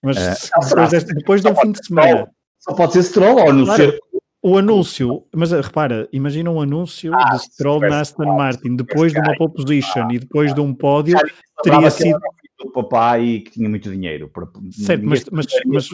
Mas 0.00 0.16
uh, 0.16 0.60
depois, 0.68 0.90
deste, 0.90 1.14
depois 1.14 1.42
de 1.42 1.48
um 1.48 1.56
fim 1.56 1.72
de 1.72 1.84
semana. 1.84 2.30
Só 2.60 2.74
pode 2.74 2.92
ser 2.92 3.02
Stroll 3.02 3.40
ou 3.40 3.52
não 3.52 3.64
claro. 3.64 3.82
ser 3.82 4.00
o 4.42 4.56
anúncio, 4.56 5.26
mas 5.34 5.52
eh, 5.52 5.60
repara, 5.60 6.08
imagina 6.12 6.50
um 6.50 6.60
anúncio 6.60 7.12
ah, 7.14 7.30
de 7.30 7.42
Stroll 7.42 7.80
na 7.80 8.00
Aston 8.00 8.36
Martin 8.36 8.76
depois 8.76 9.12
de 9.12 9.18
uma 9.18 9.36
pole 9.36 9.52
position 9.52 10.06
ah, 10.08 10.14
e 10.14 10.18
depois 10.18 10.54
de 10.54 10.60
um 10.60 10.72
pódio, 10.72 11.18
teria 11.62 11.90
sido. 11.90 12.18
O 12.62 12.70
papai 12.70 13.40
que 13.40 13.52
tinha 13.52 13.70
muito 13.70 13.90
dinheiro. 13.90 14.28
Para... 14.28 14.46
Certo, 14.70 15.02
mas, 15.06 15.24
mas, 15.32 15.46
mas, 15.64 15.88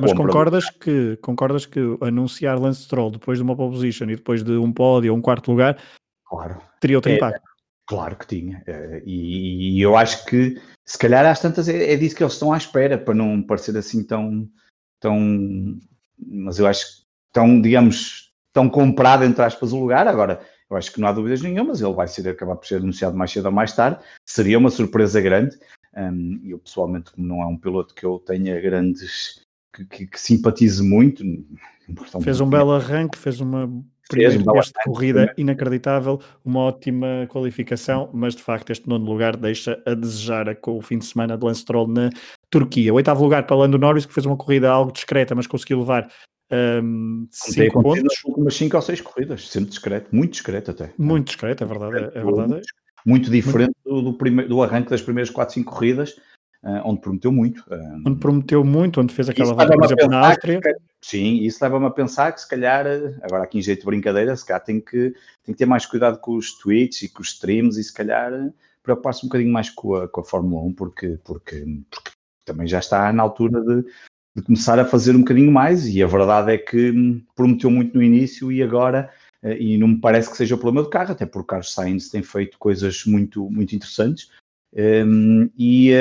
mas 0.00 0.12
concordas, 0.12 0.68
que, 0.70 1.16
concordas 1.16 1.66
que 1.66 1.80
anunciar 2.00 2.58
Lance 2.58 2.82
Stroll 2.82 3.10
depois 3.10 3.38
de 3.38 3.44
uma 3.44 3.56
pole 3.56 3.72
position 3.72 4.04
e 4.04 4.16
depois 4.16 4.42
de 4.42 4.52
um 4.52 4.72
pódio 4.72 5.12
ou 5.12 5.18
um 5.18 5.22
quarto 5.22 5.50
lugar 5.50 5.78
claro. 6.24 6.60
teria 6.80 6.98
outro 6.98 7.10
é, 7.10 7.16
impacto? 7.16 7.48
Claro 7.86 8.16
que 8.16 8.26
tinha. 8.26 8.62
Eh, 8.66 9.02
e, 9.06 9.78
e, 9.78 9.80
eu 9.80 9.96
acho 9.96 10.26
que 10.26 10.60
se 10.84 10.98
calhar 10.98 11.24
às 11.24 11.40
tantas 11.40 11.68
é, 11.68 11.92
é 11.92 11.96
disso 11.96 12.14
que 12.14 12.22
eles 12.22 12.34
estão 12.34 12.52
à 12.52 12.58
espera 12.58 12.98
para 12.98 13.14
não 13.14 13.42
parecer 13.42 13.76
assim 13.78 14.04
tão. 14.04 14.46
tão 15.00 15.78
mas 16.18 16.58
eu 16.58 16.66
acho 16.66 16.84
que 16.84 17.02
tão, 17.32 17.60
digamos, 17.60 18.30
tão 18.52 18.68
comprado, 18.68 19.24
entre 19.24 19.42
aspas, 19.42 19.72
o 19.72 19.80
lugar. 19.80 20.06
Agora, 20.06 20.40
eu 20.70 20.76
acho 20.76 20.92
que 20.92 21.00
não 21.00 21.08
há 21.08 21.12
dúvidas 21.12 21.40
nenhumas, 21.40 21.80
ele 21.80 21.94
vai 21.94 22.08
ser, 22.08 22.28
acabar 22.28 22.56
por 22.56 22.66
ser 22.66 22.76
anunciado 22.76 23.16
mais 23.16 23.30
cedo 23.30 23.46
ou 23.46 23.52
mais 23.52 23.72
tarde. 23.72 24.04
Seria 24.26 24.58
uma 24.58 24.70
surpresa 24.70 25.20
grande. 25.20 25.58
Um, 25.96 26.40
eu, 26.44 26.58
pessoalmente, 26.58 27.12
como 27.12 27.26
não 27.26 27.42
é 27.42 27.46
um 27.46 27.56
piloto 27.56 27.94
que 27.94 28.04
eu 28.04 28.18
tenha 28.18 28.60
grandes. 28.60 29.40
Que, 29.72 29.84
que, 29.84 30.06
que 30.06 30.20
simpatize 30.20 30.82
muito. 30.82 31.22
Fez 32.22 32.40
um 32.40 32.48
belo 32.48 32.72
arranque, 32.72 33.18
fez 33.18 33.40
uma 33.40 33.68
primeira 34.08 34.38
um 34.38 34.44
corrida 34.84 35.32
inacreditável, 35.36 36.20
uma 36.44 36.60
ótima 36.60 37.26
qualificação, 37.28 38.10
mas 38.12 38.34
de 38.34 38.42
facto 38.42 38.70
este 38.70 38.88
nono 38.88 39.04
lugar 39.04 39.36
deixa 39.36 39.80
a 39.86 39.94
desejar 39.94 40.54
com 40.56 40.78
o 40.78 40.82
fim 40.82 40.98
de 40.98 41.04
semana 41.04 41.36
de 41.36 41.44
Lance 41.44 41.60
Stroll 41.60 41.88
na 41.88 42.10
Turquia. 42.50 42.92
O 42.92 42.96
oitavo 42.96 43.22
lugar 43.22 43.46
para 43.46 43.56
Lando 43.56 43.78
Norris, 43.78 44.06
que 44.06 44.14
fez 44.14 44.26
uma 44.26 44.36
corrida 44.36 44.70
algo 44.70 44.92
discreta, 44.92 45.34
mas 45.34 45.46
conseguiu 45.46 45.80
levar 45.80 46.10
um, 46.50 47.26
cinco 47.30 47.82
pontos. 47.82 48.14
Últimas 48.24 48.54
5 48.54 48.76
ou 48.76 48.82
6 48.82 49.00
corridas, 49.02 49.48
sempre 49.48 49.70
discreto, 49.70 50.14
muito 50.14 50.32
discreto 50.32 50.70
até. 50.70 50.92
Muito 50.96 51.26
discreto, 51.26 51.64
é 51.64 51.66
verdade. 51.66 51.96
É, 51.96 52.18
é 52.18 52.24
verdade. 52.24 52.52
Muito, 52.52 52.66
muito 53.04 53.30
diferente 53.30 53.74
muito... 53.84 54.02
Do, 54.02 54.12
do, 54.12 54.18
primeiro, 54.18 54.48
do 54.48 54.62
arranque 54.62 54.90
das 54.90 55.02
primeiras 55.02 55.30
4, 55.30 55.54
5 55.54 55.70
corridas, 55.70 56.16
onde 56.84 57.00
prometeu 57.00 57.32
muito. 57.32 57.60
Uh, 57.68 58.02
onde 58.06 58.18
prometeu 58.18 58.64
muito, 58.64 59.00
onde 59.00 59.14
fez 59.14 59.28
aquela 59.28 59.54
por 59.54 59.84
exemplo, 59.84 60.08
na 60.08 60.28
Áustria. 60.28 60.60
Que, 60.60 60.74
sim, 61.00 61.42
isso 61.42 61.58
leva-me 61.62 61.86
a 61.86 61.90
pensar 61.90 62.32
que 62.32 62.40
se 62.40 62.48
calhar, 62.48 62.86
agora 63.22 63.44
aqui 63.44 63.58
em 63.58 63.62
jeito 63.62 63.80
de 63.80 63.86
brincadeira, 63.86 64.34
se 64.36 64.44
calhar 64.44 64.62
tem 64.62 64.80
que, 64.80 65.14
tem 65.44 65.52
que 65.52 65.56
ter 65.56 65.66
mais 65.66 65.86
cuidado 65.86 66.18
com 66.18 66.36
os 66.36 66.58
tweets 66.58 67.02
e 67.02 67.08
com 67.08 67.22
os 67.22 67.28
streams 67.28 67.78
e 67.78 67.84
se 67.84 67.92
calhar 67.92 68.32
preocupar-se 68.82 69.24
um 69.24 69.28
bocadinho 69.28 69.52
mais 69.52 69.70
com 69.70 69.94
a, 69.94 70.08
com 70.08 70.20
a 70.20 70.24
Fórmula 70.24 70.62
1, 70.62 70.72
porque, 70.72 71.18
porque, 71.24 71.64
porque 71.90 72.10
também 72.44 72.66
já 72.66 72.78
está 72.78 73.12
na 73.12 73.22
altura 73.22 73.60
de, 73.60 73.84
de 74.34 74.42
começar 74.42 74.78
a 74.78 74.84
fazer 74.84 75.14
um 75.14 75.20
bocadinho 75.20 75.52
mais 75.52 75.86
e 75.86 76.02
a 76.02 76.06
verdade 76.06 76.52
é 76.52 76.58
que 76.58 76.90
hum, 76.90 77.22
prometeu 77.36 77.70
muito 77.70 77.94
no 77.94 78.02
início 78.02 78.50
e 78.50 78.62
agora 78.62 79.10
eh, 79.42 79.58
e 79.58 79.78
não 79.78 79.88
me 79.88 80.00
parece 80.00 80.30
que 80.30 80.36
seja 80.36 80.54
o 80.54 80.58
problema 80.58 80.84
do 80.84 80.90
carro, 80.90 81.12
até 81.12 81.26
porque 81.26 81.40
o 81.40 81.44
Carlos 81.44 81.72
Sainz 81.72 82.08
tem 82.08 82.22
feito 82.22 82.58
coisas 82.58 83.04
muito, 83.04 83.48
muito 83.50 83.74
interessantes 83.76 84.30
um, 84.74 85.50
e 85.56 85.92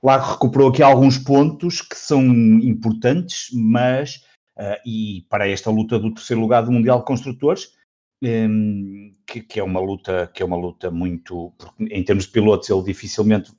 claro 0.00 0.32
recuperou 0.32 0.68
aqui 0.68 0.82
alguns 0.82 1.18
pontos 1.18 1.80
que 1.80 1.96
são 1.96 2.22
importantes, 2.24 3.48
mas 3.52 4.22
uh, 4.58 4.80
e 4.84 5.26
para 5.28 5.48
esta 5.48 5.70
luta 5.70 5.98
do 5.98 6.12
terceiro 6.12 6.40
lugar 6.40 6.62
do 6.62 6.72
Mundial 6.72 7.00
de 7.00 7.04
Construtores, 7.04 7.74
um, 8.22 9.12
que, 9.26 9.42
que, 9.42 9.60
é 9.60 9.62
uma 9.62 9.78
luta 9.78 10.30
que 10.32 10.42
é 10.42 10.46
uma 10.46 10.56
luta 10.56 10.90
muito 10.90 11.52
em 11.78 12.02
termos 12.02 12.24
de 12.24 12.30
pilotos 12.30 12.70
ele 12.70 12.82
dificilmente 12.82 13.52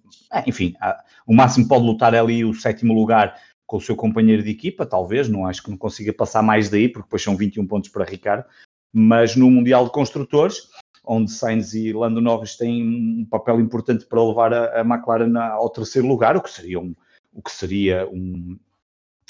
enfim, 0.45 0.73
o 1.25 1.33
máximo 1.33 1.67
pode 1.67 1.85
lutar 1.85 2.13
ali 2.15 2.43
o 2.43 2.53
sétimo 2.53 2.93
lugar 2.93 3.39
com 3.65 3.77
o 3.77 3.81
seu 3.81 3.95
companheiro 3.95 4.43
de 4.43 4.49
equipa, 4.49 4.85
talvez, 4.85 5.27
não 5.27 5.45
acho 5.45 5.61
que 5.61 5.69
não 5.69 5.77
consiga 5.77 6.13
passar 6.13 6.41
mais 6.41 6.69
daí, 6.69 6.87
porque 6.87 7.05
depois 7.05 7.21
são 7.21 7.35
21 7.35 7.67
pontos 7.67 7.89
para 7.89 8.05
Ricardo, 8.05 8.45
mas 8.93 9.35
no 9.35 9.51
Mundial 9.51 9.85
de 9.85 9.91
Construtores, 9.91 10.69
onde 11.07 11.31
Sainz 11.31 11.73
e 11.73 11.93
Lando 11.93 12.21
Norris 12.21 12.57
têm 12.57 12.83
um 13.21 13.25
papel 13.25 13.59
importante 13.59 14.05
para 14.05 14.23
levar 14.23 14.53
a, 14.53 14.81
a 14.81 14.81
McLaren 14.81 15.35
ao 15.37 15.69
terceiro 15.69 16.07
lugar, 16.07 16.35
o 16.35 16.41
que 16.41 16.49
seria 16.49 16.79
um, 16.79 16.93
o 17.33 17.41
que 17.41 17.51
seria 17.51 18.07
um 18.07 18.57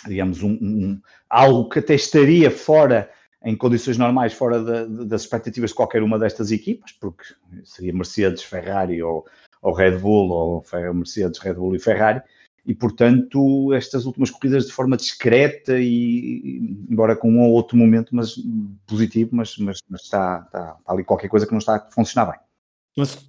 digamos, 0.05 0.43
um, 0.43 0.51
um, 0.51 1.01
algo 1.29 1.69
que 1.69 1.79
até 1.79 1.95
estaria 1.95 2.51
fora, 2.51 3.09
em 3.43 3.55
condições 3.55 3.97
normais, 3.97 4.33
fora 4.33 4.85
das 4.87 5.21
expectativas 5.21 5.71
de 5.71 5.75
qualquer 5.75 6.03
uma 6.03 6.19
destas 6.19 6.51
equipas, 6.51 6.91
porque 6.91 7.23
seria 7.63 7.93
Mercedes, 7.93 8.43
Ferrari 8.43 9.01
ou, 9.01 9.25
ou 9.61 9.73
Red 9.73 9.97
Bull, 9.97 10.29
ou 10.29 10.93
Mercedes, 10.93 11.39
Red 11.39 11.53
Bull 11.53 11.75
e 11.75 11.79
Ferrari, 11.79 12.21
e 12.67 12.75
portanto 12.75 13.73
estas 13.73 14.05
últimas 14.05 14.29
corridas 14.29 14.67
de 14.67 14.73
forma 14.73 14.97
discreta 14.97 15.79
e 15.79 16.75
embora 16.89 17.15
com 17.15 17.31
um 17.31 17.41
ou 17.41 17.51
outro 17.51 17.77
momento 17.77 18.13
mas 18.13 18.35
positivo, 18.85 19.29
mas, 19.33 19.57
mas, 19.57 19.79
mas 19.89 20.01
está, 20.01 20.43
está, 20.45 20.59
está, 20.59 20.77
ali 20.85 21.03
qualquer 21.05 21.29
coisa 21.29 21.45
que 21.45 21.53
não 21.53 21.59
está 21.59 21.77
a 21.77 21.91
funcionar 21.91 22.31
bem. 22.31 22.39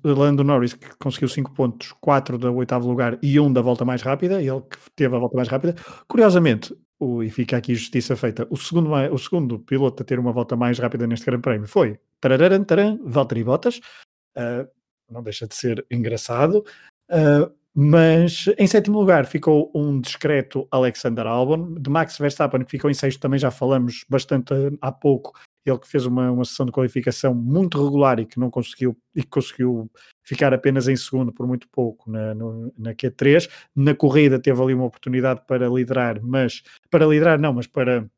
Lando 0.02 0.42
Norris 0.42 0.72
que 0.72 0.96
conseguiu 0.98 1.28
5 1.28 1.52
pontos, 1.52 1.94
4 2.00 2.38
do 2.38 2.54
oitavo 2.54 2.88
lugar 2.88 3.18
e 3.22 3.38
1 3.38 3.44
um 3.44 3.52
da 3.52 3.60
volta 3.60 3.84
mais 3.84 4.02
rápida, 4.02 4.42
ele 4.42 4.62
que 4.62 4.78
teve 4.96 5.14
a 5.14 5.18
volta 5.18 5.36
mais 5.36 5.48
rápida. 5.48 5.76
Curiosamente, 6.08 6.74
o, 6.98 7.22
e 7.22 7.30
fica 7.30 7.56
aqui 7.56 7.74
justiça 7.74 8.16
feita, 8.16 8.46
o 8.50 8.56
segundo, 8.56 8.90
o 8.90 9.18
segundo 9.18 9.58
piloto 9.58 10.02
a 10.02 10.06
ter 10.06 10.18
uma 10.18 10.32
volta 10.32 10.56
mais 10.56 10.78
rápida 10.78 11.06
neste 11.06 11.26
Grande 11.26 11.42
Prémio 11.42 11.68
foi 11.68 12.00
taran, 12.20 12.98
Valtteri 13.04 13.44
Bottas, 13.44 13.78
uh, 14.36 14.66
não 15.10 15.22
deixa 15.22 15.46
de 15.46 15.54
ser 15.54 15.86
engraçado. 15.90 16.64
Uh, 17.10 17.57
mas 17.80 18.46
em 18.58 18.66
sétimo 18.66 18.98
lugar 18.98 19.24
ficou 19.24 19.70
um 19.72 20.00
discreto 20.00 20.66
Alexander 20.68 21.24
Albon. 21.24 21.74
De 21.74 21.88
Max 21.88 22.18
Verstappen, 22.18 22.64
que 22.64 22.72
ficou 22.72 22.90
em 22.90 22.94
sexto, 22.94 23.20
também 23.20 23.38
já 23.38 23.52
falamos 23.52 24.04
bastante 24.08 24.52
há 24.80 24.90
pouco. 24.90 25.38
Ele 25.64 25.78
que 25.78 25.86
fez 25.86 26.04
uma, 26.04 26.28
uma 26.32 26.44
sessão 26.44 26.66
de 26.66 26.72
qualificação 26.72 27.32
muito 27.32 27.80
regular 27.80 28.18
e 28.18 28.26
que 28.26 28.40
não 28.40 28.50
conseguiu 28.50 28.98
e 29.14 29.22
que 29.22 29.28
conseguiu 29.28 29.88
ficar 30.24 30.52
apenas 30.52 30.88
em 30.88 30.96
segundo 30.96 31.32
por 31.32 31.46
muito 31.46 31.68
pouco 31.68 32.10
na, 32.10 32.34
no, 32.34 32.74
na 32.76 32.94
Q3. 32.94 33.48
Na 33.76 33.94
corrida 33.94 34.40
teve 34.40 34.60
ali 34.60 34.74
uma 34.74 34.86
oportunidade 34.86 35.42
para 35.46 35.68
liderar, 35.68 36.20
mas 36.20 36.64
para 36.90 37.06
liderar 37.06 37.38
não, 37.38 37.52
mas 37.52 37.68
para 37.68 38.10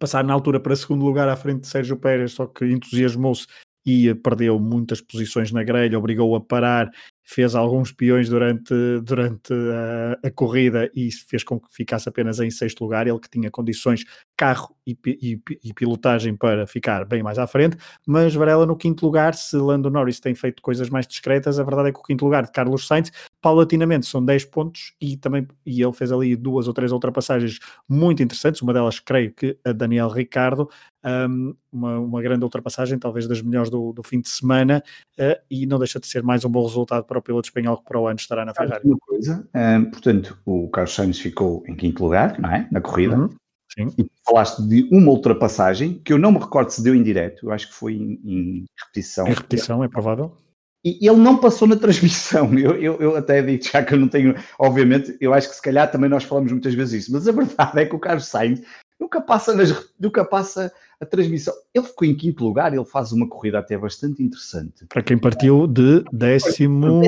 passar 0.00 0.24
na 0.24 0.32
altura 0.32 0.58
para 0.58 0.74
segundo 0.74 1.04
lugar 1.04 1.28
à 1.28 1.36
frente 1.36 1.60
de 1.60 1.66
Sérgio 1.66 1.98
Pérez, 1.98 2.32
só 2.32 2.46
que 2.46 2.64
entusiasmou-se 2.64 3.46
e 3.84 4.14
perdeu 4.14 4.58
muitas 4.58 5.02
posições 5.02 5.52
na 5.52 5.62
grelha, 5.62 5.98
obrigou 5.98 6.34
a 6.34 6.40
parar 6.40 6.90
fez 7.26 7.56
alguns 7.56 7.90
peões 7.90 8.28
durante, 8.28 8.72
durante 9.02 9.52
a, 9.52 10.28
a, 10.28 10.30
corrida 10.30 10.88
e 10.94 11.10
fez 11.10 11.42
com 11.42 11.58
que 11.58 11.66
ficasse 11.72 12.08
apenas 12.08 12.38
em 12.38 12.50
sexto 12.50 12.82
lugar. 12.82 13.08
Ele 13.08 13.18
que 13.18 13.28
tinha 13.28 13.50
condições, 13.50 14.04
carro 14.36 14.76
e, 14.86 14.96
e, 15.04 15.40
e, 15.64 15.74
pilotagem 15.74 16.36
para 16.36 16.66
ficar 16.68 17.04
bem 17.04 17.24
mais 17.24 17.36
à 17.38 17.46
frente, 17.46 17.76
mas 18.06 18.32
Varela 18.32 18.64
no 18.64 18.76
quinto 18.76 19.04
lugar. 19.04 19.34
Se 19.34 19.56
Lando 19.56 19.90
Norris 19.90 20.20
tem 20.20 20.36
feito 20.36 20.62
coisas 20.62 20.88
mais 20.88 21.06
discretas, 21.06 21.58
a 21.58 21.64
verdade 21.64 21.88
é 21.88 21.92
que 21.92 21.98
o 21.98 22.02
quinto 22.02 22.24
lugar 22.24 22.44
de 22.44 22.52
Carlos 22.52 22.86
Sainz, 22.86 23.10
paulatinamente, 23.42 24.06
são 24.06 24.24
10 24.24 24.44
pontos 24.44 24.94
e 25.00 25.16
também 25.16 25.48
e 25.64 25.82
ele 25.82 25.92
fez 25.92 26.12
ali 26.12 26.36
duas 26.36 26.68
ou 26.68 26.74
três 26.74 26.92
ultrapassagens 26.92 27.58
muito 27.88 28.22
interessantes. 28.22 28.62
Uma 28.62 28.72
delas, 28.72 29.00
creio 29.00 29.32
que 29.32 29.58
a 29.64 29.72
Daniel 29.72 30.08
Ricardo, 30.08 30.68
um, 31.04 31.54
uma, 31.72 31.98
uma, 31.98 32.22
grande 32.22 32.44
ultrapassagem, 32.44 32.98
talvez 32.98 33.28
das 33.28 33.40
melhores 33.40 33.70
do, 33.70 33.92
do 33.92 34.02
fim 34.02 34.20
de 34.20 34.28
semana, 34.28 34.82
uh, 35.18 35.40
e 35.50 35.66
não 35.66 35.78
deixa 35.78 36.00
de 36.00 36.06
ser 36.06 36.22
mais 36.22 36.44
um 36.44 36.50
bom 36.50 36.64
resultado 36.64 37.04
para 37.04 37.15
o 37.18 37.22
piloto 37.22 37.48
espanhol 37.48 37.78
que 37.78 37.84
para 37.84 38.00
o 38.00 38.06
ano 38.06 38.18
estará 38.18 38.44
na 38.44 38.54
Ferrari. 38.54 38.82
Uma 38.84 38.98
coisa, 38.98 39.48
portanto, 39.90 40.38
o 40.44 40.68
Carlos 40.68 40.94
Sainz 40.94 41.18
ficou 41.18 41.62
em 41.66 41.74
quinto 41.74 42.02
lugar, 42.02 42.38
não 42.38 42.50
é? 42.50 42.68
Na 42.70 42.80
corrida. 42.80 43.16
Uhum. 43.16 43.30
Sim. 43.72 43.92
E 43.98 44.10
falaste 44.24 44.62
de 44.62 44.88
uma 44.90 45.10
ultrapassagem 45.10 46.00
que 46.04 46.12
eu 46.12 46.18
não 46.18 46.32
me 46.32 46.38
recordo 46.38 46.70
se 46.70 46.82
deu 46.82 46.94
em 46.94 47.02
direto, 47.02 47.46
eu 47.46 47.52
acho 47.52 47.68
que 47.68 47.74
foi 47.74 47.94
em, 47.94 48.20
em 48.24 48.64
repetição. 48.78 49.26
Em 49.26 49.32
repetição, 49.32 49.84
é 49.84 49.88
provável. 49.88 50.36
E 50.84 51.08
ele 51.08 51.18
não 51.18 51.36
passou 51.36 51.66
na 51.66 51.74
transmissão. 51.76 52.56
Eu, 52.56 52.80
eu, 52.80 53.00
eu, 53.00 53.16
até 53.16 53.42
digo 53.42 53.62
já 53.64 53.82
que 53.82 53.92
eu 53.92 53.98
não 53.98 54.08
tenho, 54.08 54.36
obviamente, 54.58 55.16
eu 55.20 55.34
acho 55.34 55.48
que 55.48 55.56
se 55.56 55.62
calhar 55.62 55.90
também 55.90 56.08
nós 56.08 56.22
falamos 56.22 56.52
muitas 56.52 56.74
vezes 56.74 57.04
isso, 57.04 57.12
mas 57.12 57.26
a 57.26 57.32
verdade 57.32 57.80
é 57.80 57.86
que 57.86 57.96
o 57.96 57.98
Carlos 57.98 58.26
Sainz 58.26 58.62
nunca 59.00 59.20
passa, 59.20 59.54
nas, 59.54 59.90
nunca 59.98 60.24
passa 60.24 60.72
a 61.00 61.06
transmissão. 61.06 61.54
Ele 61.74 61.86
ficou 61.86 62.06
em 62.06 62.14
quinto 62.14 62.44
lugar, 62.44 62.72
ele 62.72 62.84
faz 62.84 63.12
uma 63.12 63.28
corrida 63.28 63.58
até 63.58 63.76
bastante 63.76 64.22
interessante. 64.22 64.86
Para 64.88 65.02
quem 65.02 65.18
partiu 65.18 65.66
de 65.66 66.04
décimo. 66.12 67.02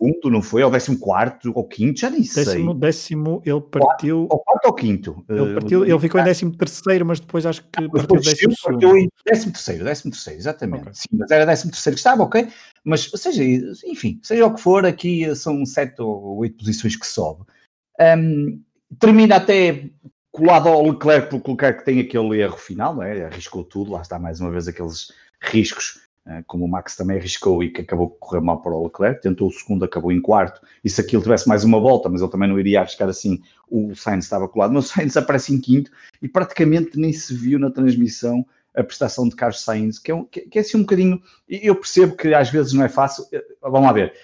segundo, 0.00 0.30
não 0.30 0.42
foi? 0.42 0.62
Ou 0.62 0.70
décimo 0.70 0.98
quarto, 0.98 1.52
ou 1.54 1.66
quinto, 1.68 2.00
já 2.00 2.10
nem 2.10 2.22
décimo, 2.22 2.44
sei. 2.44 2.74
Décimo, 2.74 3.42
ele 3.44 3.60
partiu... 3.60 4.26
Ou 4.30 4.38
quarto 4.38 4.66
ou 4.66 4.72
quinto. 4.72 5.24
Ele, 5.28 5.54
partiu, 5.54 5.84
ele 5.84 5.98
ficou 5.98 6.20
em 6.20 6.24
décimo 6.24 6.56
terceiro, 6.56 7.04
mas 7.04 7.20
depois 7.20 7.44
acho 7.46 7.62
que 7.62 7.88
partiu 7.88 8.20
décimo 8.20 8.54
segundo. 8.56 8.80
Partiu 8.80 8.96
em 8.96 9.08
décimo 9.26 9.52
terceiro, 9.52 9.84
décimo 9.84 10.10
terceiro, 10.10 10.40
exatamente. 10.40 10.82
Okay. 10.82 10.94
Sim, 10.94 11.08
mas 11.12 11.30
era 11.30 11.46
décimo 11.46 11.70
terceiro 11.70 11.94
que 11.94 12.00
estava, 12.00 12.22
ok? 12.22 12.48
Mas, 12.84 13.10
seja, 13.14 13.44
enfim, 13.86 14.18
seja 14.22 14.46
o 14.46 14.54
que 14.54 14.60
for, 14.60 14.84
aqui 14.86 15.34
são 15.36 15.64
sete 15.66 16.00
ou 16.00 16.38
oito 16.38 16.56
posições 16.56 16.96
que 16.96 17.06
sobe. 17.06 17.44
Um, 18.00 18.60
termina 18.98 19.36
até 19.36 19.90
colado 20.32 20.68
ao 20.68 20.84
Leclerc, 20.84 21.30
porque 21.30 21.50
o 21.50 21.52
Leclerc 21.52 21.84
tem 21.84 22.00
aquele 22.00 22.40
erro 22.40 22.56
final, 22.56 22.94
não 22.94 23.02
é? 23.02 23.24
arriscou 23.24 23.64
tudo, 23.64 23.92
lá 23.92 24.00
está 24.00 24.18
mais 24.18 24.40
uma 24.40 24.50
vez 24.50 24.68
aqueles 24.68 25.12
riscos, 25.40 26.00
eh, 26.26 26.42
como 26.46 26.64
o 26.64 26.68
Max 26.68 26.96
também 26.96 27.16
arriscou 27.16 27.62
e 27.62 27.70
que 27.70 27.80
acabou 27.80 28.10
por 28.10 28.18
correr 28.18 28.40
mal 28.40 28.60
para 28.60 28.72
o 28.72 28.84
Leclerc, 28.84 29.22
tentou 29.22 29.48
o 29.48 29.52
segundo, 29.52 29.84
acabou 29.84 30.12
em 30.12 30.20
quarto, 30.20 30.60
e 30.84 30.90
se 30.90 31.00
aquilo 31.00 31.22
tivesse 31.22 31.48
mais 31.48 31.64
uma 31.64 31.80
volta, 31.80 32.08
mas 32.08 32.20
ele 32.20 32.30
também 32.30 32.48
não 32.48 32.58
iria 32.58 32.80
arriscar 32.80 33.08
assim, 33.08 33.42
o 33.68 33.94
Sainz 33.94 34.24
estava 34.24 34.48
colado, 34.48 34.72
mas 34.72 34.86
o 34.86 34.88
Sainz 34.88 35.16
aparece 35.16 35.54
em 35.54 35.60
quinto, 35.60 35.90
e 36.22 36.28
praticamente 36.28 36.98
nem 36.98 37.12
se 37.12 37.34
viu 37.34 37.58
na 37.58 37.70
transmissão 37.70 38.46
a 38.74 38.84
prestação 38.84 39.28
de 39.28 39.34
Carlos 39.34 39.62
Sainz, 39.62 39.98
que 39.98 40.12
é, 40.12 40.14
um, 40.14 40.24
que, 40.24 40.42
que 40.42 40.58
é 40.58 40.60
assim 40.60 40.76
um 40.76 40.82
bocadinho, 40.82 41.20
eu 41.48 41.74
percebo 41.74 42.16
que 42.16 42.32
às 42.32 42.50
vezes 42.50 42.72
não 42.72 42.84
é 42.84 42.88
fácil, 42.88 43.24
eh, 43.32 43.44
vamos 43.60 43.82
lá 43.82 43.92
ver, 43.92 44.14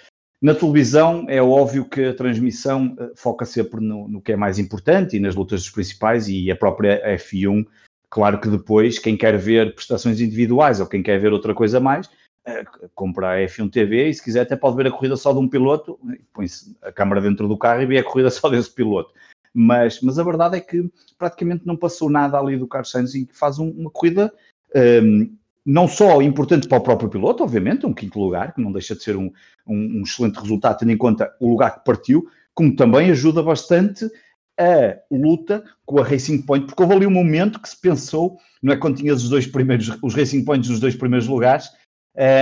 na 0.41 0.53
televisão 0.53 1.25
é 1.27 1.41
óbvio 1.41 1.85
que 1.85 2.05
a 2.05 2.13
transmissão 2.13 2.95
eh, 2.99 3.11
foca 3.15 3.45
sempre 3.45 3.81
no, 3.81 4.07
no, 4.07 4.21
que 4.21 4.31
é 4.31 4.35
mais 4.35 4.59
importante 4.59 5.17
e 5.17 5.19
nas 5.19 5.35
lutas 5.35 5.61
dos 5.61 5.71
principais 5.71 6.27
e 6.27 6.51
a 6.51 6.55
própria 6.55 7.01
F1, 7.17 7.65
claro 8.09 8.39
que 8.39 8.47
depois 8.47 8.99
quem 8.99 9.17
quer 9.17 9.37
ver 9.37 9.73
prestações 9.73 10.21
individuais 10.21 10.79
ou 10.79 10.85
quem 10.85 11.01
quer 11.01 11.19
ver 11.19 11.33
outra 11.33 11.55
coisa 11.55 11.79
mais, 11.79 12.07
eh, 12.45 12.63
compra 12.93 13.31
a 13.31 13.37
F1 13.47 13.71
TV 13.71 14.09
e 14.09 14.13
se 14.13 14.23
quiser 14.23 14.41
até 14.41 14.55
pode 14.55 14.77
ver 14.77 14.87
a 14.87 14.91
corrida 14.91 15.17
só 15.17 15.33
de 15.33 15.39
um 15.39 15.47
piloto, 15.47 15.99
põe-se 16.31 16.77
a 16.83 16.91
câmara 16.91 17.19
dentro 17.19 17.47
do 17.47 17.57
carro 17.57 17.81
e 17.81 17.87
vê 17.87 17.97
a 17.97 18.03
corrida 18.03 18.29
só 18.31 18.47
desse 18.47 18.71
piloto. 18.71 19.11
Mas, 19.53 20.01
mas 20.01 20.19
a 20.19 20.23
verdade 20.23 20.55
é 20.55 20.61
que 20.61 20.87
praticamente 21.17 21.65
não 21.65 21.75
passou 21.75 22.11
nada 22.11 22.37
ali 22.37 22.57
do 22.57 22.67
Carlos 22.67 22.91
Sainz 22.91 23.15
e 23.15 23.27
faz 23.31 23.57
um, 23.57 23.71
uma 23.71 23.89
corrida 23.89 24.31
um, 24.75 24.79
ehm, 24.79 25.37
não 25.67 25.85
só 25.85 26.21
importante 26.21 26.65
para 26.65 26.77
o 26.77 26.81
próprio 26.81 27.09
piloto, 27.09 27.43
obviamente, 27.43 27.85
um 27.85 27.93
quinto 27.93 28.17
lugar, 28.17 28.53
que 28.53 28.61
não 28.61 28.71
deixa 28.71 28.95
de 28.95 29.03
ser 29.03 29.17
um, 29.17 29.29
um, 29.67 29.99
um, 29.99 30.01
excelente 30.03 30.39
resultado, 30.39 30.77
tendo 30.77 30.93
em 30.93 30.97
conta 30.97 31.29
o 31.41 31.49
lugar 31.49 31.75
que 31.75 31.83
partiu, 31.83 32.25
como 32.55 32.73
também 32.73 33.11
ajuda 33.11 33.43
bastante 33.43 34.09
a 34.57 34.97
luta 35.11 35.61
com 35.85 35.99
a 35.99 36.05
Racing 36.05 36.41
Point, 36.43 36.67
porque 36.67 36.81
houve 36.81 36.95
ali 36.95 37.05
um 37.05 37.11
momento 37.11 37.61
que 37.61 37.67
se 37.67 37.79
pensou, 37.81 38.37
não 38.63 38.71
é 38.73 38.77
quando 38.77 38.95
tinha 38.95 39.13
os 39.13 39.27
dois 39.27 39.45
primeiros, 39.45 39.91
os 40.01 40.15
Racing 40.15 40.45
Points 40.45 40.69
nos 40.69 40.79
dois 40.79 40.95
primeiros 40.95 41.27
lugares, 41.27 41.69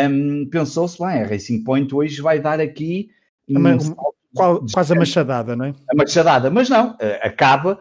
um, 0.07 0.47
pensou-se, 0.47 0.99
bem, 0.99 1.23
a 1.23 1.25
Racing 1.25 1.63
Point 1.63 1.93
hoje 1.95 2.21
vai 2.21 2.39
dar 2.39 2.61
aqui... 2.61 3.09
Um, 3.49 3.57
quase 4.71 4.93
a 4.93 4.95
machadada, 4.95 5.55
não 5.55 5.65
é? 5.65 5.73
A 5.89 5.95
machadada, 5.95 6.51
mas 6.51 6.69
não, 6.69 6.95
acaba 7.23 7.79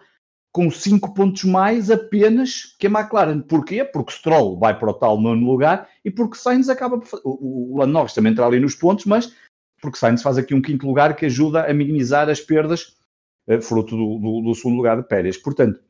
com 0.55 0.71
5 0.71 1.13
pontos 1.15 1.43
mais 1.43 1.91
apenas 1.91 2.77
que 2.79 2.87
a 2.87 2.91
McLaren. 2.91 3.41
Porquê? 3.41 3.85
Porque 3.85 4.13
Stroll 4.13 4.57
vai 4.57 4.79
para 4.79 4.89
o 4.89 4.95
tal 4.95 5.21
nono 5.21 5.45
lugar 5.45 5.89
e 6.05 6.13
porque 6.13 6.39
Sainz 6.39 6.69
acaba 6.69 6.97
por... 7.01 7.21
O, 7.25 7.73
o 7.73 7.79
Lando 7.79 7.93
Norris 7.93 8.15
também 8.15 8.31
entra 8.31 8.47
ali 8.47 8.61
nos 8.61 8.77
pontos, 8.77 9.05
mas 9.05 9.35
porque 9.83 9.99
Sainz 9.99 10.23
faz 10.23 10.39
aqui 10.39 10.55
um 10.55 10.63
quinto 10.63 10.87
lugar 10.87 11.17
que 11.17 11.27
ajuda 11.27 11.69
a 11.69 11.75
minimizar 11.75 12.29
as 12.29 12.41
perdas 12.41 12.97
eh, 13.49 13.61
fruto 13.61 13.97
do, 13.97 14.19
do, 14.21 14.43
do, 14.43 14.55
segundo 14.55 14.77
lugar 14.77 14.97
de 14.97 15.09
Pérez. 15.09 15.37
Portanto, 15.37 15.81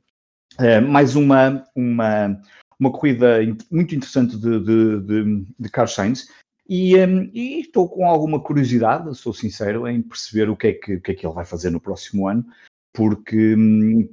eh, 0.58 0.80
mais 0.80 1.14
uma, 1.14 1.62
uma, 1.76 2.40
uma 2.80 2.90
corrida 2.90 3.40
muito 3.70 3.94
interessante 3.94 4.34
de, 4.38 4.60
de, 4.60 5.00
de, 5.02 5.46
de 5.60 5.68
Carlos 5.68 5.94
Sainz. 5.94 6.26
E, 6.66 6.96
um, 6.96 7.30
e, 7.34 7.60
estou 7.60 7.86
com 7.86 8.08
alguma 8.08 8.40
curiosidade, 8.40 9.14
sou 9.14 9.34
sincero, 9.34 9.86
em 9.86 10.00
perceber 10.00 10.48
o 10.48 10.56
que, 10.56 10.68
é 10.68 10.72
que, 10.72 10.94
o 10.94 11.00
que 11.02 11.10
é 11.12 11.14
que 11.14 11.26
ele 11.26 11.34
vai 11.34 11.44
fazer 11.44 11.68
no 11.68 11.78
próximo 11.78 12.26
ano 12.26 12.46
porque, 12.94 13.56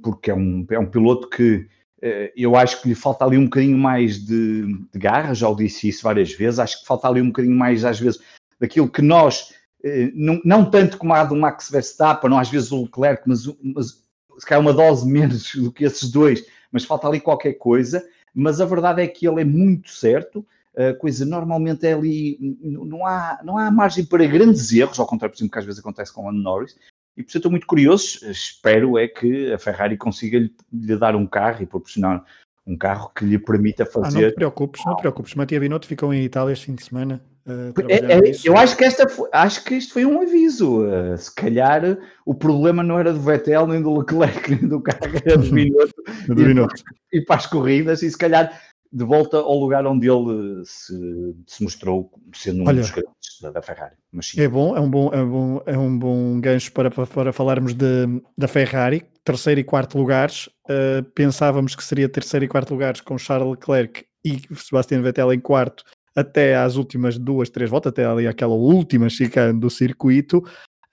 porque 0.02 0.30
é, 0.30 0.34
um, 0.34 0.66
é 0.68 0.78
um 0.78 0.90
piloto 0.90 1.30
que 1.30 1.68
eh, 2.02 2.32
eu 2.36 2.56
acho 2.56 2.82
que 2.82 2.88
lhe 2.88 2.96
falta 2.96 3.24
ali 3.24 3.38
um 3.38 3.44
bocadinho 3.44 3.78
mais 3.78 4.18
de, 4.18 4.66
de, 4.92 4.98
garra, 4.98 5.32
já 5.32 5.48
o 5.48 5.54
disse 5.54 5.88
isso 5.88 6.02
várias 6.02 6.32
vezes, 6.32 6.58
acho 6.58 6.80
que 6.80 6.86
falta 6.86 7.06
ali 7.06 7.22
um 7.22 7.28
bocadinho 7.28 7.56
mais, 7.56 7.84
às 7.84 8.00
vezes, 8.00 8.20
daquilo 8.58 8.90
que 8.90 9.00
nós, 9.00 9.54
eh, 9.84 10.10
não, 10.12 10.40
não 10.44 10.68
tanto 10.68 10.98
como 10.98 11.14
a 11.14 11.22
do 11.22 11.36
Max 11.36 11.70
Verstappen, 11.70 12.28
não 12.28 12.40
às 12.40 12.50
vezes 12.50 12.72
o 12.72 12.82
Leclerc, 12.82 13.22
mas, 13.24 13.46
mas 13.62 14.02
se 14.36 14.46
calhar 14.46 14.60
uma 14.60 14.72
dose 14.72 15.08
menos 15.08 15.54
do 15.54 15.70
que 15.70 15.84
esses 15.84 16.10
dois, 16.10 16.44
mas 16.72 16.84
falta 16.84 17.06
ali 17.06 17.20
qualquer 17.20 17.52
coisa, 17.54 18.04
mas 18.34 18.60
a 18.60 18.66
verdade 18.66 19.00
é 19.00 19.06
que 19.06 19.28
ele 19.28 19.42
é 19.42 19.44
muito 19.44 19.90
certo, 19.90 20.44
a 20.76 20.94
coisa 20.94 21.24
normalmente 21.24 21.86
é 21.86 21.92
ali, 21.92 22.58
não 22.62 23.06
há, 23.06 23.38
não 23.44 23.58
há 23.58 23.70
margem 23.70 24.06
para 24.06 24.26
grandes 24.26 24.72
erros, 24.72 24.98
ao 24.98 25.06
contrário, 25.06 25.32
por 25.32 25.38
exemplo, 25.38 25.52
que 25.52 25.58
às 25.58 25.66
vezes 25.66 25.78
acontece 25.78 26.12
com 26.12 26.24
o 26.24 26.32
Norris, 26.32 26.74
e 27.16 27.22
por 27.22 27.28
isso 27.28 27.38
estou 27.38 27.50
muito 27.50 27.66
curioso, 27.66 28.18
espero 28.30 28.98
é 28.98 29.06
que 29.06 29.52
a 29.52 29.58
Ferrari 29.58 29.96
consiga 29.96 30.38
lhe, 30.38 30.54
lhe 30.72 30.96
dar 30.96 31.14
um 31.14 31.26
carro 31.26 31.62
e 31.62 31.66
proporcionar 31.66 32.24
um 32.66 32.76
carro 32.76 33.10
que 33.14 33.24
lhe 33.24 33.38
permita 33.38 33.84
fazer. 33.84 34.18
Ah, 34.18 34.22
não 34.22 34.30
te 34.30 34.34
preocupes, 34.34 34.84
não 34.86 34.96
te 34.96 35.00
preocupes. 35.00 35.34
Matia 35.34 35.60
Binotto 35.60 35.86
ficou 35.86 36.14
em 36.14 36.24
Itália 36.24 36.52
este 36.52 36.66
fim 36.66 36.74
de 36.74 36.84
semana. 36.84 37.22
Uh, 37.44 37.74
é, 37.88 37.96
é, 37.96 38.32
eu 38.44 38.56
acho 38.56 38.76
que, 38.76 38.84
esta 38.84 39.08
foi, 39.08 39.28
acho 39.32 39.64
que 39.64 39.74
isto 39.74 39.92
foi 39.92 40.06
um 40.06 40.22
aviso. 40.22 40.84
Uh, 40.84 41.18
se 41.18 41.34
calhar 41.34 41.82
o 42.24 42.34
problema 42.34 42.84
não 42.84 42.98
era 42.98 43.12
do 43.12 43.20
Vettel, 43.20 43.66
nem 43.66 43.82
do 43.82 43.98
Leclerc, 43.98 44.48
nem 44.54 44.68
do 44.68 44.80
carro, 44.80 45.12
era 45.24 45.36
do 45.36 45.50
Binotto. 45.50 46.02
do 46.28 46.34
Binotto. 46.36 46.82
E, 47.12 47.18
e 47.18 47.24
para 47.24 47.36
as 47.36 47.46
corridas, 47.46 48.02
e 48.02 48.10
se 48.10 48.16
calhar 48.16 48.58
de 48.92 49.04
volta 49.04 49.38
ao 49.38 49.58
lugar 49.58 49.86
onde 49.86 50.06
ele 50.06 50.62
se, 50.66 51.34
se 51.46 51.62
mostrou 51.62 52.12
sendo 52.34 52.62
um 52.62 52.68
Olha, 52.68 52.82
dos 52.82 52.90
grandes 52.90 53.40
da, 53.40 53.50
da 53.50 53.62
Ferrari. 53.62 53.96
É 54.36 54.46
bom, 54.46 54.76
é 54.76 54.80
um 54.80 54.90
bom, 54.90 55.10
é 55.12 55.22
um 55.22 55.30
bom, 55.30 55.62
é 55.64 55.78
um 55.78 55.98
bom 55.98 56.40
gancho 56.40 56.70
para, 56.72 56.90
para, 56.90 57.06
para 57.06 57.32
falarmos 57.32 57.72
de, 57.72 58.06
da 58.36 58.46
Ferrari, 58.46 59.02
terceiro 59.24 59.60
e 59.60 59.64
quarto 59.64 59.96
lugares. 59.96 60.48
Uh, 60.68 61.02
pensávamos 61.14 61.74
que 61.74 61.82
seria 61.82 62.08
terceiro 62.08 62.44
e 62.44 62.48
quarto 62.48 62.72
lugares 62.72 63.00
com 63.00 63.16
Charles 63.16 63.50
Leclerc 63.52 64.04
e 64.22 64.42
Sebastian 64.54 65.00
Vettel 65.00 65.32
em 65.32 65.40
quarto 65.40 65.84
até 66.14 66.54
às 66.54 66.76
últimas 66.76 67.16
duas, 67.16 67.48
três 67.48 67.70
voltas, 67.70 67.90
até 67.90 68.04
ali 68.04 68.26
aquela 68.26 68.54
última 68.54 69.08
chicane 69.08 69.58
do 69.58 69.70
circuito. 69.70 70.38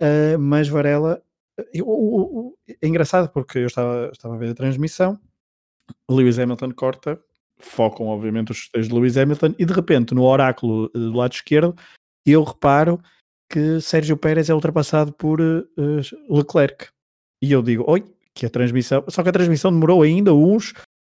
Uh, 0.02 0.40
mas 0.40 0.70
Varela, 0.70 1.22
eu, 1.74 1.86
eu, 1.86 2.56
eu, 2.66 2.78
é 2.82 2.88
engraçado 2.88 3.30
porque 3.30 3.60
eu 3.60 3.68
estava, 3.68 4.10
estava 4.14 4.36
a 4.36 4.38
ver 4.38 4.52
a 4.52 4.56
transmissão. 4.56 5.20
Lewis 6.10 6.40
Hamilton 6.40 6.72
corta 6.72 7.20
focam 7.60 8.08
obviamente 8.08 8.52
os 8.52 8.60
festejos 8.60 8.88
de 8.88 8.96
Lewis 8.96 9.18
Hamilton 9.18 9.54
e 9.58 9.66
de 9.66 9.74
repente 9.74 10.14
no 10.14 10.24
oráculo 10.24 10.90
eh, 10.96 10.98
do 10.98 11.14
lado 11.14 11.34
esquerdo 11.34 11.76
eu 12.26 12.44
reparo 12.44 13.00
que 13.50 13.82
Sérgio 13.82 14.16
Pérez 14.16 14.50
é 14.50 14.54
ultrapassado 14.54 15.12
por 15.12 15.42
uh, 15.42 15.66
Leclerc. 16.30 16.88
E 17.42 17.52
eu 17.52 17.64
digo, 17.64 17.84
oi, 17.88 18.04
que 18.36 18.46
a 18.46 18.50
transmissão, 18.50 19.04
só 19.08 19.24
que 19.24 19.30
a 19.30 19.32
transmissão 19.32 19.72
demorou 19.72 20.04
ainda 20.04 20.34
uns 20.34 20.74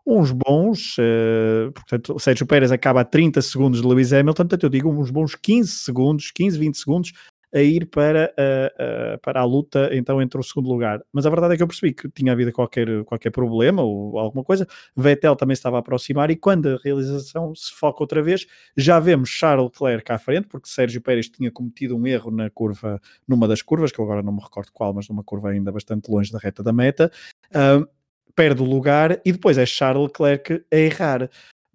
uns 0.06 0.32
bons, 0.32 0.96
uh, 0.98 1.70
portanto, 1.72 2.18
Sérgio 2.18 2.46
Pérez 2.46 2.72
acaba 2.72 3.02
a 3.02 3.04
30 3.04 3.42
segundos 3.42 3.82
de 3.82 3.86
Lewis 3.86 4.12
Hamilton, 4.12 4.42
portanto 4.42 4.62
eu 4.62 4.70
digo 4.70 4.90
uns 4.90 5.10
bons 5.10 5.34
15 5.34 5.70
segundos, 5.70 6.30
15, 6.30 6.58
20 6.58 6.78
segundos 6.78 7.12
a 7.54 7.60
ir 7.60 7.86
para 7.86 8.32
a, 8.36 9.14
a, 9.14 9.18
para 9.18 9.40
a 9.40 9.44
luta 9.44 9.90
então 9.92 10.20
entre 10.20 10.38
o 10.38 10.42
segundo 10.42 10.68
lugar. 10.68 11.02
Mas 11.12 11.26
a 11.26 11.30
verdade 11.30 11.54
é 11.54 11.56
que 11.56 11.62
eu 11.62 11.66
percebi 11.66 11.92
que 11.92 12.08
tinha 12.10 12.32
havido 12.32 12.52
qualquer, 12.52 13.04
qualquer 13.04 13.30
problema 13.30 13.82
ou 13.82 14.18
alguma 14.18 14.44
coisa. 14.44 14.66
Vettel 14.96 15.36
também 15.36 15.54
estava 15.54 15.76
a 15.76 15.80
aproximar 15.80 16.30
e 16.30 16.36
quando 16.36 16.68
a 16.68 16.78
realização 16.82 17.54
se 17.54 17.72
foca 17.72 18.02
outra 18.02 18.22
vez, 18.22 18.46
já 18.76 18.98
vemos 19.00 19.28
Charles 19.28 19.70
Leclerc 19.80 20.12
à 20.12 20.18
frente, 20.18 20.46
porque 20.48 20.68
Sérgio 20.68 21.00
Pérez 21.00 21.28
tinha 21.28 21.50
cometido 21.50 21.96
um 21.96 22.06
erro 22.06 22.30
na 22.30 22.50
curva, 22.50 23.00
numa 23.26 23.48
das 23.48 23.62
curvas, 23.62 23.92
que 23.92 23.98
eu 23.98 24.04
agora 24.04 24.22
não 24.22 24.32
me 24.32 24.40
recordo 24.42 24.70
qual, 24.72 24.92
mas 24.92 25.08
numa 25.08 25.24
curva 25.24 25.50
ainda 25.50 25.72
bastante 25.72 26.10
longe 26.10 26.32
da 26.32 26.38
reta 26.38 26.62
da 26.62 26.72
meta. 26.72 27.10
Uh, 27.50 27.86
perde 28.34 28.62
o 28.62 28.64
lugar 28.64 29.20
e 29.24 29.32
depois 29.32 29.58
é 29.58 29.66
Charles 29.66 30.04
Leclerc 30.04 30.64
a 30.72 30.76
errar. 30.76 31.30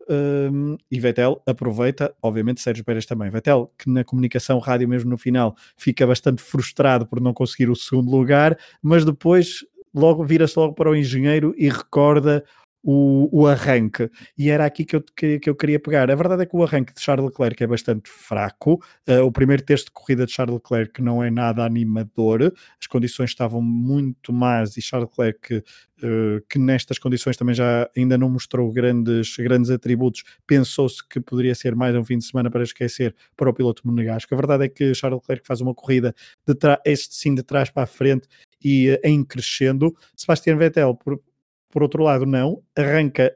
Um, 0.08 0.78
e 0.92 1.00
Vettel 1.00 1.42
aproveita, 1.48 2.14
obviamente 2.22 2.62
Sérgio 2.62 2.84
Pérez 2.84 3.06
também. 3.06 3.30
Vettel, 3.30 3.72
que 3.78 3.90
na 3.90 4.04
comunicação 4.04 4.60
rádio, 4.60 4.88
mesmo 4.88 5.10
no 5.10 5.18
final, 5.18 5.56
fica 5.76 6.06
bastante 6.06 6.42
frustrado 6.42 7.06
por 7.08 7.20
não 7.20 7.34
conseguir 7.34 7.70
o 7.70 7.76
segundo 7.76 8.12
lugar, 8.12 8.58
mas 8.82 9.04
depois 9.04 9.66
logo 9.94 10.24
vira-se 10.24 10.60
logo 10.60 10.74
para 10.74 10.90
o 10.90 10.96
engenheiro 10.96 11.56
e 11.58 11.70
recorda 11.70 12.44
o, 12.88 13.28
o, 13.32 13.48
arranque. 13.48 14.12
E 14.38 14.52
era 14.52 14.64
aqui 14.64 14.86
que 14.86 14.96
eu, 14.96 15.02
que, 15.02 15.40
que, 15.40 15.50
eu 15.50 15.56
queria 15.56 15.80
pegar. 15.80 16.12
A 16.12 16.16
verdade 16.16 16.44
é 16.44 16.46
que 16.46 16.56
o 16.56 16.62
arranque 16.64 16.94
de 16.94 17.02
Charles 17.02 17.26
Leclerc 17.26 17.64
é 17.64 17.66
bastante 17.66 18.08
fraco. 18.12 18.80
Uh, 19.10 19.24
o 19.26 19.32
primeiro 19.32 19.64
texto 19.64 19.86
de 19.86 19.92
corrida 19.92 20.24
de 20.24 20.32
Charles 20.32 20.54
Leclerc 20.54 21.02
não 21.02 21.24
é 21.24 21.32
nada 21.32 21.66
animador. 21.66 22.54
As 22.80 22.86
condições 22.86 23.32
estavam 23.32 23.60
muito 23.60 24.32
más 24.32 24.78
e 24.78 24.84
Charles 24.84 25.10
Leclerc, 25.10 25.56
uh, 25.56 26.46
que 26.48 26.60
nestas 26.60 27.00
condições 27.00 27.36
também 27.36 27.56
já 27.56 27.90
ainda 27.98 28.20
não 28.20 28.30
mostrou 28.30 28.72
grandes, 28.72 29.36
grandes 29.38 29.72
atributos, 29.72 30.24
pensou-se 30.46 31.02
que 31.08 31.20
poderia 31.20 31.56
ser 31.56 31.76
mais 31.76 31.96
um 31.96 32.06
fim 32.06 32.20
de 32.20 32.26
semana 32.26 32.52
para 32.52 32.62
esquecer 32.62 33.16
para 33.36 33.50
o 33.50 33.54
piloto 33.54 33.82
monegasco. 33.84 34.32
A 34.32 34.38
verdade 34.38 34.66
é 34.66 34.70
que 34.70 34.94
Charles 34.94 35.22
Leclerc 35.22 35.48
faz 35.48 35.60
uma 35.60 35.74
corrida 35.74 36.14
de 36.48 36.54
este 36.86 37.16
sim 37.16 37.34
de 37.34 37.42
trás 37.42 37.72
para 37.72 37.84
a 37.84 37.88
frente 37.88 38.28
e 38.64 38.92
uh, 38.92 39.00
em 39.04 39.24
crescendo. 39.24 39.92
Sebastian 40.16 40.58
Vettel, 40.58 40.94
por, 40.94 41.20
por 41.72 41.84
outro 41.84 42.04
lado, 42.04 42.26
não, 42.26 42.62
arranca 42.78 43.36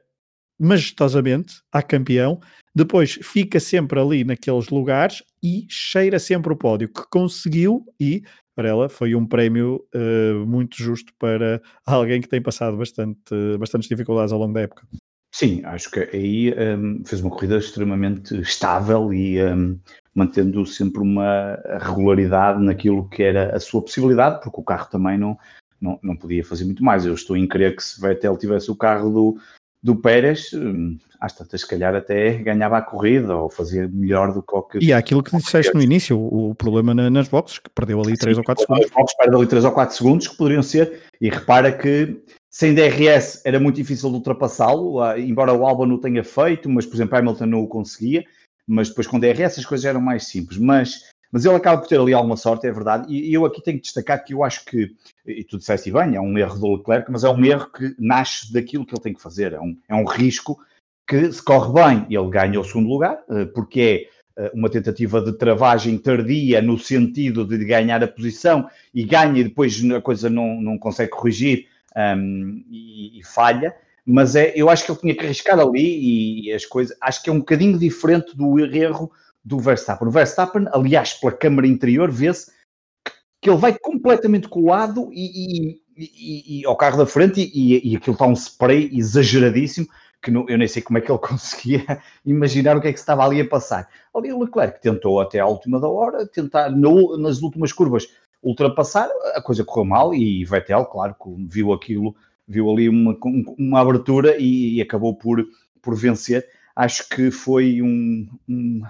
majestosamente 0.58 1.62
a 1.72 1.82
campeão, 1.82 2.38
depois 2.74 3.18
fica 3.22 3.58
sempre 3.58 3.98
ali 3.98 4.24
naqueles 4.24 4.68
lugares 4.68 5.22
e 5.42 5.66
cheira 5.68 6.18
sempre 6.18 6.52
o 6.52 6.56
pódio, 6.56 6.88
que 6.88 7.02
conseguiu 7.10 7.84
e 7.98 8.22
para 8.54 8.68
ela 8.68 8.88
foi 8.88 9.14
um 9.14 9.26
prémio 9.26 9.82
uh, 9.94 10.46
muito 10.46 10.76
justo 10.76 11.14
para 11.18 11.62
alguém 11.86 12.20
que 12.20 12.28
tem 12.28 12.42
passado 12.42 12.76
bastante, 12.76 13.18
bastantes 13.58 13.88
dificuldades 13.88 14.32
ao 14.32 14.38
longo 14.38 14.52
da 14.52 14.60
época. 14.60 14.86
Sim, 15.32 15.62
acho 15.64 15.90
que 15.90 16.00
aí 16.12 16.52
um, 16.52 17.02
fez 17.04 17.22
uma 17.22 17.30
corrida 17.30 17.56
extremamente 17.56 18.38
estável 18.40 19.14
e 19.14 19.42
um, 19.42 19.78
mantendo 20.14 20.66
sempre 20.66 21.00
uma 21.00 21.56
regularidade 21.80 22.62
naquilo 22.62 23.08
que 23.08 23.22
era 23.22 23.54
a 23.56 23.60
sua 23.60 23.80
possibilidade, 23.80 24.42
porque 24.42 24.60
o 24.60 24.64
carro 24.64 24.90
também 24.90 25.16
não, 25.16 25.38
não, 25.80 25.98
não 26.02 26.16
podia 26.16 26.44
fazer 26.44 26.64
muito 26.64 26.84
mais. 26.84 27.06
Eu 27.06 27.14
estou 27.14 27.36
em 27.36 27.46
crer 27.46 27.74
que 27.74 27.82
se 27.82 28.00
Vettel 28.00 28.36
tivesse 28.36 28.70
o 28.70 28.76
carro 28.76 29.10
do, 29.10 29.38
do 29.82 29.96
Pérez, 29.96 30.52
hum, 30.52 30.98
às 31.20 31.32
tantas, 31.32 31.62
se 31.62 31.66
calhar 31.66 31.94
até 31.94 32.34
ganhava 32.34 32.78
a 32.78 32.82
corrida 32.82 33.36
ou 33.36 33.48
fazia 33.48 33.88
melhor 33.88 34.32
do 34.32 34.42
que 34.42 34.54
o 34.54 34.62
que. 34.62 34.78
E 34.78 34.92
há 34.92 34.98
aquilo 34.98 35.22
que 35.22 35.36
disseste 35.36 35.74
no 35.74 35.82
início, 35.82 36.18
o, 36.18 36.50
o 36.50 36.54
problema 36.54 36.94
na, 36.94 37.10
nas 37.10 37.28
boxes, 37.28 37.58
que 37.58 37.70
perdeu 37.70 38.00
ali 38.00 38.16
3 38.16 38.38
ou 38.38 38.44
4 38.44 38.62
segundos. 38.62 38.86
Nas 38.86 38.94
boxes 38.94 39.16
perdeu 39.16 39.38
ali 39.38 39.48
3 39.48 39.64
ou 39.64 39.72
4 39.72 39.96
segundos, 39.96 40.28
que 40.28 40.36
poderiam 40.36 40.62
ser, 40.62 41.02
e 41.20 41.30
repara 41.30 41.72
que 41.72 42.22
sem 42.50 42.74
DRS 42.74 43.42
era 43.44 43.60
muito 43.60 43.76
difícil 43.76 44.10
de 44.10 44.16
ultrapassá-lo, 44.16 45.00
ah, 45.00 45.18
embora 45.18 45.52
o 45.52 45.66
Albon 45.66 45.92
o 45.92 45.98
tenha 45.98 46.24
feito, 46.24 46.68
mas 46.68 46.84
por 46.84 46.96
exemplo 46.96 47.16
Hamilton 47.16 47.46
não 47.46 47.62
o 47.62 47.68
conseguia, 47.68 48.24
mas 48.66 48.88
depois 48.88 49.06
com 49.06 49.20
DRS 49.20 49.58
as 49.58 49.64
coisas 49.64 49.84
eram 49.84 50.00
mais 50.00 50.26
simples. 50.26 50.58
Mas 50.58 51.10
mas 51.32 51.44
ele 51.44 51.54
acaba 51.54 51.80
por 51.80 51.88
ter 51.88 52.00
ali 52.00 52.12
alguma 52.12 52.36
sorte, 52.36 52.66
é 52.66 52.72
verdade. 52.72 53.12
E 53.12 53.32
eu 53.32 53.44
aqui 53.44 53.62
tenho 53.62 53.78
que 53.78 53.84
destacar 53.84 54.24
que 54.24 54.34
eu 54.34 54.42
acho 54.42 54.64
que, 54.64 54.94
e 55.24 55.44
tu 55.44 55.58
disseste 55.58 55.90
bem, 55.92 56.16
é 56.16 56.20
um 56.20 56.36
erro 56.36 56.58
do 56.58 56.76
Leclerc, 56.76 57.10
mas 57.10 57.22
é 57.22 57.28
um 57.28 57.44
erro 57.44 57.70
que 57.70 57.94
nasce 57.98 58.52
daquilo 58.52 58.84
que 58.84 58.94
ele 58.94 59.02
tem 59.02 59.14
que 59.14 59.22
fazer. 59.22 59.52
É 59.52 59.60
um, 59.60 59.76
é 59.88 59.94
um 59.94 60.04
risco 60.04 60.58
que, 61.06 61.32
se 61.32 61.42
corre 61.42 61.72
bem, 61.72 62.06
ele 62.10 62.30
ganha 62.30 62.60
o 62.60 62.64
segundo 62.64 62.88
lugar, 62.88 63.22
eh, 63.30 63.44
porque 63.46 63.80
é 64.36 64.42
eh, 64.42 64.50
uma 64.54 64.70
tentativa 64.70 65.20
de 65.20 65.32
travagem 65.32 65.98
tardia 65.98 66.62
no 66.62 66.78
sentido 66.78 67.44
de 67.44 67.64
ganhar 67.64 68.02
a 68.02 68.08
posição 68.08 68.68
e 68.94 69.04
ganha 69.04 69.40
e 69.40 69.44
depois 69.44 69.80
a 69.90 70.00
coisa 70.00 70.30
não, 70.30 70.60
não 70.60 70.78
consegue 70.78 71.10
corrigir 71.10 71.66
um, 71.96 72.64
e, 72.68 73.18
e, 73.20 73.24
falha. 73.24 73.74
Mas 74.04 74.34
é, 74.34 74.52
eu 74.56 74.70
acho 74.70 74.84
que 74.84 74.92
ele 74.92 75.00
tinha 75.00 75.14
que 75.14 75.24
arriscar 75.24 75.60
ali 75.60 76.46
e 76.46 76.52
as 76.52 76.64
coisas. 76.64 76.96
Acho 77.00 77.22
que 77.22 77.30
é 77.30 77.32
um 77.32 77.38
bocadinho 77.38 77.78
diferente 77.78 78.36
do 78.36 78.58
erro 78.58 79.12
do 79.44 79.58
Verstappen. 79.58 80.08
O 80.08 80.10
Verstappen, 80.10 80.66
aliás, 80.72 81.14
pela 81.14 81.32
câmara 81.32 81.66
interior, 81.66 82.10
vê-se 82.10 82.50
que 83.40 83.48
ele 83.48 83.58
vai 83.58 83.76
completamente 83.78 84.48
colado 84.48 85.08
e, 85.12 85.72
e, 85.72 85.80
e, 85.96 86.60
e 86.60 86.66
ao 86.66 86.76
carro 86.76 86.98
da 86.98 87.06
frente 87.06 87.50
e, 87.54 87.96
aquilo 87.96 88.14
está 88.14 88.26
um 88.26 88.34
spray 88.34 88.90
exageradíssimo 88.92 89.86
que 90.22 90.30
não, 90.30 90.46
eu 90.48 90.58
nem 90.58 90.68
sei 90.68 90.82
como 90.82 90.98
é 90.98 91.00
que 91.00 91.10
ele 91.10 91.18
conseguia 91.26 92.02
imaginar 92.24 92.76
o 92.76 92.80
que 92.80 92.88
é 92.88 92.92
que 92.92 92.98
se 92.98 93.02
estava 93.02 93.24
ali 93.24 93.40
a 93.40 93.48
passar. 93.48 93.88
Ali 94.14 94.32
o 94.32 94.40
Leclerc 94.40 94.80
tentou 94.80 95.20
até 95.20 95.40
à 95.40 95.46
última 95.46 95.80
da 95.80 95.88
hora, 95.88 96.26
tentar 96.26 96.70
no, 96.70 97.16
nas 97.16 97.40
últimas 97.40 97.72
curvas 97.72 98.06
ultrapassar, 98.42 99.08
a 99.34 99.42
coisa 99.42 99.64
correu 99.64 99.84
mal 99.84 100.14
e 100.14 100.44
Vettel, 100.44 100.86
claro, 100.86 101.14
viu 101.46 101.72
aquilo, 101.72 102.14
viu 102.48 102.70
ali 102.70 102.88
uma, 102.88 103.16
uma 103.58 103.80
abertura 103.80 104.36
e, 104.38 104.80
acabou 104.80 105.14
por, 105.14 105.44
por 105.80 105.94
vencer. 105.94 106.46
Acho 106.74 107.08
que 107.08 107.30
foi 107.30 107.82
um, 107.82 108.28
um 108.48 108.82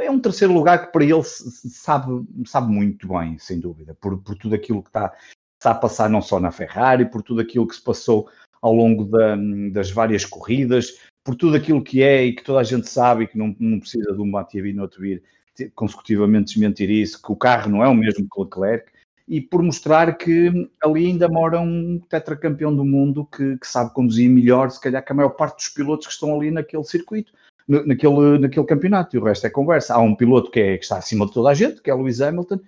é 0.00 0.10
um 0.10 0.20
terceiro 0.20 0.52
lugar 0.52 0.86
que 0.86 0.92
para 0.92 1.04
ele 1.04 1.22
sabe, 1.24 2.24
sabe 2.46 2.72
muito 2.72 3.08
bem, 3.08 3.38
sem 3.38 3.58
dúvida, 3.58 3.94
por, 4.00 4.18
por 4.18 4.36
tudo 4.36 4.54
aquilo 4.54 4.82
que 4.82 4.88
está, 4.88 5.12
está 5.58 5.70
a 5.70 5.74
passar 5.74 6.10
não 6.10 6.20
só 6.20 6.38
na 6.38 6.50
Ferrari, 6.50 7.10
por 7.10 7.22
tudo 7.22 7.40
aquilo 7.40 7.66
que 7.66 7.74
se 7.74 7.82
passou 7.82 8.28
ao 8.60 8.72
longo 8.72 9.04
da, 9.04 9.36
das 9.72 9.90
várias 9.90 10.24
corridas, 10.24 10.98
por 11.24 11.34
tudo 11.34 11.56
aquilo 11.56 11.82
que 11.82 12.02
é 12.02 12.24
e 12.24 12.34
que 12.34 12.44
toda 12.44 12.60
a 12.60 12.64
gente 12.64 12.88
sabe 12.88 13.24
e 13.24 13.26
que 13.26 13.38
não, 13.38 13.54
não 13.58 13.80
precisa 13.80 14.12
de 14.12 14.20
um 14.20 14.26
Matia 14.26 14.62
Binotto 14.62 15.00
vir 15.00 15.22
consecutivamente 15.74 16.52
desmentir 16.52 16.90
isso, 16.90 17.20
que 17.22 17.32
o 17.32 17.36
carro 17.36 17.70
não 17.70 17.82
é 17.82 17.88
o 17.88 17.94
mesmo 17.94 18.28
que 18.28 18.40
o 18.40 18.42
Leclerc, 18.42 18.92
e 19.26 19.40
por 19.40 19.62
mostrar 19.62 20.16
que 20.16 20.70
ali 20.82 21.06
ainda 21.06 21.28
mora 21.28 21.60
um 21.60 21.98
tetracampeão 22.08 22.74
do 22.74 22.84
mundo 22.84 23.24
que, 23.26 23.56
que 23.58 23.66
sabe 23.66 23.92
conduzir 23.92 24.30
melhor, 24.30 24.70
se 24.70 24.80
calhar, 24.80 25.04
que 25.04 25.12
a 25.12 25.14
maior 25.14 25.30
parte 25.30 25.56
dos 25.56 25.68
pilotos 25.68 26.06
que 26.06 26.12
estão 26.12 26.36
ali 26.36 26.50
naquele 26.50 26.84
circuito 26.84 27.32
naquele, 27.68 28.38
naquele 28.38 28.66
campeonato, 28.66 29.16
e 29.16 29.18
o 29.18 29.24
resto 29.24 29.46
é 29.46 29.50
conversa. 29.50 29.94
Há 29.94 29.98
um 29.98 30.14
piloto 30.14 30.50
que, 30.50 30.60
é, 30.60 30.76
que 30.78 30.84
está 30.84 30.98
acima 30.98 31.26
de 31.26 31.32
toda 31.32 31.50
a 31.50 31.54
gente, 31.54 31.82
que 31.82 31.90
é 31.90 31.94
Lewis 31.94 32.20
Hamilton, 32.20 32.60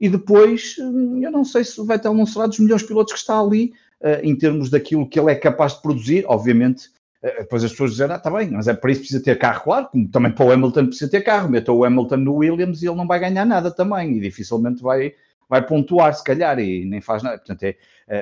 e 0.00 0.08
depois, 0.08 0.76
hum, 0.78 1.20
eu 1.22 1.30
não 1.30 1.44
sei 1.44 1.64
se 1.64 1.80
o 1.80 1.84
Vettel 1.84 2.14
não 2.14 2.26
será 2.26 2.46
dos 2.46 2.58
melhores 2.58 2.84
pilotos 2.84 3.12
que 3.12 3.18
está 3.18 3.40
ali, 3.40 3.72
uh, 4.02 4.20
em 4.22 4.36
termos 4.36 4.68
daquilo 4.68 5.08
que 5.08 5.18
ele 5.18 5.30
é 5.30 5.34
capaz 5.34 5.74
de 5.74 5.82
produzir, 5.82 6.24
obviamente, 6.26 6.88
uh, 7.22 7.40
depois 7.40 7.64
as 7.64 7.70
pessoas 7.70 7.92
dizem, 7.92 8.10
ah, 8.10 8.16
está 8.16 8.30
bem, 8.30 8.50
mas 8.50 8.68
é 8.68 8.74
para 8.74 8.90
isso 8.90 9.00
precisa 9.00 9.22
ter 9.22 9.38
carro, 9.38 9.62
claro, 9.64 9.88
como 9.88 10.08
também 10.08 10.32
para 10.32 10.44
o 10.44 10.52
Hamilton 10.52 10.86
precisa 10.86 11.10
ter 11.10 11.22
carro, 11.22 11.48
meta 11.48 11.72
o 11.72 11.84
Hamilton 11.84 12.16
no 12.16 12.34
Williams 12.34 12.82
e 12.82 12.86
ele 12.86 12.96
não 12.96 13.06
vai 13.06 13.20
ganhar 13.20 13.46
nada 13.46 13.70
também, 13.70 14.16
e 14.16 14.20
dificilmente 14.20 14.82
vai, 14.82 15.14
vai 15.48 15.64
pontuar, 15.64 16.12
se 16.12 16.24
calhar, 16.24 16.58
e 16.58 16.84
nem 16.84 17.00
faz 17.00 17.22
nada, 17.22 17.38
portanto, 17.38 17.62
é, 17.62 17.76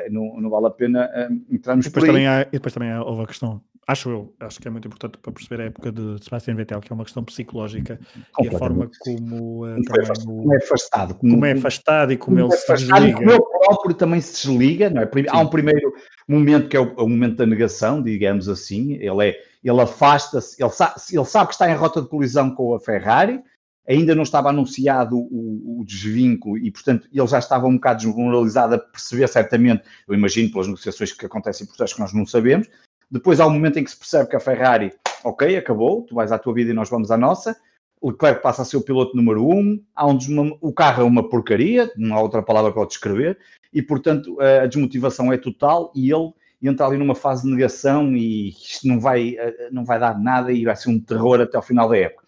uh, 0.09 0.13
não, 0.13 0.41
não 0.41 0.51
vale 0.51 0.67
a 0.67 0.71
pena 0.71 1.11
entrarmos 1.51 1.87
e 1.87 1.89
depois 1.89 2.05
por 2.05 2.11
aí. 2.11 2.15
Também 2.15 2.29
há, 2.29 2.43
e 2.43 2.53
depois 2.53 2.75
também 2.75 2.91
há, 2.91 3.03
houve 3.03 3.23
a 3.23 3.27
questão 3.27 3.61
acho 3.87 4.11
eu, 4.11 4.35
acho 4.41 4.61
que 4.61 4.69
é 4.69 4.71
muito 4.71 4.87
importante 4.87 5.19
para 5.19 5.33
perceber 5.33 5.63
a 5.63 5.67
época 5.67 5.91
de 5.91 6.23
Sebastian 6.23 6.55
Vettel, 6.55 6.81
que 6.81 6.93
é 6.93 6.95
uma 6.95 7.05
questão 7.05 7.25
psicológica 7.25 7.99
e 8.41 8.49
a 8.49 8.59
forma 8.59 8.91
como, 9.01 9.67
uh, 9.67 9.75
como, 9.85 10.01
é, 10.01 10.25
como 10.25 10.55
é 10.55 10.57
afastado, 10.57 11.15
como, 11.15 11.33
como, 11.33 11.47
é 11.47 11.53
afastado 11.53 12.13
e 12.13 12.17
como, 12.17 12.37
como 12.37 12.49
ele 12.49 12.55
é 12.55 12.57
se 12.57 12.75
desliga. 12.75 13.19
Como 13.19 13.31
ele 13.31 13.41
próprio 13.41 13.95
também 13.95 14.21
se 14.21 14.47
desliga, 14.47 14.91
não 14.91 15.03
é? 15.03 15.11
Há 15.29 15.39
um 15.39 15.49
primeiro 15.49 15.93
momento 16.29 16.69
que 16.69 16.77
é 16.77 16.81
o, 16.81 16.95
o, 16.95 17.09
momento 17.09 17.37
da 17.37 17.47
negação, 17.47 18.03
digamos 18.03 18.49
assim, 18.49 18.95
ele 18.95 19.29
é, 19.29 19.37
ele 19.63 19.81
afasta-se, 19.81 20.63
ele, 20.63 20.71
sa 20.71 20.95
ele 21.11 21.25
sabe 21.25 21.49
que 21.49 21.55
está 21.55 21.71
em 21.71 21.75
rota 21.75 22.01
de 22.01 22.09
colisão 22.09 22.55
com 22.55 22.75
a 22.75 22.81
Ferrari, 22.81 23.41
ainda 23.89 24.15
não 24.15 24.23
estava 24.23 24.51
anunciado 24.51 25.17
o, 25.17 25.81
o 25.81 25.85
desvínculo 25.85 26.57
e, 26.57 26.71
portanto, 26.71 27.09
ele 27.13 27.27
já 27.27 27.39
estava 27.39 27.67
um 27.67 27.75
bocado 27.75 28.05
desmoralizado 28.05 28.77
a 28.77 28.79
perceber 28.79 29.29
certamente, 29.29 29.83
eu 30.07 30.15
imagino 30.15 30.51
pelas 30.53 30.69
negociações 30.69 31.13
que 31.13 31.27
acontecem 31.27 31.67
por 31.67 31.77
trás 31.77 31.93
que 31.93 32.01
nós 32.01 32.13
não 32.13 32.25
sabemos, 32.25 32.69
depois 33.13 33.41
há 33.41 33.47
um 33.47 33.51
momento 33.51 33.79
em 33.79 33.85
que 33.85 33.91
se 33.91 33.99
percebe 33.99 34.31
que 34.31 34.37
a 34.37 34.41
Ferrari, 34.41 34.91
ok, 35.23 35.55
acabou, 35.55 36.03
tu 36.03 36.15
vais 36.15 36.33
à 36.33 36.39
tua 36.39 36.55
vida 36.55 36.71
e 36.71 36.75
nós 36.75 36.89
vamos 36.89 37.11
à 37.11 37.17
nossa. 37.19 37.55
Leclerc 38.03 38.43
passa 38.43 38.63
a 38.63 38.65
ser 38.65 38.79
o 38.79 38.83
piloto 38.83 39.15
número 39.15 39.47
um. 39.47 39.81
Há 39.95 40.07
um 40.07 40.59
o 40.63 40.73
carro 40.73 41.03
é 41.03 41.05
uma 41.05 41.29
porcaria, 41.29 41.93
não 41.95 42.17
há 42.17 42.23
outra 42.23 42.43
palavra 42.43 42.73
para 42.73 42.83
o 42.83 42.87
descrever, 42.87 43.39
e 43.71 43.83
portanto 43.83 44.41
a 44.41 44.67
desmotivação 44.67 45.31
é 45.31 45.37
total 45.37 45.93
e 45.95 46.11
ele 46.11 46.33
entra 46.63 46.87
ali 46.87 46.97
numa 46.97 47.15
fase 47.15 47.43
de 47.43 47.51
negação 47.51 48.17
e 48.17 48.49
isto 48.49 48.89
não 48.89 48.99
vai, 48.99 49.37
não 49.71 49.85
vai 49.85 50.01
dar 50.01 50.19
nada 50.19 50.51
e 50.51 50.65
vai 50.65 50.75
ser 50.75 50.89
um 50.89 50.99
terror 50.99 51.41
até 51.41 51.57
ao 51.57 51.63
final 51.63 51.89
da 51.89 51.99
época. 51.99 52.27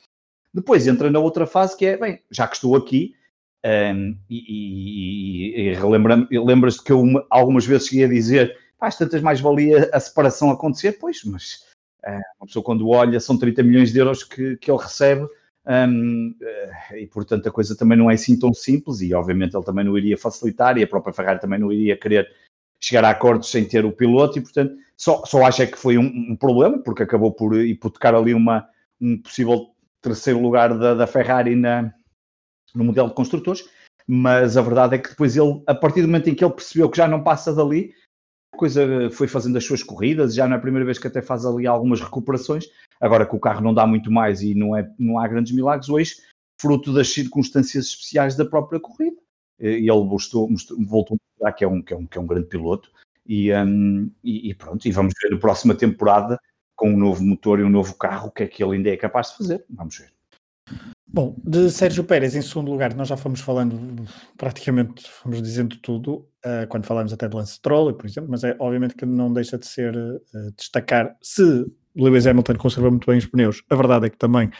Depois 0.52 0.86
entra 0.86 1.10
na 1.10 1.18
outra 1.18 1.46
fase 1.46 1.76
que 1.76 1.86
é, 1.86 1.96
bem, 1.96 2.20
já 2.30 2.46
que 2.46 2.56
estou 2.56 2.76
aqui, 2.76 3.14
um, 3.64 4.16
e, 4.28 5.70
e, 5.70 5.72
e 5.72 6.38
lembras-te 6.38 6.84
que 6.84 6.92
eu 6.92 7.02
algumas 7.30 7.64
vezes 7.64 7.88
cheguei 7.88 8.04
a 8.04 8.08
dizer 8.08 8.63
às 8.84 8.96
tantas 8.96 9.22
mais 9.22 9.40
valia 9.40 9.88
a 9.92 10.00
separação 10.00 10.50
acontecer, 10.50 10.92
pois, 10.92 11.22
mas 11.24 11.64
uh, 12.04 12.20
uma 12.40 12.46
pessoa 12.46 12.64
quando 12.64 12.88
olha 12.88 13.18
são 13.20 13.38
30 13.38 13.62
milhões 13.62 13.92
de 13.92 13.98
euros 13.98 14.22
que, 14.22 14.56
que 14.56 14.70
ele 14.70 14.82
recebe 14.82 15.26
um, 15.66 16.34
eh, 16.42 17.00
e 17.00 17.06
portanto 17.06 17.48
a 17.48 17.50
coisa 17.50 17.74
também 17.74 17.96
não 17.96 18.10
é 18.10 18.14
assim 18.14 18.38
tão 18.38 18.52
simples 18.52 19.00
e 19.00 19.14
obviamente 19.14 19.56
ele 19.56 19.64
também 19.64 19.84
não 19.84 19.96
iria 19.96 20.18
facilitar 20.18 20.76
e 20.76 20.82
a 20.82 20.86
própria 20.86 21.14
Ferrari 21.14 21.40
também 21.40 21.58
não 21.58 21.72
iria 21.72 21.96
querer 21.96 22.30
chegar 22.78 23.02
a 23.02 23.10
acordos 23.10 23.50
sem 23.50 23.64
ter 23.64 23.82
o 23.86 23.92
piloto 23.92 24.38
e 24.38 24.42
portanto 24.42 24.76
só, 24.94 25.24
só 25.24 25.42
acho 25.42 25.62
é 25.62 25.66
que 25.66 25.78
foi 25.78 25.96
um, 25.96 26.32
um 26.32 26.36
problema 26.36 26.78
porque 26.78 27.02
acabou 27.02 27.32
por 27.32 27.58
hipotecar 27.58 28.14
ali 28.14 28.34
uma, 28.34 28.68
um 29.00 29.16
possível 29.16 29.70
terceiro 30.02 30.38
lugar 30.38 30.76
da, 30.76 30.92
da 30.92 31.06
Ferrari 31.06 31.56
na, 31.56 31.94
no 32.74 32.84
modelo 32.84 33.08
de 33.08 33.14
construtores 33.14 33.66
mas 34.06 34.58
a 34.58 34.62
verdade 34.62 34.96
é 34.96 34.98
que 34.98 35.08
depois 35.08 35.34
ele, 35.34 35.62
a 35.66 35.74
partir 35.74 36.02
do 36.02 36.08
momento 36.08 36.28
em 36.28 36.34
que 36.34 36.44
ele 36.44 36.52
percebeu 36.52 36.90
que 36.90 36.98
já 36.98 37.08
não 37.08 37.22
passa 37.22 37.54
dali, 37.54 37.94
coisa 38.54 39.10
foi 39.10 39.28
fazendo 39.28 39.58
as 39.58 39.64
suas 39.64 39.82
corridas, 39.82 40.34
já 40.34 40.46
não 40.46 40.54
é 40.54 40.58
a 40.58 40.62
primeira 40.62 40.84
vez 40.84 40.98
que 40.98 41.06
até 41.06 41.20
faz 41.20 41.44
ali 41.44 41.66
algumas 41.66 42.00
recuperações, 42.00 42.66
agora 43.00 43.26
que 43.26 43.36
o 43.36 43.40
carro 43.40 43.60
não 43.60 43.74
dá 43.74 43.86
muito 43.86 44.10
mais 44.10 44.42
e 44.42 44.54
não, 44.54 44.76
é, 44.76 44.88
não 44.98 45.18
há 45.18 45.28
grandes 45.28 45.52
milagres 45.52 45.88
hoje, 45.88 46.16
fruto 46.60 46.92
das 46.92 47.08
circunstâncias 47.08 47.86
especiais 47.86 48.36
da 48.36 48.44
própria 48.44 48.80
corrida. 48.80 49.16
E 49.60 49.88
ele 49.88 50.04
mostrou, 50.04 50.50
mostrou, 50.50 50.78
voltou 50.84 51.16
a 51.16 51.18
mostrar 51.30 51.52
que 51.52 51.64
é 51.64 51.68
um, 51.68 51.80
que 51.80 51.94
é 51.94 51.96
um, 51.96 52.06
que 52.06 52.18
é 52.18 52.20
um 52.20 52.26
grande 52.26 52.48
piloto 52.48 52.90
e, 53.26 53.52
um, 53.54 54.10
e, 54.22 54.50
e, 54.50 54.54
pronto, 54.54 54.86
e 54.86 54.90
vamos 54.90 55.14
ver 55.22 55.34
a 55.34 55.38
próxima 55.38 55.74
temporada 55.74 56.38
com 56.76 56.90
um 56.90 56.96
novo 56.96 57.22
motor 57.22 57.60
e 57.60 57.62
um 57.62 57.70
novo 57.70 57.94
carro, 57.94 58.28
o 58.28 58.30
que 58.30 58.42
é 58.42 58.46
que 58.46 58.62
ele 58.62 58.76
ainda 58.76 58.90
é 58.90 58.96
capaz 58.96 59.30
de 59.30 59.38
fazer, 59.38 59.64
vamos 59.70 59.96
ver. 59.96 60.12
Bom, 61.06 61.36
de 61.44 61.70
Sérgio 61.70 62.02
Pérez 62.02 62.34
em 62.34 62.42
segundo 62.42 62.72
lugar, 62.72 62.94
nós 62.94 63.08
já 63.08 63.16
fomos 63.16 63.40
falando 63.40 64.04
praticamente, 64.36 65.08
fomos 65.08 65.40
dizendo 65.40 65.76
tudo, 65.76 66.26
uh, 66.44 66.66
quando 66.68 66.86
falamos 66.86 67.12
até 67.12 67.28
de 67.28 67.36
Lance 67.36 67.54
Stroll, 67.54 67.94
por 67.94 68.06
exemplo, 68.06 68.30
mas 68.30 68.44
é 68.44 68.56
obviamente 68.58 68.94
que 68.94 69.06
não 69.06 69.32
deixa 69.32 69.58
de 69.58 69.66
ser 69.66 69.96
uh, 69.96 70.52
destacar 70.56 71.16
se 71.20 71.66
Lewis 71.96 72.26
Hamilton 72.26 72.56
conserva 72.56 72.90
muito 72.90 73.06
bem 73.06 73.18
os 73.18 73.26
pneus. 73.26 73.62
A 73.70 73.76
verdade 73.76 74.06
é 74.06 74.10
que 74.10 74.18
também 74.18 74.50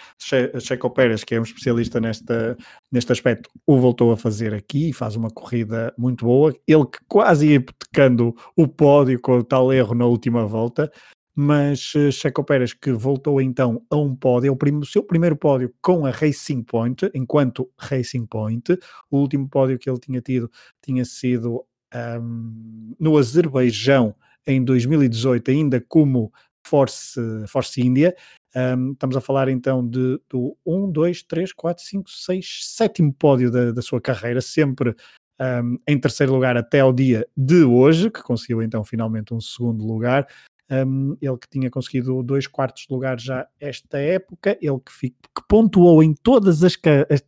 Checo 0.61 0.91
Pérez, 0.91 1.25
que 1.25 1.35
é 1.35 1.41
um 1.41 1.43
especialista 1.43 2.01
nesta, 2.01 2.57
neste 2.93 3.11
aspecto, 3.11 3.51
o 3.67 3.79
voltou 3.79 4.13
a 4.13 4.17
fazer 4.17 4.55
aqui, 4.55 4.93
faz 4.93 5.17
uma 5.17 5.31
corrida 5.31 5.93
muito 5.99 6.25
boa. 6.25 6.55
Ele 6.67 6.87
que 6.87 6.99
quase 7.09 7.49
ia 7.49 7.57
hipotecando 7.57 8.35
o 8.57 8.69
pódio 8.69 9.21
com 9.21 9.39
o 9.39 9.43
tal 9.45 9.73
erro 9.73 9.95
na 9.95 10.07
última 10.07 10.47
volta, 10.47 10.91
mas 11.35 11.93
uh, 11.97 12.13
Checo 12.13 12.45
Pérez 12.45 12.73
que 12.73 12.93
voltou 12.93 13.41
então 13.41 13.83
a 13.91 13.97
um 13.97 14.15
pódio, 14.15 14.53
o, 14.53 14.57
prim 14.57 14.81
seu 14.85 15.03
primeiro 15.03 15.37
pódio 15.37 15.75
com 15.83 16.07
a 16.07 16.11
Racing 16.11 16.63
Point, 16.63 17.11
enquanto 17.13 17.69
Racing 17.77 18.27
Point, 18.27 18.79
o 19.11 19.19
último 19.19 19.49
pódio 19.49 19.77
que 19.77 19.91
ele 19.91 19.99
tinha 19.99 20.21
tido 20.21 20.49
tinha 20.81 21.05
sido 21.05 21.65
um, 21.95 22.95
no 22.99 23.17
Azerbaijão 23.17 24.15
em 24.47 24.63
2018, 24.63 25.51
ainda 25.51 25.81
como 25.81 26.33
Force, 26.67 27.21
Force 27.49 27.81
India. 27.81 28.15
Um, 28.55 28.93
estamos 28.93 29.17
a 29.17 29.21
falar 29.21 29.49
então 29.49 29.87
de, 29.87 30.21
do 30.29 30.57
1, 30.65 30.91
2, 30.91 31.23
3, 31.25 31.53
4, 31.53 31.85
5, 31.85 32.11
6, 32.11 32.59
sétimo 32.63 33.13
pódio 33.13 33.51
da, 33.51 33.73
da 33.73 33.83
sua 33.83 34.01
carreira, 34.01 34.41
sempre 34.41 34.95
um, 35.41 35.79
em 35.87 35.99
terceiro 35.99 36.33
lugar 36.33 36.57
até 36.57 36.81
ao 36.81 36.93
dia 36.93 37.27
de 37.37 37.65
hoje, 37.65 38.11
que 38.11 38.23
conseguiu 38.23 38.63
então 38.63 38.85
finalmente 38.85 39.35
um 39.35 39.41
segundo 39.41 39.85
lugar. 39.85 40.27
Um, 40.71 41.17
ele 41.21 41.37
que 41.37 41.49
tinha 41.51 41.71
conseguido 41.71 42.23
dois 42.23 42.47
quartos 42.47 42.87
de 42.89 42.95
lugar 42.95 43.21
já 43.21 43.47
esta 43.61 43.99
época, 43.99 44.57
ele 44.63 44.79
que, 44.81 44.93
fico, 44.93 45.17
que 45.37 45.43
pontuou 45.47 46.03
em 46.03 46.15
todas 46.15 46.65
as, 46.65 46.75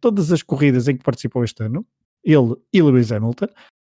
todas 0.01 0.33
as 0.33 0.43
corridas 0.43 0.89
em 0.89 0.97
que 0.97 1.05
participou 1.05 1.45
este 1.45 1.63
ano, 1.63 1.87
ele 2.25 2.57
e 2.73 2.81
Lewis 2.81 3.13
Hamilton, 3.13 3.49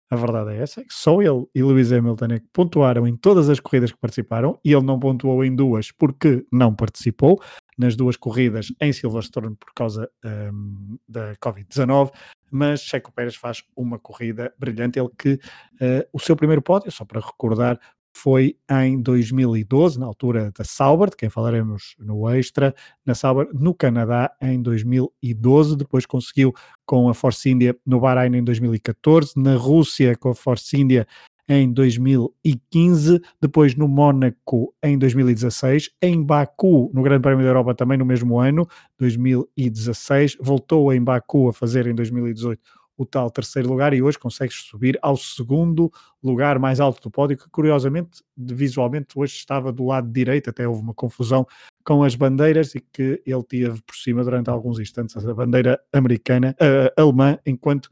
a 0.08 0.16
verdade 0.16 0.52
é 0.52 0.62
essa, 0.62 0.80
é 0.80 0.84
que 0.84 0.94
só 0.94 1.20
ele 1.20 1.46
e 1.54 1.62
Lewis 1.62 1.92
Hamilton 1.92 2.26
é 2.26 2.38
que 2.38 2.46
pontuaram 2.52 3.06
em 3.06 3.16
todas 3.16 3.48
as 3.48 3.58
corridas 3.58 3.90
que 3.90 3.98
participaram 3.98 4.58
e 4.64 4.72
ele 4.72 4.84
não 4.84 5.00
pontuou 5.00 5.44
em 5.44 5.54
duas 5.54 5.90
porque 5.90 6.44
não 6.52 6.74
participou. 6.74 7.40
Nas 7.78 7.94
duas 7.94 8.16
corridas 8.16 8.72
em 8.80 8.90
Silverstone 8.90 9.54
por 9.54 9.74
causa 9.74 10.08
um, 10.24 10.96
da 11.06 11.34
Covid-19, 11.36 12.10
mas 12.50 12.80
Checo 12.80 13.12
Pérez 13.12 13.36
faz 13.36 13.62
uma 13.76 13.98
corrida 13.98 14.50
brilhante, 14.58 14.98
ele 14.98 15.10
que 15.18 15.34
uh, 15.34 16.08
o 16.10 16.18
seu 16.18 16.34
primeiro 16.34 16.62
pódio, 16.62 16.90
só 16.90 17.04
para 17.04 17.20
recordar, 17.20 17.78
foi 18.16 18.56
em 18.70 18.98
2012, 19.02 20.00
na 20.00 20.06
altura 20.06 20.50
da 20.56 20.64
Sauber, 20.64 21.10
de 21.10 21.16
quem 21.16 21.28
falaremos 21.28 21.94
no 21.98 22.26
Extra, 22.30 22.74
na 23.04 23.14
Sauber, 23.14 23.46
no 23.52 23.74
Canadá, 23.74 24.32
em 24.40 24.62
2012. 24.62 25.76
Depois 25.76 26.06
conseguiu 26.06 26.54
com 26.86 27.10
a 27.10 27.14
Force 27.14 27.50
India 27.50 27.76
no 27.84 28.00
Bahrein 28.00 28.34
em 28.34 28.42
2014, 28.42 29.34
na 29.36 29.54
Rússia 29.54 30.16
com 30.16 30.30
a 30.30 30.34
Force 30.34 30.74
India 30.80 31.06
em 31.46 31.70
2015, 31.70 33.20
depois 33.38 33.76
no 33.76 33.86
Mónaco 33.86 34.74
em 34.82 34.98
2016, 34.98 35.90
em 36.00 36.22
Baku, 36.22 36.90
no 36.94 37.02
Grande 37.02 37.20
Prémio 37.20 37.44
da 37.44 37.50
Europa 37.50 37.74
também 37.74 37.98
no 37.98 38.06
mesmo 38.06 38.40
ano, 38.40 38.66
2016, 38.98 40.38
voltou 40.40 40.90
em 40.92 41.04
Baku 41.04 41.50
a 41.50 41.52
fazer 41.52 41.86
em 41.86 41.94
2018 41.94 42.58
o 42.96 43.04
tal 43.04 43.30
terceiro 43.30 43.68
lugar 43.68 43.92
e 43.92 44.02
hoje 44.02 44.18
consegues 44.18 44.56
subir 44.56 44.98
ao 45.02 45.16
segundo 45.16 45.92
lugar 46.22 46.58
mais 46.58 46.80
alto 46.80 47.02
do 47.02 47.10
pódio, 47.10 47.36
que 47.36 47.48
curiosamente, 47.50 48.22
visualmente, 48.36 49.08
hoje 49.16 49.34
estava 49.34 49.72
do 49.72 49.84
lado 49.84 50.10
direito, 50.10 50.50
até 50.50 50.66
houve 50.66 50.80
uma 50.80 50.94
confusão 50.94 51.46
com 51.84 52.02
as 52.02 52.14
bandeiras 52.14 52.74
e 52.74 52.80
que 52.80 53.22
ele 53.24 53.44
teve 53.44 53.80
por 53.82 53.94
cima 53.94 54.24
durante 54.24 54.50
alguns 54.50 54.80
instantes 54.80 55.16
a 55.16 55.34
bandeira 55.34 55.80
americana, 55.92 56.56
uh, 56.60 57.00
alemã, 57.00 57.38
enquanto 57.44 57.90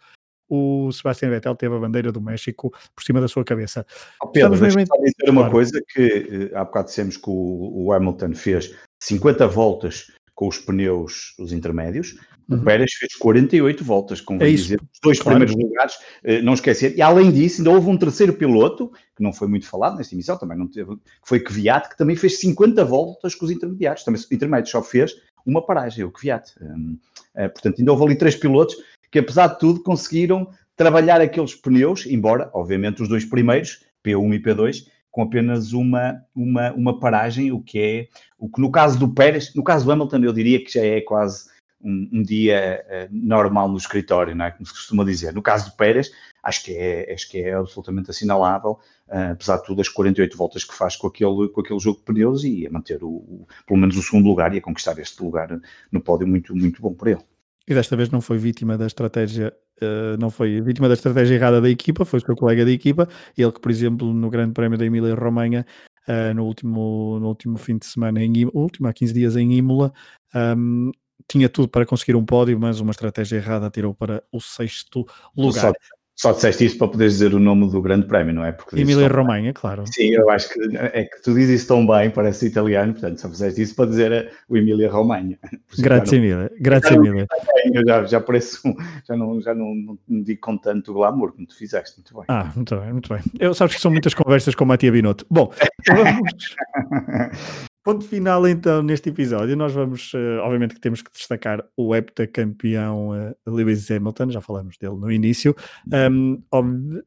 o 0.49 0.91
Sebastian 0.93 1.31
Vettel 1.31 1.55
teve 1.55 1.75
a 1.75 1.79
bandeira 1.79 2.13
do 2.13 2.21
México 2.21 2.73
por 2.95 3.03
cima 3.03 3.21
da 3.21 3.29
sua 3.29 3.45
cabeça. 3.45 3.87
Oh, 4.23 4.29
Pedro, 4.29 4.59
deixa-me 4.59 4.85
dizer 4.85 5.31
uma 5.31 5.43
claro. 5.43 5.53
coisa 5.53 5.83
que 5.89 6.51
uh, 6.53 6.59
há 6.59 6.65
bocado 6.65 6.89
dissemos 6.89 7.17
que 7.17 7.31
o, 7.31 7.87
o 7.87 7.93
Hamilton 7.93 8.35
fez 8.35 8.75
50 9.03 9.47
voltas 9.49 10.13
com 10.35 10.49
os 10.49 10.59
pneus, 10.59 11.35
os 11.39 11.53
intermédios, 11.53 12.17
Uhum. 12.49 12.59
O 12.59 12.65
Pérez 12.65 12.93
fez 12.93 13.15
48 13.17 13.85
voltas, 13.85 14.21
com 14.21 14.37
é 14.37 14.51
dizer, 14.51 14.81
os 14.81 15.01
dois 15.03 15.19
claro. 15.19 15.39
primeiros 15.39 15.57
lugares, 15.57 15.95
eh, 16.23 16.43
não 16.43 16.55
esquecer. 16.55 16.97
E 16.97 17.03
além 17.03 17.31
disso, 17.33 17.61
ainda 17.61 17.71
houve 17.71 17.89
um 17.89 17.97
terceiro 17.97 18.35
piloto, 18.35 18.93
que 19.17 19.23
não 19.23 19.33
foi 19.33 19.49
muito 19.49 19.67
falado 19.67 19.97
nesta 19.97 20.15
emissão, 20.15 20.37
também 20.37 20.59
não 20.59 20.69
teve, 20.69 20.95
que 20.97 21.03
foi 21.29 21.41
Kvyat, 21.41 21.89
que 21.89 21.97
também 21.97 22.17
fez 22.17 22.39
50 22.41 22.85
voltas 22.85 23.35
com 23.35 23.47
os 23.47 23.51
intermediários. 23.51 24.05
Também 24.05 24.21
intermédios 24.31 24.71
só 24.71 24.83
fez 24.83 25.15
uma 25.47 25.65
paragem, 25.65 26.05
o 26.05 26.11
Kvyat. 26.11 26.53
Um, 26.61 26.99
uh, 27.35 27.51
portanto, 27.51 27.79
ainda 27.79 27.93
houve 27.93 28.05
ali 28.05 28.17
três 28.17 28.37
pilotos 28.37 28.77
que, 29.11 29.19
apesar 29.19 29.47
de 29.49 29.59
tudo, 29.59 29.83
conseguiram 29.83 30.49
trabalhar 30.77 31.21
aqueles 31.21 31.55
pneus, 31.55 32.05
embora, 32.07 32.51
obviamente, 32.53 33.03
os 33.03 33.09
dois 33.09 33.25
primeiros, 33.25 33.81
P1 34.05 34.35
e 34.35 34.43
P2, 34.43 34.87
com 35.15 35.23
apenas 35.23 35.73
uma, 35.73 36.21
uma, 36.35 36.73
uma 36.73 36.99
paragem, 36.99 37.53
o 37.53 37.63
que 37.63 37.79
é, 37.79 38.09
o 38.37 38.49
que 38.49 38.61
no 38.61 38.69
caso 38.69 38.99
do 38.99 39.15
Pérez, 39.15 39.55
no 39.55 39.63
caso 39.63 39.85
do 39.85 39.93
Hamilton, 39.93 40.19
eu 40.25 40.33
diria 40.33 40.63
que 40.63 40.73
já 40.73 40.85
é 40.85 41.01
quase 41.01 41.49
um, 41.81 42.09
um 42.15 42.21
dia 42.21 42.85
uh, 42.89 43.09
normal 43.13 43.69
no 43.69 43.77
escritório, 43.77 44.35
não 44.35 44.45
é? 44.45 44.51
Como 44.51 44.67
se 44.67 44.73
costuma 44.73 45.05
dizer. 45.05 45.33
No 45.33 45.41
caso 45.41 45.71
do 45.71 45.77
Pérez, 45.77 46.11
acho 46.43 46.65
que 46.65 46.77
é, 46.77 47.15
acho 47.15 47.31
que 47.31 47.39
é 47.39 47.55
absolutamente 47.55 48.11
assinalável, 48.11 48.73
uh, 49.07 49.33
apesar 49.35 49.59
de 49.59 49.67
tudo, 49.67 49.81
as 49.81 49.89
48 49.89 50.37
voltas 50.37 50.65
que 50.65 50.75
faz 50.75 50.97
com 50.97 51.07
aquele, 51.07 51.49
com 51.49 51.61
aquele 51.61 51.79
jogo 51.79 51.99
de 51.99 52.05
pneus 52.07 52.43
e 52.43 52.67
a 52.67 52.71
manter 52.71 53.05
o, 53.05 53.09
o, 53.09 53.47
pelo 53.69 53.79
menos 53.79 53.97
o 53.97 54.03
segundo 54.03 54.27
lugar 54.27 54.53
e 54.53 54.59
a 54.59 54.63
conquistar 54.63 54.99
este 54.99 55.23
lugar 55.23 55.49
no 55.93 56.01
pódio 56.01 56.27
muito, 56.27 56.57
muito 56.57 56.83
bom 56.83 56.93
para 56.93 57.13
ele. 57.13 57.25
E 57.67 57.75
desta 57.75 57.97
vez 57.97 58.11
não 58.11 58.21
foi 58.21 58.37
vítima 58.37 58.77
da 58.77 58.87
estratégia, 58.87 59.55
uh, 59.81 60.19
não 60.21 60.31
foi 60.31 60.61
vítima 60.61 60.87
da 60.87 60.95
estratégia 60.95 61.35
errada 61.35 61.61
da 61.61 61.71
equipa, 61.71 62.05
foi 62.05 62.19
o 62.19 62.23
seu 62.25 62.37
colega 62.37 62.65
da 62.65 62.71
equipa, 62.71 63.09
ele 63.37 63.53
que, 63.53 63.61
por 63.61 63.71
exemplo, 63.71 64.13
no 64.13 64.29
Grande 64.29 64.53
Prémio 64.53 64.77
da 64.77 64.85
Emília-Romanha, 64.85 65.65
uh, 66.07 66.35
no, 66.35 66.45
último, 66.45 67.19
no 67.19 67.29
último 67.29 67.57
fim 67.57 67.79
de 67.79 67.87
semana, 67.87 68.23
em 68.23 68.33
último, 68.53 68.87
há 68.87 68.93
15 68.93 69.15
dias 69.15 69.37
em 69.37 69.53
Imola, 69.55 69.93
um, 70.35 70.91
tinha 71.27 71.49
tudo 71.49 71.69
para 71.69 71.87
conseguir 71.87 72.17
um 72.17 72.25
pódio, 72.25 72.59
mas 72.59 72.81
uma 72.81 72.91
estratégia 72.91 73.37
errada 73.37 73.71
tirou 73.71 73.95
para 73.95 74.23
o 74.31 74.41
sexto 74.41 75.07
lugar. 75.37 75.73
Só, 76.17 76.33
disseste 76.33 76.65
isso 76.65 76.79
para 76.79 76.89
poderes 76.89 77.15
dizer 77.15 77.35
o 77.35 77.41
nome 77.41 77.69
do 77.69 77.83
grande 77.83 78.07
prémio, 78.07 78.33
não 78.33 78.45
é? 78.45 78.53
Porque 78.53 78.79
Emília 78.79 79.09
Romanha, 79.09 79.53
claro. 79.53 79.85
Sim, 79.87 80.11
eu 80.11 80.31
acho 80.31 80.49
que 80.49 80.61
é 80.77 81.05
que 81.05 81.21
tu 81.23 81.35
dizes 81.35 81.61
isso 81.61 81.69
tão 81.69 81.85
bem, 81.85 82.09
parece 82.09 82.47
italiano, 82.47 82.93
portanto 82.93 83.21
só 83.21 83.29
fizeste 83.29 83.63
isso 83.63 83.75
para 83.75 83.91
dizer 83.91 84.33
o 84.49 84.57
Emília 84.57 84.91
Romanha. 84.91 85.37
Grazie 85.77 86.19
Emília, 86.19 86.53
grazie 86.61 86.97
Emília. 86.97 87.27
Eu 87.73 87.83
já, 87.85 88.05
já 88.05 88.21
pareço, 88.21 88.61
já, 89.09 89.17
não, 89.17 89.41
já 89.41 89.55
não, 89.55 89.75
não, 89.75 89.99
não 90.09 90.23
digo 90.23 90.41
com 90.41 90.57
tanto 90.57 90.93
glamour 90.93 91.33
como 91.33 91.49
tu 91.49 91.57
fizeste, 91.57 91.97
muito 91.99 92.15
bem. 92.15 92.25
Ah, 92.29 92.53
muito 92.55 92.77
bem, 92.77 92.93
muito 92.93 93.09
bem. 93.13 93.23
Eu 93.41 93.53
sabes 93.53 93.75
que 93.75 93.81
são 93.81 93.91
muitas 93.91 94.15
conversas 94.15 94.55
com 94.55 94.63
a 94.65 94.69
Matia 94.69 94.93
Binotto. 94.93 95.27
Bom, 95.29 95.53
vamos... 95.89 97.65
Ponto 97.85 98.03
final 98.07 98.49
então 98.49 98.83
neste 98.83 99.11
episódio. 99.11 99.55
Nós 99.55 99.75
vamos, 99.75 100.15
uh, 100.15 100.41
obviamente 100.41 100.75
que 100.75 100.81
temos 100.81 101.03
que 101.03 101.13
destacar 101.13 101.63
o 101.77 101.95
heptacampeão 101.95 103.11
uh, 103.11 103.37
Lewis 103.47 103.91
Hamilton, 103.91 104.31
já 104.31 104.41
falamos 104.41 104.79
dele 104.79 104.97
no 104.97 105.13
início. 105.13 105.55
Um, 105.93 106.43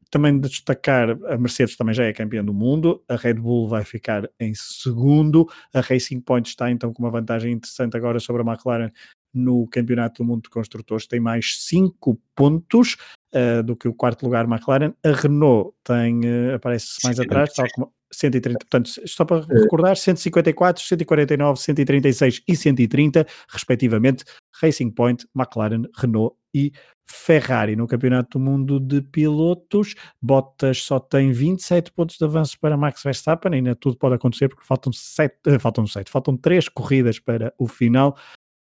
também 0.08 0.38
destacar 0.38 1.18
a 1.26 1.36
Mercedes 1.36 1.76
também 1.76 1.92
já 1.92 2.04
é 2.04 2.12
campeã 2.12 2.44
do 2.44 2.54
mundo, 2.54 3.02
a 3.08 3.16
Red 3.16 3.34
Bull 3.34 3.66
vai 3.66 3.84
ficar 3.84 4.30
em 4.38 4.52
segundo, 4.54 5.48
a 5.74 5.80
Racing 5.80 6.20
Point 6.20 6.48
está 6.48 6.70
então 6.70 6.92
com 6.92 7.02
uma 7.02 7.10
vantagem 7.10 7.54
interessante 7.54 7.96
agora 7.96 8.20
sobre 8.20 8.42
a 8.42 8.44
McLaren 8.44 8.92
no 9.34 9.66
Campeonato 9.66 10.22
do 10.22 10.28
Mundo 10.28 10.44
de 10.44 10.50
Construtores, 10.50 11.08
tem 11.08 11.18
mais 11.18 11.56
5 11.66 12.20
pontos 12.36 12.96
uh, 13.34 13.64
do 13.64 13.74
que 13.74 13.88
o 13.88 13.94
quarto 13.94 14.22
lugar 14.22 14.44
McLaren. 14.44 14.94
A 15.04 15.10
Renault 15.10 15.74
tem, 15.82 16.20
aparece 16.54 16.98
mais 17.02 17.18
atrás, 17.18 17.52
tal 17.52 17.66
como 17.74 17.92
130, 18.12 18.58
portanto, 18.58 18.90
só 19.06 19.24
para 19.24 19.44
recordar, 19.44 19.96
154, 19.96 20.82
149, 20.82 21.60
136 21.60 22.42
e 22.46 22.56
130, 22.56 23.26
respectivamente, 23.48 24.24
Racing 24.60 24.90
Point, 24.90 25.26
McLaren, 25.34 25.82
Renault 25.96 26.36
e 26.54 26.72
Ferrari. 27.06 27.74
No 27.74 27.86
Campeonato 27.86 28.38
do 28.38 28.44
Mundo 28.44 28.78
de 28.78 29.00
Pilotos, 29.00 29.94
Bottas 30.20 30.82
só 30.82 31.00
tem 31.00 31.32
27 31.32 31.92
pontos 31.92 32.16
de 32.18 32.24
avanço 32.24 32.58
para 32.60 32.76
Max 32.76 33.02
Verstappen, 33.02 33.54
ainda 33.54 33.74
tudo 33.74 33.96
pode 33.96 34.14
acontecer 34.14 34.48
porque 34.48 34.64
faltam 34.64 34.92
7, 34.92 35.34
uh, 35.46 35.50
eh, 35.50 35.58
faltam 35.58 35.86
7, 35.86 36.10
faltam 36.10 36.36
3 36.36 36.68
corridas 36.68 37.18
para 37.18 37.52
o 37.58 37.66
final. 37.66 38.16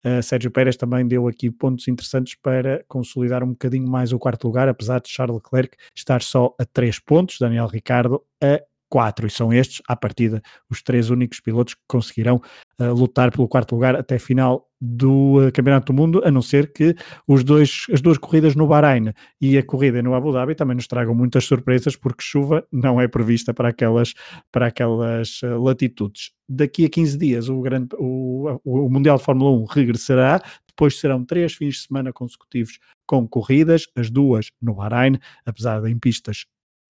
Uh, 0.04 0.22
Sérgio 0.22 0.50
Pérez 0.50 0.76
também 0.76 1.06
deu 1.06 1.26
aqui 1.26 1.50
pontos 1.50 1.88
interessantes 1.88 2.36
para 2.36 2.84
consolidar 2.86 3.42
um 3.42 3.48
bocadinho 3.48 3.88
mais 3.88 4.12
o 4.12 4.18
quarto 4.18 4.46
lugar, 4.46 4.68
apesar 4.68 5.00
de 5.00 5.08
Charles 5.08 5.36
Leclerc 5.36 5.76
estar 5.94 6.22
só 6.22 6.54
a 6.60 6.64
3 6.64 7.00
pontos, 7.00 7.38
Daniel 7.40 7.66
Ricardo 7.66 8.22
a 8.42 8.62
quatro, 8.88 9.26
e 9.26 9.30
são 9.30 9.52
estes, 9.52 9.82
à 9.88 9.96
partida, 9.96 10.42
os 10.70 10.82
três 10.82 11.10
únicos 11.10 11.40
pilotos 11.40 11.74
que 11.74 11.80
conseguirão 11.88 12.40
uh, 12.80 12.92
lutar 12.92 13.30
pelo 13.30 13.48
quarto 13.48 13.74
lugar 13.74 13.96
até 13.96 14.16
a 14.16 14.20
final 14.20 14.68
do 14.80 15.46
uh, 15.46 15.52
Campeonato 15.52 15.92
do 15.92 15.96
Mundo, 15.96 16.22
a 16.24 16.30
não 16.30 16.42
ser 16.42 16.72
que 16.72 16.94
os 17.26 17.42
dois, 17.42 17.86
as 17.92 18.00
duas 18.00 18.18
corridas 18.18 18.54
no 18.54 18.66
Bahrein 18.66 19.12
e 19.40 19.56
a 19.58 19.64
corrida 19.64 20.02
no 20.02 20.14
Abu 20.14 20.32
Dhabi 20.32 20.54
também 20.54 20.76
nos 20.76 20.86
tragam 20.86 21.14
muitas 21.14 21.44
surpresas, 21.44 21.96
porque 21.96 22.22
chuva 22.22 22.66
não 22.70 23.00
é 23.00 23.08
prevista 23.08 23.52
para 23.52 23.70
aquelas, 23.70 24.14
para 24.52 24.66
aquelas 24.66 25.42
uh, 25.42 25.60
latitudes. 25.62 26.32
Daqui 26.48 26.84
a 26.84 26.88
15 26.88 27.18
dias 27.18 27.48
o, 27.48 27.60
grande, 27.60 27.88
o, 27.98 28.60
o 28.64 28.88
Mundial 28.88 29.16
de 29.16 29.24
Fórmula 29.24 29.50
1 29.50 29.64
regressará, 29.64 30.40
depois 30.66 31.00
serão 31.00 31.24
três 31.24 31.54
fins 31.54 31.76
de 31.76 31.86
semana 31.86 32.12
consecutivos 32.12 32.78
com 33.06 33.26
corridas, 33.26 33.86
as 33.96 34.10
duas 34.10 34.50
no 34.60 34.74
Bahrein, 34.74 35.18
apesar 35.44 35.80
de 35.80 35.90
em 35.90 35.98
pistas 35.98 36.44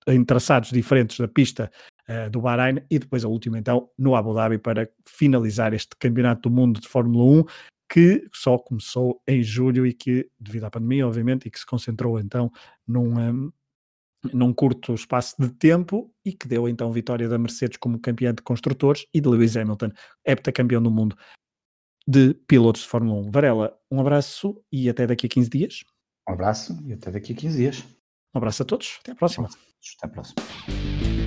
em 0.06 0.24
traçados 0.24 0.70
diferentes 0.70 1.18
da 1.18 1.28
pista 1.28 1.70
uh, 2.08 2.30
do 2.30 2.40
Bahrein 2.40 2.82
e 2.90 2.98
depois 2.98 3.24
a 3.24 3.28
última 3.28 3.58
então 3.58 3.90
no 3.98 4.14
Abu 4.14 4.34
Dhabi 4.34 4.58
para 4.58 4.88
finalizar 5.06 5.74
este 5.74 5.96
campeonato 5.98 6.48
do 6.48 6.54
mundo 6.54 6.80
de 6.80 6.88
Fórmula 6.88 7.40
1 7.40 7.44
que 7.88 8.28
só 8.32 8.58
começou 8.58 9.20
em 9.26 9.42
julho 9.42 9.86
e 9.86 9.92
que 9.92 10.28
devido 10.38 10.64
à 10.64 10.70
pandemia 10.70 11.06
obviamente 11.06 11.46
e 11.46 11.50
que 11.50 11.58
se 11.58 11.66
concentrou 11.66 12.18
então 12.18 12.50
num 12.86 13.18
um, 13.18 13.52
num 14.32 14.52
curto 14.52 14.94
espaço 14.94 15.34
de 15.38 15.48
tempo 15.50 16.12
e 16.24 16.32
que 16.32 16.48
deu 16.48 16.68
então 16.68 16.92
vitória 16.92 17.28
da 17.28 17.38
Mercedes 17.38 17.76
como 17.76 17.98
campeã 17.98 18.34
de 18.34 18.42
construtores 18.42 19.06
e 19.12 19.20
de 19.20 19.28
Lewis 19.28 19.56
Hamilton, 19.56 19.90
heptacampeão 20.24 20.82
do 20.82 20.90
mundo 20.90 21.16
de 22.06 22.34
pilotos 22.46 22.82
de 22.82 22.88
Fórmula 22.88 23.20
1. 23.28 23.30
Varela, 23.30 23.78
um 23.90 24.00
abraço 24.00 24.62
e 24.70 24.88
até 24.88 25.06
daqui 25.06 25.26
a 25.26 25.28
15 25.28 25.50
dias. 25.50 25.84
Um 26.28 26.32
abraço 26.32 26.76
e 26.86 26.92
até 26.92 27.10
daqui 27.10 27.32
a 27.32 27.36
15 27.36 27.56
dias. 27.56 27.84
Um 28.36 28.38
abraço 28.38 28.62
a 28.62 28.66
todos, 28.66 28.98
até 29.00 29.12
à 29.12 29.14
próxima. 29.14 29.48
Até 29.48 30.06
à 30.06 30.08
próxima. 30.08 31.25